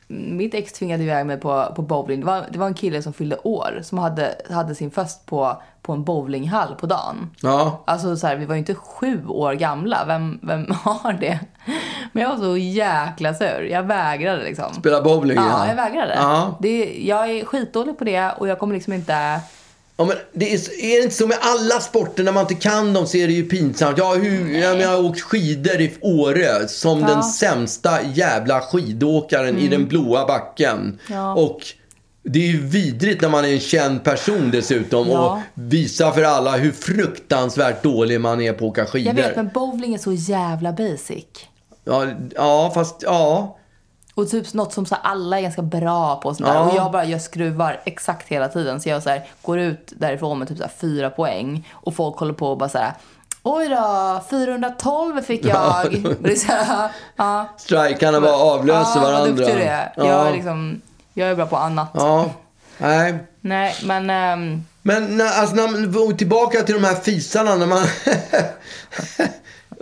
Mitt 0.09 0.53
ex 0.53 0.73
tvingade 0.73 1.03
iväg 1.03 1.25
mig 1.25 1.37
på, 1.37 1.73
på 1.75 1.81
bowling. 1.81 2.19
Det 2.19 2.25
var, 2.25 2.45
det 2.51 2.59
var 2.59 2.67
en 2.67 2.73
kille 2.73 3.01
som 3.01 3.13
fyllde 3.13 3.37
år 3.43 3.79
som 3.83 3.97
hade, 3.97 4.35
hade 4.49 4.75
sin 4.75 4.91
fest 4.91 5.25
på, 5.25 5.61
på 5.87 5.93
en 5.93 6.03
bowlinghall 6.03 6.75
på 6.75 6.85
dagen. 6.85 7.29
Ja. 7.41 7.83
Alltså 7.87 8.17
så 8.17 8.27
här, 8.27 8.35
vi 8.35 8.45
var 8.45 8.55
ju 8.55 8.59
inte 8.59 8.75
sju 8.75 9.27
år 9.27 9.53
gamla. 9.53 10.05
Vem, 10.07 10.39
vem 10.43 10.71
har 10.83 11.13
det? 11.13 11.39
Men 12.11 12.23
jag 12.23 12.29
var 12.29 12.37
så 12.37 12.57
jäkla 12.57 13.33
sur. 13.33 13.61
Jag 13.71 13.83
vägrade 13.83 14.43
liksom. 14.43 14.73
Spela 14.73 15.01
bowling, 15.01 15.37
Ja, 15.37 15.43
ja. 15.49 15.67
jag 15.67 15.75
vägrade. 15.75 16.13
Ja. 16.15 16.57
Det, 16.61 16.95
jag 17.05 17.29
är 17.29 17.45
skitdålig 17.45 17.97
på 17.97 18.03
det 18.03 18.31
och 18.37 18.47
jag 18.47 18.59
kommer 18.59 18.73
liksom 18.75 18.93
inte... 18.93 19.39
Ja, 19.99 20.05
men 20.05 20.15
det 20.33 20.53
är, 20.53 20.57
är 20.83 20.97
det 20.97 21.03
inte 21.03 21.15
så 21.15 21.27
med 21.27 21.37
alla 21.41 21.79
sporter, 21.79 22.23
när 22.23 22.31
man 22.31 22.41
inte 22.41 22.55
kan 22.55 22.93
dem 22.93 23.07
så 23.07 23.17
är 23.17 23.27
det 23.27 23.33
ju 23.33 23.43
pinsamt. 23.43 23.97
Ja, 23.97 24.13
hur, 24.13 24.59
jag, 24.59 24.81
jag 24.81 24.89
har 24.89 25.05
åkt 25.05 25.21
skidor 25.21 25.81
i 25.81 25.97
Åre 26.01 26.67
som 26.67 27.01
den 27.01 27.23
sämsta 27.23 28.01
jävla 28.03 28.61
skidåkaren 28.61 29.57
i 29.57 29.67
den 29.67 29.87
blåa 29.87 30.25
backen. 30.25 30.77
Mm. 30.79 30.97
Ja. 31.09 31.33
Och 31.33 31.59
det 32.29 32.39
är 32.39 32.47
ju 32.47 32.61
vidrigt 32.67 33.21
när 33.21 33.29
man 33.29 33.45
är 33.45 33.53
en 33.53 33.59
känd 33.59 34.03
person 34.03 34.51
dessutom 34.51 35.07
Ja. 35.09 35.31
och 35.31 35.39
visar 35.53 36.11
för 36.11 36.23
alla 36.23 36.57
hur 36.57 36.71
fruktansvärt 36.71 37.83
dålig 37.83 38.21
man 38.21 38.41
är 38.41 38.53
på 38.53 38.65
att 38.65 38.71
åka 38.71 38.85
skidor. 38.85 39.15
Jag 39.19 39.23
vet, 39.27 39.35
men 39.35 39.49
bowling 39.53 39.93
är 39.93 39.97
så 39.97 40.13
jävla 40.13 40.71
basic. 40.71 41.25
ja, 41.83 42.05
ja, 42.35 42.71
fast 42.73 42.95
ja. 43.03 43.57
Och 44.15 44.29
typ 44.29 44.53
något 44.53 44.73
som 44.73 44.85
så 44.85 44.95
alla 44.95 45.37
är 45.37 45.41
ganska 45.41 45.61
bra 45.61 46.15
på. 46.15 46.33
Sånt 46.33 46.49
där. 46.49 46.55
Ja. 46.55 46.69
Och 46.69 46.75
jag 46.75 46.91
bara 46.91 47.05
gör 47.05 47.19
skruvar 47.19 47.81
exakt 47.85 48.27
hela 48.27 48.47
tiden. 48.47 48.81
Så 48.81 48.89
jag 48.89 49.03
så 49.03 49.09
här, 49.09 49.25
går 49.41 49.59
ut 49.59 49.93
därifrån 49.97 50.39
med 50.39 50.47
typ 50.47 50.57
så 50.57 50.65
fyra 50.81 51.09
poäng. 51.09 51.69
Och 51.71 51.95
folk 51.95 52.17
håller 52.17 52.33
på 52.33 52.47
och 52.47 52.57
bara 52.57 52.69
så 52.69 52.77
här. 52.77 52.93
Oj 53.43 53.67
då, 53.69 54.21
412 54.29 55.21
fick 55.21 55.45
jag. 55.45 55.85
Och 56.23 56.29
här, 56.47 56.91
ja. 57.15 57.47
Strikarna 57.57 58.21
bara 58.21 58.35
avlöser 58.35 58.91
ja, 58.95 59.01
varandra. 59.01 59.19
vad 59.19 59.37
duktig 59.37 59.55
du 59.55 59.61
är. 59.61 59.93
Ja. 59.97 60.07
Jag, 60.07 60.27
är 60.27 60.31
liksom, 60.33 60.81
jag 61.17 61.29
är 61.29 61.35
bra 61.35 61.45
på 61.45 61.57
annat. 61.57 61.89
ja. 61.93 62.33
Nej. 62.77 63.17
Nej, 63.41 63.75
men... 63.83 64.09
ehm, 64.09 64.63
Men 64.81 65.17
när, 65.17 65.25
alltså, 65.25 65.55
när 65.55 65.67
tillbaka 66.13 66.63
till 66.63 66.75
de 66.75 66.83
här 66.83 66.95
fisarna 66.95 67.55
när 67.55 67.65
man... 67.65 67.85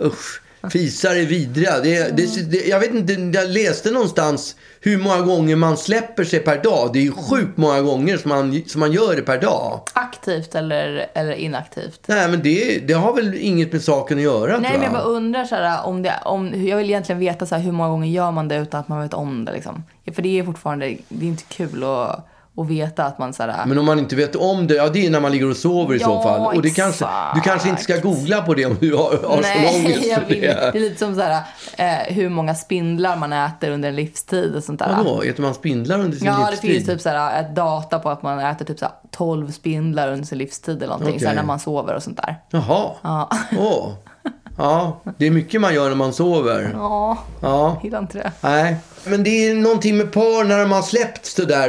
Usch. 0.00 0.40
Fisar 0.70 1.16
är 1.16 1.26
vidriga. 1.26 1.80
Det, 1.80 2.16
det, 2.16 2.50
det, 2.50 2.66
jag 2.66 2.80
vet 2.80 2.94
inte, 2.94 3.12
jag 3.38 3.50
läste 3.50 3.90
någonstans 3.90 4.56
hur 4.86 4.98
många 4.98 5.20
gånger 5.20 5.56
man 5.56 5.76
släpper 5.76 6.24
sig 6.24 6.40
per 6.40 6.62
dag. 6.62 6.90
Det 6.92 6.98
är 6.98 7.02
ju 7.02 7.12
sjukt 7.12 7.56
många 7.56 7.80
gånger 7.82 8.16
som 8.16 8.28
man, 8.28 8.62
som 8.66 8.80
man 8.80 8.92
gör 8.92 9.16
det 9.16 9.22
per 9.22 9.40
dag. 9.40 9.80
aktivt 9.92 10.54
eller, 10.54 11.06
eller 11.14 11.32
inaktivt. 11.32 12.00
Nej, 12.06 12.28
men 12.28 12.42
det, 12.42 12.78
det 12.78 12.94
har 12.94 13.14
väl 13.14 13.34
inget 13.34 13.72
med 13.72 13.82
saken 13.82 14.18
att 14.18 14.24
göra 14.24 14.58
Nej, 14.58 14.70
men 14.72 14.82
jag. 14.82 14.92
bara 14.92 15.02
undrar 15.02 15.44
så 15.44 15.54
här, 15.54 15.86
om 15.86 16.02
det, 16.02 16.14
om, 16.24 16.66
jag 16.66 16.76
vill 16.76 16.86
egentligen 16.86 17.18
veta 17.18 17.46
så 17.46 17.54
här, 17.54 17.62
hur 17.62 17.72
många 17.72 17.90
gånger 17.90 18.08
gör 18.08 18.30
man 18.30 18.48
det 18.48 18.56
utan 18.56 18.80
att 18.80 18.88
man 18.88 19.02
vet 19.02 19.14
om 19.14 19.44
det 19.44 19.52
liksom. 19.52 19.84
För 20.14 20.22
det 20.22 20.38
är 20.38 20.44
fortfarande, 20.44 20.96
det 21.08 21.26
är 21.26 21.28
inte 21.28 21.44
kul 21.48 21.84
att, 21.84 22.28
att 22.56 22.68
veta 22.68 23.04
att 23.04 23.18
man 23.18 23.32
så 23.32 23.42
här, 23.42 23.66
Men 23.66 23.78
om 23.78 23.84
man 23.86 23.98
inte 23.98 24.16
vet 24.16 24.36
om 24.36 24.66
det, 24.66 24.74
ja 24.74 24.88
det 24.88 25.06
är 25.06 25.10
när 25.10 25.20
man 25.20 25.32
ligger 25.32 25.50
och 25.50 25.56
sover 25.56 25.94
i 25.94 25.98
så 25.98 26.04
Ja, 26.10 26.22
fall. 26.22 26.56
Och 26.56 26.62
det 26.62 26.70
kanske, 26.70 27.06
du 27.34 27.40
kanske 27.40 27.68
inte 27.68 27.82
ska 27.82 27.96
googla 28.00 28.42
på 28.42 28.54
det 28.54 28.66
om 28.66 28.76
du 28.80 28.94
har, 28.94 29.02
har 29.02 29.36
ångest 29.36 30.06
jag 30.06 30.18
för 30.22 30.28
vill, 30.28 30.40
det 30.40 30.46
är 30.46 30.72
det. 30.72 30.80
lite 30.80 30.98
som 30.98 31.14
så 31.14 31.20
här, 31.20 31.42
eh, 31.78 32.14
hur 32.14 32.28
många 32.28 32.54
spindlar 32.54 33.16
man 33.16 33.32
äter 33.32 33.70
under 33.70 33.88
en 33.88 33.96
livstid 33.96 34.54
och 34.56 34.64
sånt 34.64 34.78
där. 34.78 34.96
Vadå, 34.96 35.22
äter 35.22 35.42
man 35.42 35.54
spindlar 35.54 35.98
under 36.00 36.16
sin 36.18 36.26
Ja, 36.26 36.44
det 36.44 36.50
livstid? 36.50 36.70
finns 36.70 36.86
typ 36.86 37.00
så 37.00 37.08
här, 37.08 37.40
ett 37.40 37.54
data 37.56 37.98
på 37.98 38.10
att 38.10 38.22
man 38.22 38.38
äter 38.38 38.64
typ 38.64 38.78
så 38.78 38.84
här, 38.84 38.94
12 39.10 39.50
spindlar 39.52 40.12
under 40.12 40.24
sin 40.26 40.38
livstid 40.38 40.76
eller 40.76 40.86
någonting, 40.86 41.20
så 41.20 41.26
här, 41.26 41.32
Okej. 41.32 41.36
när 41.42 41.46
man 41.46 41.58
sover 41.60 41.94
och 41.94 42.02
sånt 42.02 42.16
där. 42.16 42.36
Jaha. 42.50 42.90
Ja. 43.02 43.30
Åh. 43.58 43.88
Ja, 44.58 45.00
det 45.18 45.26
är 45.26 45.30
mycket 45.30 45.60
man 45.60 45.74
gör 45.74 45.88
när 45.88 45.96
man 45.96 46.12
sover. 46.12 46.70
Ja, 46.74 47.18
Ja. 47.40 47.80
gillar 47.84 47.98
inte 47.98 48.18
det. 48.18 48.32
Nej. 48.40 48.76
Men 49.04 49.24
det 49.24 49.30
är 49.30 49.54
någonting 49.54 49.96
med 49.96 50.12
par 50.12 50.44
när 50.44 50.58
de 50.58 50.72
har 50.72 50.82
släppt 50.82 51.26
sådär. 51.26 51.68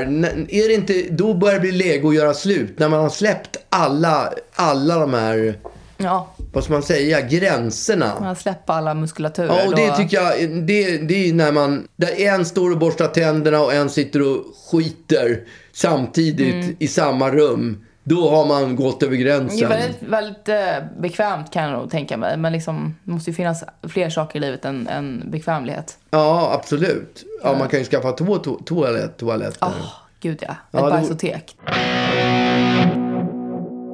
Är 0.50 0.68
det 0.68 0.74
inte, 0.74 1.04
då 1.12 1.34
börjar 1.34 1.54
det 1.56 1.60
bli 1.60 1.72
läge 1.72 2.08
att 2.08 2.16
göra 2.16 2.34
slut. 2.34 2.80
När 2.80 2.90
man 2.90 3.00
har 3.00 3.10
släppt 3.10 3.58
alla, 3.70 4.30
alla 4.56 5.00
de 5.00 5.14
här, 5.14 5.60
Ja, 6.00 6.28
vad 6.54 6.64
ska 6.64 6.74
man 6.74 6.84
säga, 6.84 7.22
gränserna. 7.22 8.14
man 8.22 8.36
släpper 8.36 8.74
alla 8.74 8.94
muskulaturer. 8.94 9.48
Ja, 9.48 9.68
och 9.68 9.76
det 9.76 9.88
då- 9.88 9.96
tycker 9.96 10.18
jag, 10.22 10.50
det, 10.50 10.98
det 10.98 11.30
är 11.30 11.34
när 11.34 11.52
man, 11.52 11.88
där 11.96 12.22
en 12.22 12.46
står 12.46 12.72
och 12.72 12.78
borstar 12.78 13.08
tänderna 13.08 13.62
och 13.62 13.74
en 13.74 13.90
sitter 13.90 14.22
och 14.22 14.38
skiter 14.72 15.40
samtidigt 15.74 16.54
Mm. 16.64 16.76
i 16.80 16.88
samma 16.88 17.30
rum. 17.32 17.84
Då 18.10 18.30
har 18.30 18.46
man 18.46 18.76
gått 18.76 19.04
över 19.04 19.16
Det 19.18 19.22
är 19.22 19.24
gränsen. 19.24 19.70
väldigt, 19.70 20.04
väldigt 20.04 20.50
eh, 20.50 20.56
bekvämt 21.00 21.52
kan 21.54 21.64
jag 21.64 21.72
nog 21.72 21.92
tänka 21.92 22.18
mig. 22.18 22.38
Men 22.38 22.54
liksom, 22.54 22.96
det 23.04 23.12
måste 23.12 23.30
ju 23.30 23.36
finnas 23.36 23.64
fler 23.84 24.10
saker 24.10 24.38
i 24.38 24.40
livet 24.40 24.66
än, 24.66 24.88
än 24.88 25.24
bekvämlighet. 25.32 25.98
Ja, 26.10 26.52
absolut. 26.54 27.24
Ja, 27.44 27.56
man 27.60 27.70
kan 27.70 27.80
ju 27.80 27.86
skaffa 27.86 28.12
två 28.12 28.36
to- 28.38 28.64
toalett, 28.64 29.18
toaletter. 29.18 29.58
Åh, 29.68 29.92
gud 30.20 30.38
ja. 30.42 30.52
Ett 30.52 30.58
Ja, 30.72 30.90
bajsotek. 30.90 31.56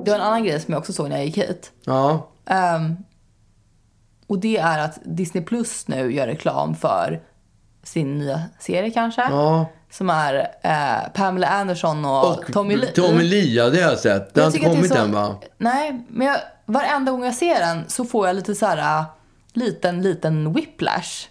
Det 0.06 0.12
var 0.12 0.15
en 0.17 0.21
annan 0.26 0.43
grej 0.43 0.60
som 0.60 0.71
jag 0.71 0.80
också 0.80 0.93
såg 0.93 1.10
när 1.10 1.15
jag 1.17 1.26
gick 1.26 1.38
hit. 1.38 1.71
Ja, 1.86 2.30
Ehm, 2.45 2.95
och 4.28 4.39
det 4.39 4.58
är 4.58 4.80
att 4.80 4.99
Disney 5.04 5.43
Plus 5.43 5.88
nu 5.88 6.13
gör 6.13 6.28
reklam 6.28 6.76
för 6.76 7.21
sin 7.84 8.17
nya 8.19 8.41
serie 8.60 8.89
kanske. 8.91 9.21
ja. 9.21 9.65
Som 9.93 10.10
är 10.10 10.47
eh, 10.62 11.10
Pamela 11.13 11.47
Anderson 11.47 12.06
och, 12.06 12.53
Tommy 12.53 12.75
Lee. 12.75 12.91
Tommy 12.91 13.23
Lee, 13.23 13.53
ja, 13.53 13.69
det 13.69 13.82
har 13.82 13.89
jag 13.89 13.99
sett. 13.99 14.34
Det 14.34 14.41
har 14.41 14.47
inte 14.47 14.60
kommit 14.60 14.91
så- 14.91 14.97
än 14.97 15.12
va? 15.12 15.36
Nej, 15.58 16.03
men 16.08 16.27
jag, 16.27 16.38
varenda 16.65 17.12
gång 17.12 17.25
jag 17.25 17.36
ser 17.36 17.60
den 17.60 17.84
så 17.89 18.06
får 18.06 18.27
jag 18.27 18.36
lite 18.36 18.56
så 18.56 18.65
här 18.65 18.77
äh, 18.99 19.03
liten, 19.53 20.01
liten 20.01 20.53
whiplash. 20.53 21.27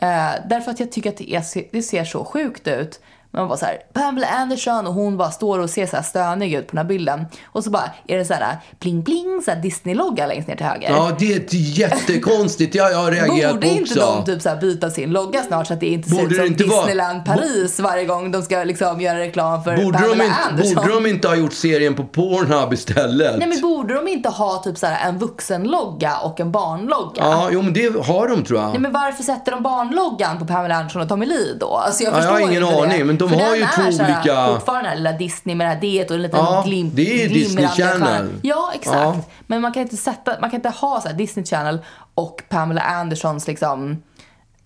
Eh, 0.00 0.30
därför 0.48 0.70
att 0.70 0.80
jag 0.80 0.92
tycker 0.92 1.10
att 1.10 1.16
det, 1.16 1.34
är, 1.34 1.44
det 1.72 1.82
ser 1.82 2.04
så 2.04 2.24
sjukt 2.24 2.66
ut. 2.68 3.00
Man 3.30 3.48
bara 3.48 3.58
så 3.58 3.64
här, 3.66 3.76
Pamela 3.92 4.26
Anderson 4.26 4.86
och 4.86 4.94
hon 4.94 5.16
bara 5.16 5.30
står 5.30 5.58
och 5.58 5.70
ser 5.70 5.86
så 5.86 5.96
här 5.96 6.02
stönig 6.02 6.54
ut 6.54 6.66
på 6.66 6.70
den 6.70 6.78
här 6.78 6.84
bilden. 6.88 7.24
Och 7.46 7.64
så 7.64 7.70
bara 7.70 7.90
är 8.06 8.18
det 8.18 8.24
så 8.24 8.34
här 8.34 8.56
pling 8.80 9.04
pling, 9.04 9.42
så 9.44 9.54
Disney-logga 9.54 10.26
längst 10.26 10.48
ner 10.48 10.56
till 10.56 10.66
höger. 10.66 10.90
Ja, 10.90 11.10
det 11.18 11.34
är 11.34 11.54
jättekonstigt. 11.54 12.74
Ja, 12.74 12.90
jag 12.90 12.98
har 12.98 13.10
reagerat 13.10 13.52
Borde 13.54 13.68
inte 13.68 13.82
också. 14.00 14.22
de 14.26 14.32
typ 14.32 14.42
så 14.42 14.56
byta 14.60 14.90
sin 14.90 15.10
logga 15.10 15.42
snart 15.42 15.66
så 15.66 15.74
att 15.74 15.80
det 15.80 15.86
inte 15.86 16.08
ser 16.08 16.26
ut 16.30 16.36
som 16.36 16.46
inte 16.46 16.64
vara- 16.64 16.80
Disneyland 16.80 17.24
Paris 17.24 17.80
varje 17.80 18.04
gång 18.04 18.30
de 18.30 18.42
ska 18.42 18.64
liksom 18.64 19.00
göra 19.00 19.18
reklam 19.18 19.64
för 19.64 19.76
Borde 19.76 19.98
Pamela 19.98 20.14
de, 20.16 20.24
inte, 20.24 20.36
Anderson? 20.50 20.74
borde 20.74 20.94
de 20.94 21.06
inte 21.06 21.28
ha 21.28 21.34
gjort 21.36 21.52
serien 21.52 21.94
på 21.94 22.04
Pornhub 22.04 22.72
istället? 22.72 23.38
Nej 23.38 23.48
men 23.48 23.60
borde 23.60 23.94
de 23.94 24.08
inte 24.08 24.28
ha 24.28 24.62
typ 24.64 24.78
så 24.78 24.86
en 25.06 25.18
vuxenlogga 25.18 26.16
och 26.18 26.40
en 26.40 26.52
barnlogga? 26.52 27.22
Ja, 27.22 27.48
jo 27.52 27.62
men 27.62 27.72
det 27.72 28.04
har 28.06 28.28
de 28.28 28.44
tror 28.44 28.60
jag. 28.60 28.70
Nej, 28.70 28.78
men 28.80 28.92
varför 28.92 29.22
sätter 29.22 29.52
de 29.52 29.62
barnloggan 29.62 30.38
på 30.38 30.44
Pamela 30.46 30.74
Anderson 30.74 31.02
och 31.02 31.08
Tommy 31.08 31.26
Lee 31.26 31.54
då? 31.60 31.76
Alltså 31.76 32.02
jag 32.04 32.12
Ja, 32.14 32.22
jag 32.24 32.30
har 32.30 32.40
ingen 32.40 32.64
aning, 32.64 33.06
men 33.06 33.18
de 33.18 33.27
För 33.28 33.36
har 33.36 33.56
ju 33.56 33.66
två 33.76 33.82
olika- 34.04 34.46
Fortfarande 34.54 34.82
den 34.82 34.88
här 34.90 34.96
lilla 34.96 35.12
Disney 35.12 35.54
med 35.56 35.66
det 35.66 35.70
här 35.74 35.80
det 35.80 36.10
och 36.10 36.16
en 36.16 36.22
liten 36.22 36.40
Ja, 36.40 36.62
glim, 36.66 36.90
det 36.94 37.22
är 37.22 37.28
ju 37.28 37.34
Disney. 37.34 37.68
Channel. 37.68 38.28
Ja, 38.42 38.70
exakt. 38.74 38.96
Ja. 38.96 39.20
Men 39.46 39.60
man 39.60 39.72
kan 39.72 39.82
inte 39.82 39.96
sätta, 39.96 40.40
man 40.40 40.50
kan 40.50 40.56
inte 40.58 40.68
ha 40.68 41.00
så 41.00 41.08
Disney 41.08 41.44
Channel 41.46 41.78
och 42.14 42.42
Pamela 42.48 42.80
Andersons 42.80 43.46
liksom 43.46 44.02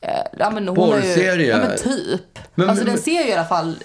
eh, 0.00 0.08
Ja, 0.38 0.50
men 0.50 0.68
hon 0.68 0.78
har 0.78 0.86
ju, 0.86 0.92
Porrserie. 1.02 1.46
ja 1.50 1.56
men 1.56 1.78
typ. 1.78 2.38
Men- 2.54 2.68
alltså 2.70 2.84
men- 2.84 2.94
den 2.94 3.02
ser 3.02 3.22
ju 3.24 3.28
i 3.28 3.32
alla 3.32 3.44
fall, 3.44 3.76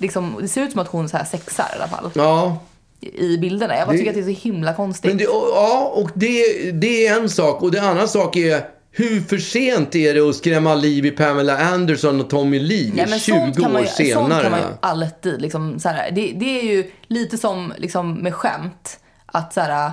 liksom, 0.00 0.36
det 0.40 0.48
ser 0.48 0.62
ut 0.62 0.70
som 0.72 0.80
att 0.80 0.88
hon 0.88 1.08
så 1.08 1.16
här 1.16 1.24
sexar 1.24 1.66
i 1.72 1.76
alla 1.76 1.88
fall. 1.88 2.10
Ja, 2.14 2.56
I 3.00 3.38
bilderna. 3.38 3.76
Jag 3.76 3.86
bara 3.86 3.92
Det- 3.92 3.98
tycker 3.98 4.10
att 4.10 4.26
det 4.26 4.30
är 4.30 4.34
så 4.34 4.40
himla 4.40 4.74
konstigt. 4.74 5.08
men 5.10 5.18
det, 5.18 5.24
ja, 5.24 5.92
och 5.94 6.10
det, 6.14 6.42
det 6.72 7.06
är 7.06 7.20
en 7.20 7.28
sak. 7.30 7.62
Och 7.62 7.70
det 7.70 7.80
andra 7.82 8.06
sak 8.06 8.36
är 8.36 8.64
hur 8.98 9.20
för 9.20 9.38
sent 9.38 9.94
är 9.94 10.14
det 10.14 10.20
att 10.20 10.36
skrämma 10.36 10.74
liv 10.74 11.06
i 11.06 11.10
Pamela 11.10 11.58
Anderson 11.58 12.20
och 12.20 12.30
Tommy 12.30 12.58
Lee 12.58 12.92
Ja, 12.96 13.04
men 13.08 13.18
20 13.18 13.32
sånt 13.32 13.60
kan 13.60 13.72
man 13.72 13.82
år 13.82 13.86
senare? 13.86 14.30
Sånt 14.30 14.42
kan 14.42 14.50
man 14.50 14.60
ju 14.60 14.66
alltid 14.80 15.40
liksom, 15.40 15.78
så 15.78 15.88
här, 15.88 16.10
det, 16.10 16.32
det 16.32 16.60
är 16.60 16.64
ju 16.64 16.90
lite 17.06 17.38
som 17.38 17.72
liksom, 17.76 18.14
med 18.14 18.34
skämt. 18.34 18.98
Att 19.26 19.52
så 19.52 19.60
här, 19.60 19.90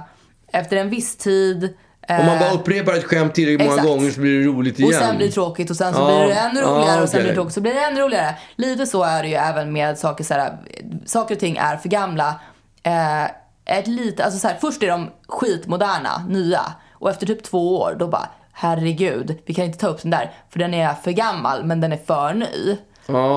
efter 0.53 0.77
en 0.77 0.89
viss 0.89 1.17
tid 1.17 1.73
Om 2.09 2.25
man 2.25 2.39
bara 2.39 2.49
eh, 2.49 2.55
upprepar 2.55 2.93
ett 2.93 3.03
skämt 3.03 3.35
tillräckligt 3.35 3.69
många 3.69 3.83
gånger 3.83 4.11
så 4.11 4.21
blir 4.21 4.39
det 4.39 4.45
roligt 4.45 4.79
igen. 4.79 4.89
och 4.89 4.95
sen 4.95 5.17
blir 5.17 5.27
det 5.27 5.33
tråkigt 5.33 5.69
och 5.69 5.75
sen 5.77 5.93
så 5.93 5.99
Ja, 5.99 6.25
blir 6.25 6.35
det 6.35 6.41
ännu 6.41 6.59
ja, 6.59 6.67
roligare 6.67 7.01
och 7.01 7.09
sen 7.09 7.19
blir 7.19 7.29
det 7.29 7.35
tråkigt 7.35 7.53
så 7.53 7.61
blir 7.61 7.73
det 7.73 7.79
ännu 7.79 8.01
roligare. 8.01 8.35
Lite 8.55 8.85
så 8.85 9.03
är 9.03 9.23
det 9.23 9.29
ju 9.29 9.35
även 9.35 9.73
med 9.73 9.97
saker 9.97 10.23
så 10.23 10.33
här, 10.33 10.57
saker 11.05 11.35
och 11.35 11.39
ting 11.39 11.57
är 11.57 11.77
för 11.77 11.89
gamla. 11.89 12.39
Eh, 12.83 13.23
ett 13.65 13.87
lite, 13.87 14.25
alltså 14.25 14.39
så 14.39 14.47
här, 14.47 14.57
först 14.61 14.83
är 14.83 14.87
de 14.87 15.09
skitmoderna, 15.27 16.25
nya 16.29 16.73
och 16.93 17.09
efter 17.09 17.25
typ 17.25 17.43
två 17.43 17.79
år 17.79 17.95
då 17.99 18.07
bara 18.07 18.29
herregud, 18.53 19.37
vi 19.45 19.53
kan 19.53 19.65
inte 19.65 19.77
ta 19.79 19.87
upp 19.87 20.01
den 20.01 20.11
där 20.11 20.31
för 20.49 20.59
den 20.59 20.73
är 20.73 20.93
för 20.93 21.11
gammal 21.11 21.63
men 21.63 21.81
den 21.81 21.91
är 21.93 21.97
för 21.97 22.33
ny. 22.33 22.77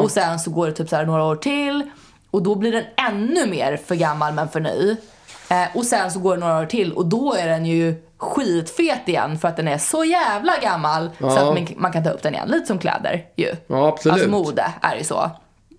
Och 0.03 0.11
sen 0.11 0.39
så 0.39 0.51
går 0.51 0.67
det 0.67 0.73
typ 0.73 0.89
så 0.89 1.03
några 1.03 1.25
år 1.25 1.37
till 1.37 1.91
och 2.31 2.43
då 2.43 2.55
blir 2.55 2.73
den 2.73 2.85
ännu 3.09 3.47
mer 3.47 3.77
för 3.77 3.95
gammal 3.95 4.35
men 4.35 4.49
för 4.49 4.61
ny. 4.61 4.97
Eh, 5.51 5.77
och 5.77 5.85
sen 5.85 6.11
så 6.11 6.19
går 6.19 6.35
det 6.37 6.41
några 6.41 6.59
år 6.61 6.67
till 6.67 6.93
och 6.93 7.07
då 7.07 7.35
är 7.35 7.49
den 7.49 7.67
ju 7.67 8.03
skitfet 8.19 9.09
igen 9.09 9.39
för 9.39 9.49
att 9.49 9.57
den 9.57 9.69
är 9.69 9.79
så 9.79 10.05
jävla 10.05 10.53
gammal 10.63 11.11
så 11.19 11.27
att 11.27 11.55
man, 11.55 11.67
man 11.77 11.93
kan 11.93 12.05
ta 12.05 12.11
upp 12.11 12.23
den 12.23 12.35
igen. 12.35 12.49
Lite 12.49 12.67
som 12.67 12.79
kläder 12.79 13.25
ju. 13.37 13.57
Ja, 13.67 13.89
absolut. 13.89 14.13
Alltså 14.15 14.31
mode 14.31 14.65
är 14.83 14.97
ju 14.97 15.05
så. 15.05 15.31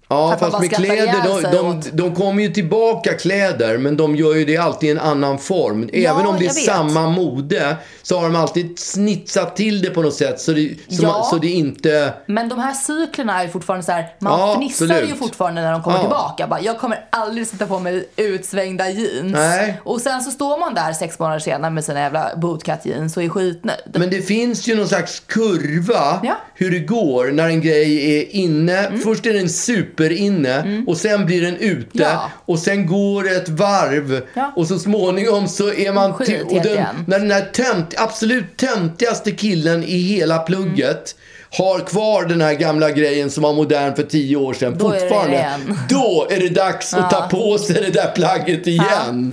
Ja, 0.09 0.37
fast 0.39 0.59
med 0.59 0.75
kläder, 0.75 1.41
de, 1.51 1.57
de, 1.57 1.81
de 1.93 2.15
kommer 2.15 2.43
ju 2.43 2.49
tillbaka 2.49 3.13
kläder, 3.13 3.77
men 3.77 3.97
de 3.97 4.15
gör 4.15 4.35
ju 4.35 4.45
det 4.45 4.57
alltid 4.57 4.89
i 4.89 4.91
en 4.91 4.99
annan 4.99 5.39
form. 5.39 5.89
Även 5.93 6.25
om 6.27 6.35
det 6.39 6.45
är 6.45 6.53
vet. 6.53 6.63
samma 6.65 7.09
mode, 7.09 7.77
så 8.03 8.17
har 8.19 8.23
de 8.23 8.35
alltid 8.35 8.79
snitsat 8.79 9.55
till 9.55 9.81
det 9.81 9.89
på 9.89 10.01
något 10.01 10.13
sätt 10.13 10.39
så 10.41 10.51
det, 10.51 10.69
så, 10.89 11.03
Ja. 11.03 11.07
man, 11.11 11.23
så 11.25 11.37
det 11.37 11.47
inte... 11.49 12.13
Men 12.25 12.49
de 12.49 12.59
här 12.59 12.73
cyklerna 12.73 13.43
är 13.43 13.47
fortfarande 13.47 13.85
så 13.85 13.91
här, 13.91 14.05
man 14.19 14.39
Ja, 14.39 14.55
fnissar 14.55 14.85
absolut. 14.85 15.09
ju 15.09 15.15
fortfarande 15.15 15.61
när 15.61 15.71
de 15.71 15.83
kommer 15.83 15.97
Ja. 15.97 16.01
tillbaka. 16.01 16.47
Bara, 16.47 16.61
jag 16.61 16.79
kommer 16.79 17.05
aldrig 17.09 17.47
sätta 17.47 17.65
på 17.67 17.79
mig 17.79 18.09
utsvängda 18.15 18.89
jeans. 18.89 19.33
Nej. 19.33 19.81
Och 19.83 20.01
sen 20.01 20.21
så 20.21 20.31
står 20.31 20.59
man 20.59 20.73
där 20.73 20.93
sex 20.93 21.19
månader 21.19 21.39
senare 21.39 21.71
med 21.71 21.83
sina 21.85 21.99
jävla 21.99 22.35
bootcut 22.35 22.79
jeans 22.85 23.17
och 23.17 23.23
är 23.23 23.29
skitnöjd. 23.29 23.79
Men 23.93 24.09
det 24.09 24.21
finns 24.21 24.67
ju 24.67 24.75
någon 24.75 24.87
slags 24.87 25.19
kurva 25.19 26.19
Ja. 26.23 26.35
hur 26.55 26.71
det 26.71 26.79
går 26.79 27.31
när 27.31 27.47
en 27.47 27.61
grej 27.61 28.17
är 28.19 28.35
inne. 28.35 28.91
Först 29.03 29.25
är 29.25 29.33
den 29.33 29.49
superinne 29.97 30.83
och 30.87 30.97
sen 30.97 31.25
blir 31.25 31.41
den 31.41 31.57
ute. 31.57 31.89
Ja. 31.93 32.31
Och 32.45 32.59
sen 32.59 32.85
går 32.85 33.23
det 33.23 33.29
ett 33.35 33.49
varv 33.49 34.21
Ja. 34.33 34.53
och 34.55 34.67
så 34.67 34.79
småningom 34.79 35.47
så 35.47 35.73
är 35.73 35.93
man... 35.93 36.13
Skit 36.13 36.27
till- 36.27 36.57
och 36.57 36.63
den, 36.63 36.85
när 37.07 37.19
den 37.19 37.31
här 37.31 37.45
tönt, 37.45 37.93
absolut 37.97 38.57
töntigaste 38.57 39.31
killen 39.31 39.83
i 39.83 39.97
hela 39.97 40.37
plugget 40.39 41.15
har 41.51 41.79
kvar 41.79 42.25
den 42.25 42.41
här 42.41 42.53
gamla 42.53 42.91
grejen 42.91 43.31
som 43.31 43.43
var 43.43 43.53
modern 43.53 43.95
för 43.95 44.03
tio 44.03 44.35
år 44.35 44.53
sedan 44.53 44.75
Då 44.77 44.91
är 44.91 44.99
fortfarande. 44.99 45.33
igen. 45.37 45.79
Då 45.89 46.27
är 46.29 46.39
det 46.39 46.49
dags 46.49 46.93
att 46.93 47.09
ta 47.09 47.21
på 47.21 47.57
sig 47.57 47.75
det 47.75 47.89
där 47.91 48.11
plagget 48.15 48.67
igen. 48.67 48.83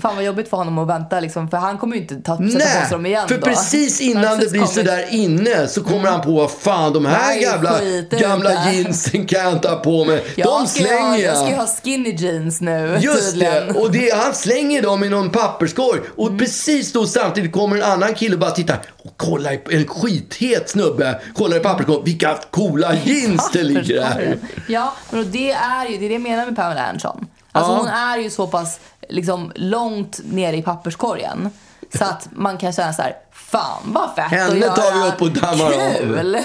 Ja, 0.02 0.08
fan 0.08 0.16
vad 0.16 0.24
jobbigt 0.24 0.48
för 0.48 0.56
honom 0.56 0.78
att 0.78 0.88
vänta 0.88 1.20
liksom, 1.20 1.48
för 1.48 1.56
han 1.56 1.78
kommer 1.78 1.96
ju 1.96 2.02
inte 2.02 2.14
ta, 2.14 2.36
sätta 2.36 2.48
på 2.52 2.58
sig 2.58 2.86
dem 2.90 3.06
igen 3.06 3.28
för 3.28 3.34
då. 3.38 3.40
precis 3.46 4.00
innan 4.00 4.38
det 4.40 4.50
blir 4.50 4.60
kommit- 4.60 4.74
sådär 4.74 5.04
inne 5.10 5.68
så 5.68 5.82
kommer 5.84 6.08
han 6.08 6.20
på 6.20 6.30
vad 6.32 6.50
fan 6.50 6.92
de 6.92 7.06
här 7.06 7.18
Nej, 7.28 7.42
jävla 7.42 7.80
gamla 8.10 8.72
jeansen 8.72 9.26
kan 9.26 9.44
jag 9.44 9.52
inte 9.52 9.68
ha 9.68 9.76
på 9.76 10.04
mig. 10.04 10.24
Jag 10.36 10.46
de 10.46 10.66
slänger 10.66 11.10
jag 11.10 11.20
jag. 11.20 11.36
ska 11.36 11.48
ju 11.48 11.54
ha 11.54 11.66
skinny 11.84 12.14
jeans 12.18 12.60
nu 12.60 12.98
Just 13.00 13.30
tydligen. 13.30 13.66
det, 13.72 13.80
och 13.80 13.92
det, 13.92 14.14
han 14.14 14.34
slänger 14.34 14.82
dem 14.82 15.04
i 15.04 15.08
någon 15.08 15.30
papperskorg. 15.30 16.00
Och 16.16 16.26
Mm. 16.26 16.38
precis 16.38 16.92
då 16.92 17.06
samtidigt 17.06 17.52
kommer 17.52 17.76
en 17.76 17.82
annan 17.82 18.14
kille 18.14 18.34
och 18.34 18.40
bara 18.40 18.50
tittar. 18.50 18.78
Och 19.04 19.14
kolla, 19.16 19.52
i- 19.54 19.60
en 19.70 19.86
skithet 19.86 20.70
snubbe. 20.70 21.20
Kollar 21.34 21.56
i 21.56 21.60
papperskorgen. 21.60 22.04
Vilka 22.04 22.38
coola 22.50 22.94
jeans 22.94 23.50
det 23.52 23.62
ligger 23.62 24.02
här. 24.04 24.38
Ja, 24.68 24.94
men 25.10 25.30
det 25.30 25.50
är 25.50 25.86
ju 25.88 25.98
det, 25.98 26.04
är 26.04 26.08
det 26.08 26.14
jag 26.14 26.22
menar 26.22 26.46
med 26.46 26.56
Pamela 26.56 26.84
Anderson. 26.86 27.26
Alltså 27.52 27.72
Ja. 27.72 27.76
hon 27.78 27.88
är 27.88 28.18
ju 28.18 28.30
så 28.30 28.46
pass 28.46 28.80
liksom, 29.08 29.52
långt 29.54 30.20
nere 30.24 30.56
i 30.56 30.62
papperskorgen. 30.62 31.50
Så 31.98 32.04
att 32.04 32.28
man 32.32 32.58
kan 32.58 32.72
känna 32.72 32.92
så 32.92 33.02
här, 33.02 33.16
fan 33.58 33.82
vad 33.84 34.14
fett 34.14 34.24
Henne 34.24 34.44
att 34.50 34.58
göra. 34.58 34.74
tar 34.74 35.02
vi 35.02 35.08
upp 35.08 35.22
och 35.22 35.30
dammar 35.30 35.72
av. 35.72 36.36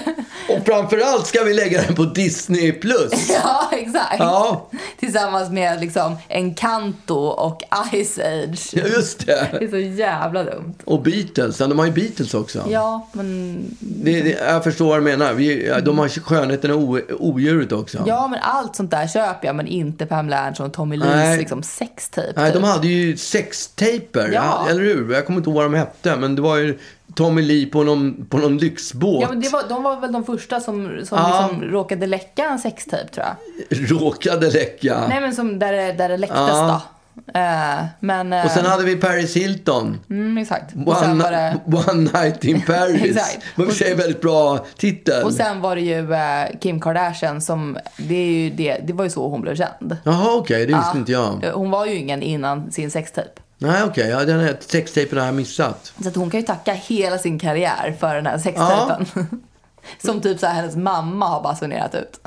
Och 0.49 0.65
framförallt 0.65 1.27
ska 1.27 1.43
vi 1.43 1.53
lägga 1.53 1.81
den 1.81 1.95
på 1.95 2.03
Disney+. 2.03 2.71
Plus. 2.71 3.29
Ja, 3.43 3.69
exakt. 3.71 4.15
Ja. 4.19 4.69
Tillsammans 4.99 5.49
med 5.49 5.81
liksom 5.81 6.17
Encanto 6.29 7.15
och 7.15 7.63
Ice 7.91 8.19
Age. 8.19 8.69
Ja, 8.73 8.83
just 8.87 9.25
det. 9.25 9.47
Det 9.59 9.65
är 9.65 9.69
så 9.69 9.77
jävla 9.77 10.43
dumt. 10.43 10.73
Och 10.85 11.01
Beatles. 11.01 11.57
De 11.57 11.79
har 11.79 11.85
ju 11.85 11.91
Beatles 11.91 12.33
också. 12.33 12.63
Ja, 12.69 13.07
men, 13.13 13.59
Det, 13.79 14.21
det, 14.21 14.29
jag 14.29 14.63
förstår 14.63 14.87
vad 14.87 14.97
du 14.97 15.03
menar. 15.03 15.33
Vi, 15.33 15.73
de 15.85 15.97
har 15.99 16.07
skönheten 16.07 16.71
och 16.71 16.99
odjuret 17.19 17.71
också. 17.71 18.03
ja, 18.07 18.27
men 18.27 18.39
allt 18.41 18.75
sånt 18.75 18.91
där 18.91 19.07
köper 19.07 19.47
jag, 19.47 19.55
men 19.55 19.67
inte 19.67 20.05
Pamela 20.05 20.39
Anderson 20.39 20.65
och 20.65 20.73
Tommy 20.73 20.97
Lees 20.97 21.37
liksom 21.39 21.63
sextape. 21.63 22.33
Nej, 22.35 22.51
typ. 22.51 22.61
de 22.61 22.67
hade 22.67 22.87
ju 22.87 23.17
sextaper. 23.17 24.29
Ja. 24.33 24.67
Eller 24.69 24.81
hur? 24.81 25.13
Jag 25.13 25.25
kommer 25.25 25.37
inte 25.37 25.49
ihåg 25.49 25.55
vad 25.55 25.65
de 25.65 25.73
hette. 25.73 26.15
Men 26.15 26.35
det 26.35 26.41
var 26.41 26.57
ju 26.57 26.77
Tommy 27.15 27.41
Lee 27.41 27.65
på 27.65 27.83
någon, 27.83 28.25
på 28.25 28.37
någon 28.37 28.57
lyxbåt. 28.57 29.21
Ja, 29.21 29.29
men 29.29 29.39
det 29.41 29.49
var, 29.49 29.63
de 29.69 29.83
var 29.83 29.99
väl 29.99 30.11
de 30.11 30.23
första 30.23 30.59
som, 30.59 30.99
som 31.05 31.17
Ja. 31.17 31.47
liksom 31.49 31.63
råkade 31.71 32.07
läcka 32.07 32.45
en 32.45 32.59
sextape 32.59 33.07
tror 33.07 33.25
jag. 33.25 33.91
Råkade 33.91 34.49
läcka. 34.51 35.05
Nej 35.09 35.21
men 35.21 35.35
som 35.35 35.59
där 35.59 35.73
det, 35.73 35.93
där 35.93 36.09
det 36.09 36.17
läcktes 36.17 36.37
Ja. 36.39 36.67
då. 36.67 36.99
Eh, 37.39 37.85
men... 37.99 38.33
eh, 38.33 38.45
Och 38.45 38.51
sen 38.51 38.65
hade 38.65 38.83
vi 38.83 38.95
Paris 38.95 39.35
Hilton. 39.35 39.99
mm, 40.09 40.37
exakt. 40.37 40.75
One, 40.75 41.29
det... 41.29 41.57
One 41.91 42.09
Night 42.13 42.43
in 42.43 42.61
Paris. 42.67 43.01
Exakt. 43.03 43.39
Det 43.55 43.63
var 43.65 43.87
i 43.87 43.93
väldigt 43.93 44.21
bra 44.21 44.65
titel. 44.77 45.23
Och 45.23 45.33
sen 45.33 45.61
var 45.61 45.75
det 45.75 45.81
ju 45.81 46.13
eh, 46.13 46.59
Kim 46.59 46.81
Kardashian 46.81 47.41
som, 47.41 47.77
det, 47.97 48.15
är 48.15 48.25
ju 48.31 48.49
det, 48.49 48.77
det 48.87 48.93
var 48.93 49.03
ju 49.03 49.09
så 49.09 49.27
hon 49.29 49.41
blev 49.41 49.55
känd. 49.55 49.97
Jaha, 50.03 50.33
okej. 50.37 50.65
det 50.65 50.75
visste 50.77 50.97
inte 50.97 51.11
jag. 51.11 51.51
Hon 51.53 51.71
var 51.71 51.85
ju 51.85 51.95
ingen 51.95 52.21
innan 52.21 52.71
sin 52.71 52.91
sextape. 52.91 53.41
Nej, 53.61 53.83
okej. 53.83 54.09
Ja, 54.09 54.25
den 54.25 54.39
här 54.39 54.57
sextapen 54.59 55.17
har 55.19 55.25
jag 55.25 55.35
missat. 55.35 55.93
Så 56.03 56.09
att 56.09 56.15
hon 56.15 56.29
kan 56.29 56.39
ju 56.39 56.45
tacka 56.45 56.73
hela 56.73 57.17
sin 57.17 57.39
karriär 57.39 57.95
för 57.99 58.15
den 58.15 58.25
här 58.25 58.37
sextapen. 58.37 59.05
som 60.03 60.21
typ 60.21 60.39
så 60.39 60.47
här, 60.47 60.53
hennes 60.53 60.75
mamma 60.75 61.25
har 61.27 61.41
basunerat 61.43 61.95
ut. 61.95 62.19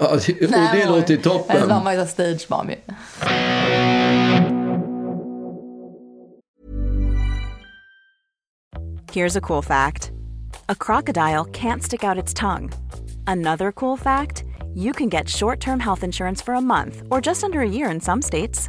Ja, 0.00 0.16
det, 0.26 0.44
och 0.44 0.50
Nej, 0.50 0.70
det 0.72 0.84
hon- 0.86 0.96
låter 0.96 1.14
ju 1.14 1.20
Hennes 1.20 1.22
toppen. 1.46 1.68
mamma 1.68 1.92
är 1.94 2.00
så 2.00 2.06
stage 2.06 2.46
mom 2.50 2.70
ju. 2.70 2.76
Here's 9.12 9.36
a 9.36 9.40
cool 9.40 9.62
fact 9.62 10.12
a 10.68 10.74
crocodile 10.74 11.44
can't 11.46 11.82
stick 11.82 12.04
out 12.04 12.18
its 12.18 12.34
tongue. 12.34 12.70
Another 13.26 13.72
cool 13.72 13.96
fact 13.96 14.44
you 14.74 14.92
can 14.92 15.08
get 15.08 15.28
short 15.28 15.60
term 15.60 15.80
health 15.80 16.04
insurance 16.04 16.42
for 16.42 16.54
a 16.54 16.60
month 16.60 17.02
or 17.10 17.20
just 17.20 17.42
under 17.44 17.60
a 17.60 17.68
year 17.68 17.90
in 17.90 18.00
some 18.00 18.22
states. 18.22 18.68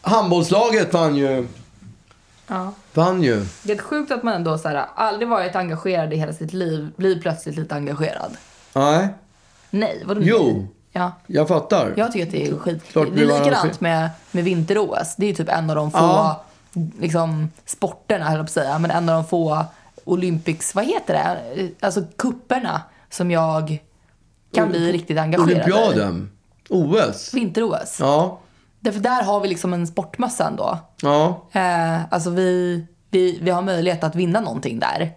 Handbollslaget 0.00 0.92
vann 0.94 1.16
ju. 1.16 1.48
Ja. 2.46 2.72
Vann 2.94 3.22
ju. 3.22 3.46
Det 3.62 3.72
är 3.72 3.78
sjukt 3.78 4.12
att 4.12 4.22
man 4.22 4.34
ändå 4.34 4.58
så 4.58 4.68
här, 4.68 4.86
aldrig 4.94 5.28
varit 5.28 5.56
engagerad 5.56 6.12
i 6.12 6.16
hela 6.16 6.32
sitt 6.32 6.52
liv, 6.52 6.90
blir 6.96 7.20
plötsligt 7.22 7.56
lite 7.56 7.74
engagerad. 7.74 8.36
Nej, 8.74 9.08
Nej, 9.70 10.02
vadå 10.06 10.20
Jo. 10.24 10.52
nej? 10.54 10.66
Ja. 10.92 11.12
jag 11.26 11.48
fattar. 11.48 11.92
Jag 11.96 12.12
tycker 12.12 12.26
att 12.26 12.32
det 12.32 12.46
är 12.48 12.56
skit. 12.58 12.82
Klart 12.88 13.08
det 13.14 13.22
är 13.22 13.26
likadant 13.26 13.80
med, 13.80 14.10
med 14.30 14.44
vinter-OS. 14.44 15.14
Det 15.16 15.26
är 15.26 15.28
ju 15.28 15.34
typ 15.34 15.48
en 15.48 15.70
av 15.70 15.76
de 15.76 15.90
få 15.90 15.98
Ja. 15.98 16.44
liksom, 16.98 17.50
sporterna, 17.66 18.24
höll 18.24 18.36
jag 18.36 18.46
på 18.46 18.48
att 18.48 18.50
säga, 18.50 18.78
men 18.78 18.90
en 18.90 19.08
av 19.08 19.14
de 19.14 19.24
få 19.28 19.64
Olympics, 20.04 20.74
vad 20.74 20.84
heter 20.84 21.14
det? 21.14 21.70
Alltså 21.86 22.02
kupperna 22.16 22.82
som 23.10 23.30
jag 23.30 23.78
kan 24.54 24.68
bli 24.68 24.92
riktigt 24.92 25.18
engagerad 25.18 25.50
i. 25.50 25.54
Olympiaden. 25.72 26.30
OS. 26.68 27.34
Vinter-OS. 27.34 27.96
Ja. 28.00 28.38
Därför 28.80 29.00
där 29.00 29.22
har 29.22 29.40
vi 29.40 29.48
liksom 29.48 29.72
en 29.74 29.86
sportmössa 29.86 30.46
ändå. 30.46 30.78
Ja. 31.02 31.46
Eh, 31.52 32.12
alltså 32.12 32.30
vi, 32.30 32.84
vi, 33.10 33.38
vi 33.42 33.50
har 33.50 33.62
möjlighet 33.62 34.04
att 34.04 34.14
vinna 34.14 34.40
någonting 34.40 34.78
där. 34.78 35.12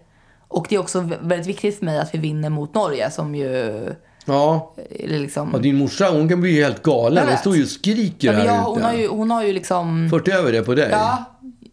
Och 0.47 0.65
det 0.69 0.75
är 0.75 0.79
också 0.79 1.01
vä- 1.01 1.17
väldigt 1.27 1.47
viktigt 1.47 1.77
för 1.79 1.85
mig 1.85 1.99
att 1.99 2.13
vi 2.13 2.19
vinner 2.19 2.49
mot 2.49 2.73
Norge 2.73 3.11
som 3.11 3.35
ju 3.35 3.85
Ja. 4.25 4.73
är 4.89 5.07
liksom... 5.19 5.49
ja. 5.53 5.59
Din 5.59 5.75
morsa, 5.75 6.09
hon 6.11 6.29
kan 6.29 6.41
bli 6.41 6.61
helt 6.63 6.83
galen. 6.83 7.27
Hon 7.27 7.37
står 7.37 7.55
ju 7.55 7.63
och 7.63 7.69
skriker 7.69 8.33
Ja, 8.33 8.39
här 8.39 8.45
jag, 8.45 8.55
ute. 8.55 8.63
hon, 8.69 8.81
har 8.81 8.93
ju, 8.93 9.07
hon 9.07 9.31
har 9.31 9.43
ju 9.43 9.53
liksom... 9.53 10.07
Fört 10.09 10.27
över 10.27 10.51
det 10.51 10.61
på 10.61 10.75
dig? 10.75 10.89
Ja. 10.91 11.17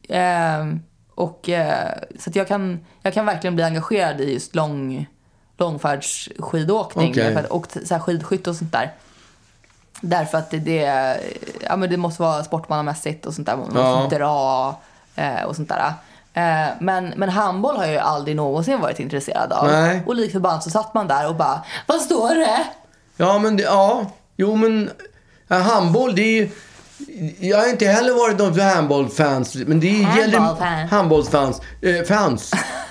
ehm, 0.09 0.81
och, 1.15 1.49
eh, 1.49 1.89
så 2.19 2.31
att 2.31 2.37
jag, 2.37 2.49
kan, 2.49 2.81
jag 3.03 3.15
kan 3.15 3.27
verkligen 3.27 3.55
bli 3.55 3.65
engagerad 3.65 4.21
i 4.21 4.33
just 4.33 4.55
lång, 4.55 5.07
långfärdsskidåkning 5.59 7.15
att- 7.21 7.47
och 7.47 7.67
så 7.85 7.95
här 7.95 8.01
skidskytte 8.01 8.51
och 8.51 8.57
sånt 8.57 8.73
där. 8.73 8.93
Därför 10.01 10.39
att 10.39 10.51
det, 10.51 10.59
det, 10.59 11.17
ja, 11.69 11.77
men 11.77 11.91
det 11.91 11.97
måste 11.97 12.23
vara 12.23 12.45
sportmannamässigt 12.45 13.27
och 13.27 13.35
sånt 13.35 13.47
där. 13.47 13.57
Man 13.57 13.65
måste 13.67 14.15
Ja. 14.15 14.19
dra 14.19 14.77
eh, 15.23 15.43
och 15.45 15.57
sånt 15.57 15.69
där. 15.69 15.93
Eh, 16.35 16.69
men, 16.81 17.13
men 17.17 17.29
handboll 17.29 17.77
har 17.77 17.85
jag 17.85 17.93
ju 17.93 17.99
aldrig 17.99 18.37
någonsin 18.37 18.81
varit 18.81 19.01
intresserad 19.01 19.53
av. 19.53 19.67
Nej. 19.67 20.03
Och 20.07 20.15
lik 20.15 20.33
förbannat 20.33 20.63
så 20.65 20.71
satt 20.71 20.95
man 20.95 21.09
där 21.09 21.29
och 21.29 21.35
bara, 21.37 21.63
vad 21.87 22.01
står 22.01 22.35
det? 22.35 22.65
Ja, 23.17 23.39
men 23.39 23.57
det, 23.57 23.63
ja. 23.63 24.07
Jo, 24.37 24.55
men 24.57 24.91
ja, 25.49 25.57
handboll, 25.57 26.15
det 26.15 26.23
är 26.23 26.33
ju... 26.43 26.51
Jag 27.41 27.59
har 27.59 27.69
inte 27.69 27.87
heller 27.87 28.15
varit 28.15 28.39
någon 28.39 28.61
handbollfans. 28.61 29.55
Men 29.55 29.81
det 29.81 29.87
gäller... 29.89 30.39
Handbollfan. 30.39 30.89
Handbollsfans. 30.89 31.61
Eh, 31.83 32.05
fans. 32.09 32.53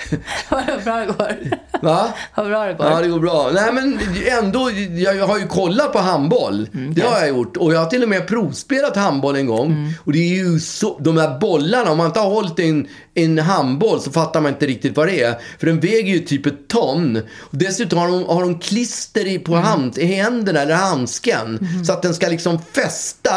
Vad 0.48 0.84
bra 0.84 0.96
det 0.96 1.06
går. 1.06 1.58
Va? 1.82 2.14
Vad 2.34 2.46
bra 2.46 2.64
det 2.64 2.74
går. 2.74 2.86
Ja, 2.86 3.00
det 3.00 3.08
går 3.08 3.20
bra. 3.20 3.50
Nej, 3.54 3.72
men 3.72 3.98
ändå, 4.38 4.70
jag 4.96 5.26
har 5.26 5.38
ju 5.38 5.46
kollat 5.46 5.92
på 5.92 5.98
handboll. 5.98 6.68
Mm, 6.74 6.94
Det 6.94 7.00
har 7.02 7.18
jag 7.18 7.28
gjort. 7.28 7.56
Och 7.56 7.74
jag 7.74 7.78
har 7.78 7.86
till 7.86 8.02
och 8.02 8.08
med 8.08 8.26
provspelat 8.28 8.96
handboll 8.96 9.36
en 9.36 9.46
gång. 9.46 9.66
Mm. 9.66 9.92
Och 10.04 10.12
det 10.12 10.18
är 10.18 10.34
ju 10.44 10.60
så, 10.60 10.98
de 10.98 11.16
här 11.18 11.38
bollarna, 11.38 11.90
om 11.90 11.96
man 11.98 12.06
inte 12.06 12.20
har 12.20 12.30
hållit 12.30 12.58
en, 12.58 12.88
en 13.14 13.38
handboll 13.38 14.00
så 14.00 14.10
fattar 14.12 14.40
man 14.40 14.52
inte 14.52 14.66
riktigt 14.66 14.96
vad 14.96 15.06
det 15.08 15.22
är. 15.22 15.34
För 15.58 15.66
den 15.66 15.80
väger 15.80 16.12
ju 16.12 16.18
typ 16.18 16.46
ett 16.46 16.68
ton. 16.68 17.16
Och 17.40 17.56
dessutom 17.58 17.98
har 17.98 18.08
de, 18.08 18.24
har 18.24 18.40
de 18.42 18.58
klister 18.58 19.26
i, 19.26 19.30
Mm. 19.30 19.44
på 19.44 19.54
hand, 19.56 19.98
i 19.98 20.04
händerna, 20.04 20.60
eller 20.60 20.74
handsken. 20.74 21.68
Så 21.86 21.92
att 21.92 22.02
den 22.02 22.14
ska 22.14 22.28
liksom 22.28 22.58
fästa 22.72 23.32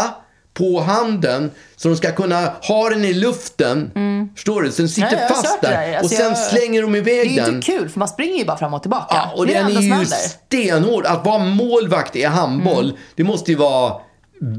på 0.54 0.80
handen 0.82 1.52
så 1.76 1.88
de 1.88 1.98
ska 1.98 2.12
kunna 2.12 2.54
ha 2.62 2.90
den 2.90 3.06
i 3.06 3.14
luften. 3.14 3.92
Förstår 4.36 4.62
du? 4.62 4.72
Så 4.72 4.82
den 4.82 4.90
sitter 4.90 5.08
Mm. 5.08 5.20
Ja, 5.30 5.36
fast 5.36 5.62
det 5.62 5.68
där. 5.68 5.98
Alltså, 5.98 6.04
och 6.16 6.20
sen 6.20 6.28
jag- 6.30 6.38
slänger 6.38 6.82
de 6.82 6.92
Det 6.92 6.98
iväg 6.98 7.28
är 7.28 7.32
ju 7.32 7.36
den. 7.42 7.56
inte 7.56 7.66
kul 7.72 7.90
för 7.90 8.00
man 8.00 8.08
springer 8.08 8.38
ju 8.40 8.46
bara 8.46 8.58
fram 8.58 8.74
och 8.74 8.82
tillbaka. 8.82 9.06
Ja, 9.16 9.32
och 9.36 9.48
det 9.48 9.54
är 9.56 9.64
den 9.64 9.74
det 9.74 9.80
är 9.80 10.00
ju 10.00 10.06
stenhård. 10.06 11.06
Att 11.06 11.26
vara 11.26 11.38
målvakt 11.46 12.16
i 12.16 12.24
handboll, 12.24 12.84
Mm. 12.86 12.96
det 13.16 13.24
måste 13.24 13.52
ju 13.52 13.58
vara 13.58 13.94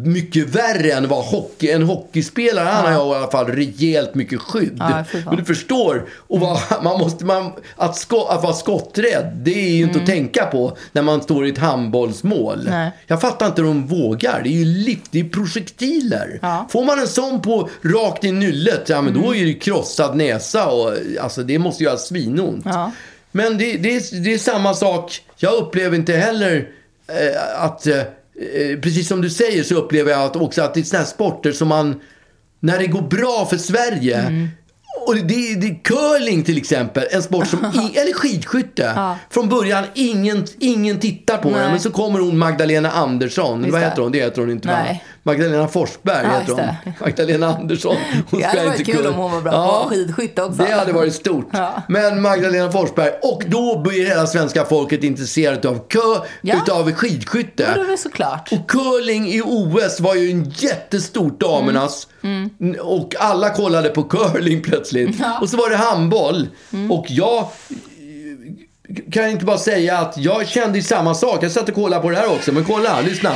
mycket 0.05 0.49
värre 0.49 0.93
än 0.93 1.09
vara 1.09 1.23
hockey. 1.23 1.71
En 1.71 1.83
hockeyspelare, 1.83 2.69
han 2.69 2.93
har 2.93 3.05
ju 3.05 3.13
i 3.13 3.15
alla 3.15 3.31
fall 3.31 3.47
rejält 3.47 4.15
mycket 4.15 4.41
skydd. 4.41 4.77
Ja. 4.79 5.05
Men 5.27 5.37
du 5.37 5.45
förstår, 5.45 6.09
och 6.17 6.41
vara, 6.41 6.83
man 6.83 6.99
måste, 6.99 7.25
man, 7.25 7.53
att, 7.77 7.97
sko, 7.97 8.25
att 8.25 8.43
vara 8.43 8.53
skotträdd, 8.53 9.33
det 9.35 9.69
är 9.69 9.71
ju 9.71 9.83
inte 9.83 9.99
att 9.99 10.07
tänka 10.07 10.47
på 10.47 10.77
när 10.93 11.03
man 11.03 11.23
står 11.23 11.47
i 11.47 11.51
ett 11.51 11.59
handbollsmål. 11.59 12.61
Mm. 12.61 12.73
Nej. 12.73 12.91
Jag 13.07 13.21
fattar 13.21 13.47
inte 13.47 13.63
hur 13.63 13.69
de 13.69 13.87
vågar. 13.87 14.41
Det 14.43 14.49
är 14.49 14.59
ju 14.59 14.65
lift, 14.65 15.07
det 15.11 15.21
är 15.21 15.25
projektiler. 15.25 16.39
Ja. 16.43 16.57
Mm. 16.57 16.69
Får 16.69 16.85
man 16.85 16.99
en 16.99 17.09
sån 17.09 17.43
på 17.43 17.69
rakt 17.83 18.25
i 18.25 18.33
nyllet, 18.33 18.89
ja 18.89 19.03
men 19.03 19.23
då 19.23 19.35
är 19.35 19.45
det 19.45 19.55
krossad 19.55 20.17
näsa 20.17 20.67
och 20.67 20.93
alltså 21.21 21.43
det 21.43 21.59
måste 21.59 21.85
göra 21.85 21.97
svinont. 21.97 22.65
Ja. 22.65 22.93
Men 23.33 23.59
det, 23.59 23.77
det, 23.77 23.97
är, 23.97 24.25
det 24.25 24.35
är 24.35 24.39
samma 24.39 24.75
sak. 24.75 25.21
Jag 25.37 25.55
upplever 25.55 25.97
inte 25.97 26.13
heller 26.13 26.69
eh, 27.09 27.65
att... 27.65 27.87
Eh, 28.41 28.79
precis 28.81 29.09
som 29.09 29.21
du 29.21 29.31
säger 29.31 29.63
så 29.63 29.75
upplever 29.75 30.11
jag 30.11 30.23
att 30.23 30.37
också 30.37 30.63
att 30.63 30.75
det 30.75 30.81
är 30.81 30.85
såna 30.85 30.99
här 30.99 31.07
sporter 31.07 31.53
som 31.53 31.69
man... 31.69 32.01
När 32.61 32.79
det 32.79 32.87
går 32.87 33.03
bra 33.03 33.47
för 33.51 33.57
Sverige. 33.57 34.19
Mm. 34.19 34.49
Och 35.07 35.17
det, 35.17 35.55
det, 35.55 35.75
curling 35.85 36.45
till 36.45 36.59
exempel. 36.59 37.05
En 37.11 37.23
sport 37.23 37.47
som... 37.47 37.59
I, 37.59 37.99
eller 37.99 38.13
skidskytte. 38.13 39.17
Från 39.31 39.49
början 39.49 39.85
ingen, 39.95 40.47
ingen 40.59 41.01
tittar 41.01 41.39
på 41.39 41.51
Nej. 41.51 41.61
den. 41.61 41.71
Men 41.71 41.81
så 41.81 41.91
kommer 41.91 42.21
hon 42.21 42.39
Magdalena 42.39 42.91
Andersson. 42.91 43.61
Just 43.61 43.73
Vad 43.73 43.81
heter 43.81 44.03
hon? 44.03 44.13
Det 44.13 44.19
heter 44.19 44.41
hon 44.41 44.51
inte 44.51 44.69
va? 44.69 44.87
Magdalena 45.25 45.69
Forsberg 45.69 46.25
Ja, 46.25 46.39
heter 46.39 46.53
hon. 46.85 46.93
Magdalena 47.01 47.47
Andersson. 47.57 47.97
Hon 48.31 48.41
Det 48.41 48.47
hade 48.47 48.67
varit 48.67 48.87
kul 48.87 48.95
curling. 48.97 49.13
om 49.13 49.19
hon 49.19 49.33
var 49.33 49.41
bra 49.41 49.83
på 49.83 49.89
skidskytte 49.89 50.43
också. 50.43 50.63
Det 50.63 50.73
hade 50.73 50.93
varit 50.93 51.15
stort. 51.15 51.49
Ja. 51.53 51.83
Men 51.89 52.23
Magdalena 52.23 52.73
Forsberg. 52.73 53.11
Och 53.23 53.43
då 53.47 53.79
blir 53.81 54.07
hela 54.07 54.27
svenska 54.27 54.65
folket 54.65 55.05
intresserat 55.05 55.65
av, 55.65 55.89
kö, 55.89 55.99
Ja. 56.41 56.55
utav 56.57 56.93
skidskytte. 56.93 57.75
Ja, 57.77 57.83
det 57.85 57.93
är 57.93 57.97
såklart. 57.97 58.53
Och 58.53 58.71
curling 58.71 59.29
i 59.29 59.43
OS 59.45 60.01
var 60.01 60.15
ju 60.15 60.31
en 60.31 60.51
jättestort 60.51 61.41
damernas. 61.41 62.09
Och 62.81 63.15
alla 63.19 63.51
kollade 63.51 63.89
på 63.89 64.03
curling 64.03 64.63
plötsligt. 64.63 65.09
Mm. 65.09 65.19
Ja. 65.21 65.27
Mm. 65.27 65.43
Och 65.43 65.49
så 65.51 65.57
var 65.57 65.71
det 65.71 65.77
handboll. 65.77 66.49
Och 66.91 67.07
jag 67.09 67.47
kan 69.13 69.29
inte 69.29 69.45
bara 69.45 69.59
säga 69.59 69.99
att 69.99 70.17
jag 70.17 70.47
kände 70.49 70.83
samma 70.83 71.15
sak. 71.15 71.43
Jag 71.45 71.51
satt 71.53 71.69
och 71.69 71.75
kollade 71.75 72.03
på 72.03 72.11
det 72.11 72.17
här 72.17 72.33
också. 72.33 72.53
Men 72.53 72.65
kolla, 72.65 73.01
lyssna. 73.01 73.31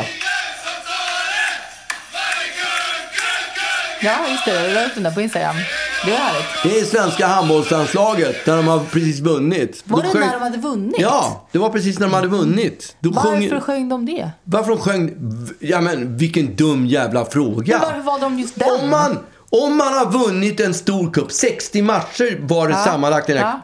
Ja, 4.03 4.13
just 4.31 4.45
det. 4.45 4.65
Jag 4.65 4.75
la 4.75 4.87
upp 4.87 4.95
den 4.95 5.03
där 5.03 5.11
på 5.11 5.21
Instagram. 5.21 5.57
Det 6.05 6.13
är 6.13 6.17
härligt. 6.17 6.47
Det 6.63 6.81
är 6.81 6.85
svenska 6.85 7.27
handbollslandslaget 7.27 8.45
där 8.45 8.57
de 8.57 8.67
har 8.69 8.79
precis 8.93 9.21
vunnit. 9.21 9.83
Var 9.85 10.03
det 10.03 10.15
när 10.21 10.33
de 10.33 10.43
hade 10.43 10.59
vunnit? 10.59 10.97
Ja, 10.99 11.49
det 11.53 11.59
var 11.59 11.71
precis 11.71 11.99
när 11.99 12.07
de 12.07 12.15
hade 12.15 12.29
vunnit. 12.29 12.97
Då 13.01 13.11
Varför 13.11 13.49
sjöng... 13.51 13.61
sjöng 13.61 13.89
de 13.89 14.07
det? 14.07 14.31
Varför 14.45 14.71
de 14.71 14.79
sjöng... 14.81 15.11
Ja 15.59 15.81
men 15.81 16.17
vilken 16.17 16.57
dum 16.57 16.87
jävla 16.87 17.25
fråga. 17.25 17.79
Men 17.79 17.89
varför 17.89 18.01
valde 18.03 18.27
de 18.27 18.39
just 18.39 18.55
den? 18.59 18.69
Om 18.81 18.91
man, 18.91 19.19
om 19.51 19.77
man 19.77 19.93
har 19.95 20.11
vunnit 20.11 20.61
en 20.61 20.75
stor 20.75 21.13
cup, 21.13 21.33
60 21.33 21.83
matcher 21.83 22.39
var 22.41 22.69
det 22.69 22.75
Ja, 22.75 22.85
sammanlagt 22.85 23.29
i 23.29 23.33
den 23.33 23.43
här 23.43 23.51
ja. 23.53 23.61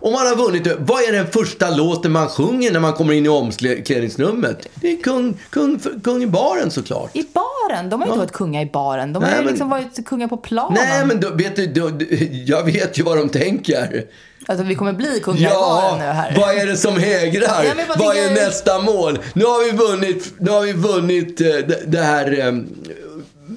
Om 0.00 0.12
man 0.12 0.26
har 0.26 0.36
vunnit 0.36 0.66
vad 0.78 1.02
är 1.02 1.12
den 1.12 1.26
första 1.26 1.70
låten 1.70 2.12
man 2.12 2.28
sjunger 2.28 2.72
när 2.72 2.80
man 2.80 2.92
kommer 2.92 3.12
in 3.12 3.26
i 3.26 3.28
omklädningsrummet? 3.28 4.68
Det 4.74 4.92
är 4.92 4.96
kung, 5.02 5.38
kung, 5.50 5.80
kung 6.04 6.22
i 6.22 6.26
baren 6.26 6.70
såklart. 6.70 7.16
I 7.16 7.24
baren? 7.34 7.90
De 7.90 8.00
har 8.00 8.06
ju 8.08 8.12
inte 8.12 8.18
varit 8.18 8.32
kungar 8.32 8.62
i 8.62 8.66
baren. 8.66 9.12
De 9.12 9.22
har 9.22 9.30
Nej, 9.30 9.38
ju 9.38 9.44
men- 9.44 9.52
liksom 9.52 9.70
varit 9.70 10.06
kungar 10.06 10.28
på 10.28 10.36
planen. 10.36 10.78
Nej, 10.88 11.06
men 11.06 11.20
då, 11.20 11.30
vet 11.30 11.56
du, 11.56 11.66
då, 11.66 11.90
jag 12.46 12.64
vet 12.64 12.98
ju 12.98 13.02
vad 13.02 13.16
de 13.16 13.28
tänker. 13.28 14.04
Alltså 14.46 14.64
vi 14.64 14.74
kommer 14.74 14.92
bli 14.92 15.20
kungar 15.22 15.40
i 15.40 15.42
Ja, 15.42 15.96
nu 15.98 16.04
här. 16.04 16.36
vad 16.40 16.54
är 16.58 16.66
det 16.66 16.76
som 16.76 16.96
hägrar? 16.98 17.64
Ja, 17.64 17.72
men 17.76 17.86
vad 17.98 18.16
är 18.16 18.30
nästa 18.34 18.78
mål? 18.82 19.18
Nu 19.34 19.44
har 19.44 19.64
vi 19.64 19.76
vunnit, 19.76 20.32
nu 20.38 20.50
har 20.50 20.60
vi 20.62 20.72
vunnit 20.72 21.40
eh, 21.40 21.46
det, 21.46 21.82
det 21.86 21.98
här, 22.02 22.38
eh, 22.38 22.54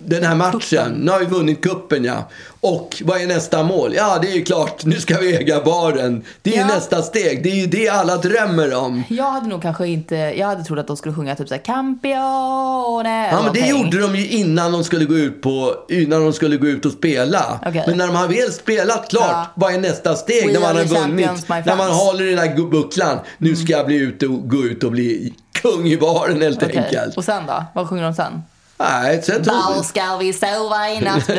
den 0.06 0.24
här 0.24 0.36
matchen. 0.36 0.92
Nu 0.92 1.12
har 1.12 1.20
vi 1.20 1.26
vunnit 1.26 1.62
kuppen 1.64 2.04
ja. 2.04 2.30
Och 2.62 3.02
vad 3.06 3.22
är 3.22 3.28
nästa 3.28 3.64
mål? 3.64 3.94
Ja, 3.96 4.20
det 4.22 4.28
är 4.28 4.36
ju 4.36 4.44
klart. 4.44 4.86
Nu 4.86 4.96
ska 5.00 5.18
vi 5.18 5.36
äga 5.36 5.62
baren. 5.64 6.24
Det 6.42 6.56
är 6.56 6.60
Ja. 6.60 6.68
nästa 6.68 7.02
steg. 7.02 7.44
Det 7.44 7.50
är 7.50 7.56
ju 7.56 7.66
det 7.68 7.90
alla 7.90 8.18
drömmer 8.18 8.74
om. 8.76 9.04
Jag 9.10 9.32
hade 9.32 9.48
nog 9.48 9.62
kanske 9.62 9.88
inte, 9.88 10.16
jag 10.16 10.48
hade 10.48 10.64
trott 10.64 10.80
att 10.80 10.88
de 10.88 10.98
skulle 10.98 11.16
sjunga 11.16 11.36
typ 11.36 11.48
såhär 11.48 11.62
Campione 11.62 13.30
Ja, 13.32 13.42
men 13.44 13.54
det 13.54 13.68
gjorde 13.68 14.00
de 14.02 14.16
ju 14.16 14.28
innan 14.28 14.72
de 14.72 14.84
skulle 14.84 15.06
gå 15.06 15.16
ut, 15.18 15.42
på, 15.42 15.76
innan 15.90 16.24
de 16.24 16.34
skulle 16.34 16.58
gå 16.58 16.68
ut 16.68 16.86
och 16.86 16.92
spela. 16.92 17.60
Okej. 17.66 17.84
Men 17.88 17.98
när 17.98 18.08
de 18.08 18.16
har 18.16 18.28
väl 18.28 18.52
spelat 18.52 19.10
klart, 19.10 19.26
Ja. 19.30 19.46
vad 19.56 19.74
är 19.74 19.80
nästa 19.80 20.16
steg? 20.16 20.48
We 20.48 20.54
när 20.54 20.60
man 20.60 20.76
har 20.78 20.84
vunnit. 20.84 21.50
När 21.66 21.76
man 21.76 21.92
håller 21.92 22.26
i 22.26 22.30
den 22.30 22.40
här 22.40 22.70
bucklan. 22.72 23.18
Nu 23.38 23.56
ska 23.56 23.72
jag 23.74 23.86
bli 23.86 23.96
ute 23.96 24.28
och 24.28 24.50
gå 24.50 24.58
ut 24.64 24.84
och 24.84 24.92
bli 24.92 25.34
kung 25.62 25.88
i 25.88 25.98
baren 25.98 26.42
helt 26.42 26.64
Okej. 26.64 26.78
enkelt. 26.78 27.18
Och 27.18 27.24
sen 27.24 27.44
då? 27.48 27.64
Vad 27.74 27.90
sjunger 27.90 28.04
de 28.04 28.14
sen? 28.14 28.42
Nej, 28.78 29.22
sen 29.24 29.44
tror 29.44 29.56
Var 29.56 29.84
ska 29.84 30.18
vi 30.18 30.34
sova 30.34 30.90
i 30.90 31.00
natt? 31.02 31.30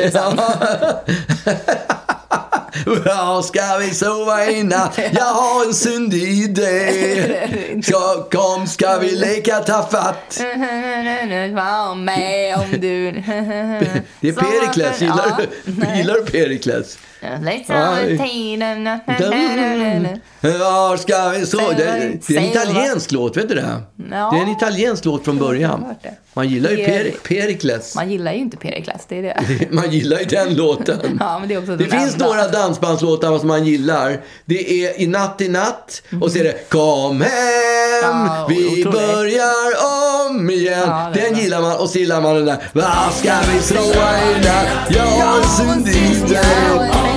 Var 2.85 3.41
ska 3.41 3.77
vi 3.79 3.93
sova 3.93 4.45
i 4.45 4.63
natt? 4.63 4.99
Jag 5.13 5.23
har 5.23 5.65
en 5.65 5.73
syndig 5.73 6.23
idé. 6.23 7.79
Så 7.83 8.27
kom 8.31 8.67
ska 8.67 8.97
vi 8.97 9.11
leka 9.11 9.59
tafatt. 9.59 10.39
Var 11.53 11.95
med 11.95 12.55
om 12.55 12.71
du... 12.71 13.11
Det 14.21 14.27
är 14.29 14.33
Perikles. 14.33 15.01
Gillar 15.01 15.37
du, 15.37 15.97
gillar 15.97 16.13
du 16.13 16.25
Perikles? 16.25 16.97
Liksom. 17.41 17.75
Var 20.41 20.97
ska 20.97 21.29
vi 21.29 21.45
sova? 21.45 21.73
Det, 21.73 21.83
är 21.83 22.37
en 22.37 22.43
italiensk 22.43 23.11
låt, 23.11 23.37
vet 23.37 23.49
du 23.49 23.55
det? 23.55 23.81
Det 23.95 24.15
är 24.15 24.41
en 24.41 24.49
italiensk 24.49 25.05
låt 25.05 25.23
från 25.25 25.37
början. 25.37 25.85
Man 26.33 26.49
gillar 26.49 26.69
ju 26.69 26.85
Per- 26.85 27.03
per, 27.03 27.11
Perikles. 27.11 27.95
Man 27.95 28.11
gillar 28.11 28.33
ju 28.33 28.39
inte 28.39 28.57
Perikles, 28.57 29.05
det 29.07 29.17
är 29.17 29.21
det. 29.23 29.67
Man 29.71 29.91
gillar 29.91 30.19
ju 30.19 30.25
den 30.25 30.55
låten. 30.55 31.17
Ja, 31.19 31.39
men 31.39 31.47
det 31.47 31.53
är 31.53 31.59
också 31.59 31.75
Det 31.75 31.85
den 31.85 31.99
finns 31.99 32.17
några 32.17 32.47
dansbandslåtar 32.65 33.39
som 33.39 33.47
man 33.47 33.65
gillar. 33.65 34.21
Det 34.45 34.85
är 34.85 35.01
I 35.01 35.07
natt, 35.07 35.41
i 35.41 35.47
natt 35.47 36.01
och 36.21 36.31
så 36.31 36.37
är 36.39 36.43
det 36.43 36.69
Kom 36.69 37.21
hem, 37.21 37.31
Ja, 38.01 38.45
vi 38.49 38.67
otroligt. 38.67 38.91
börjar 38.91 40.27
om 40.27 40.49
igen. 40.49 40.83
Ja, 40.87 41.11
den 41.13 41.39
gillar 41.39 41.61
man 41.61 41.77
och 41.77 41.89
så 41.89 41.97
gillar 41.99 42.21
man 42.21 42.35
den 42.35 42.45
där 42.45 42.57
Var 42.73 43.11
ska 43.11 43.33
vi 43.53 43.61
sova 43.61 44.19
i 44.21 44.35
natt? 44.35 44.89
Jag 44.89 45.01
har 45.05 45.41
en. 45.73 47.14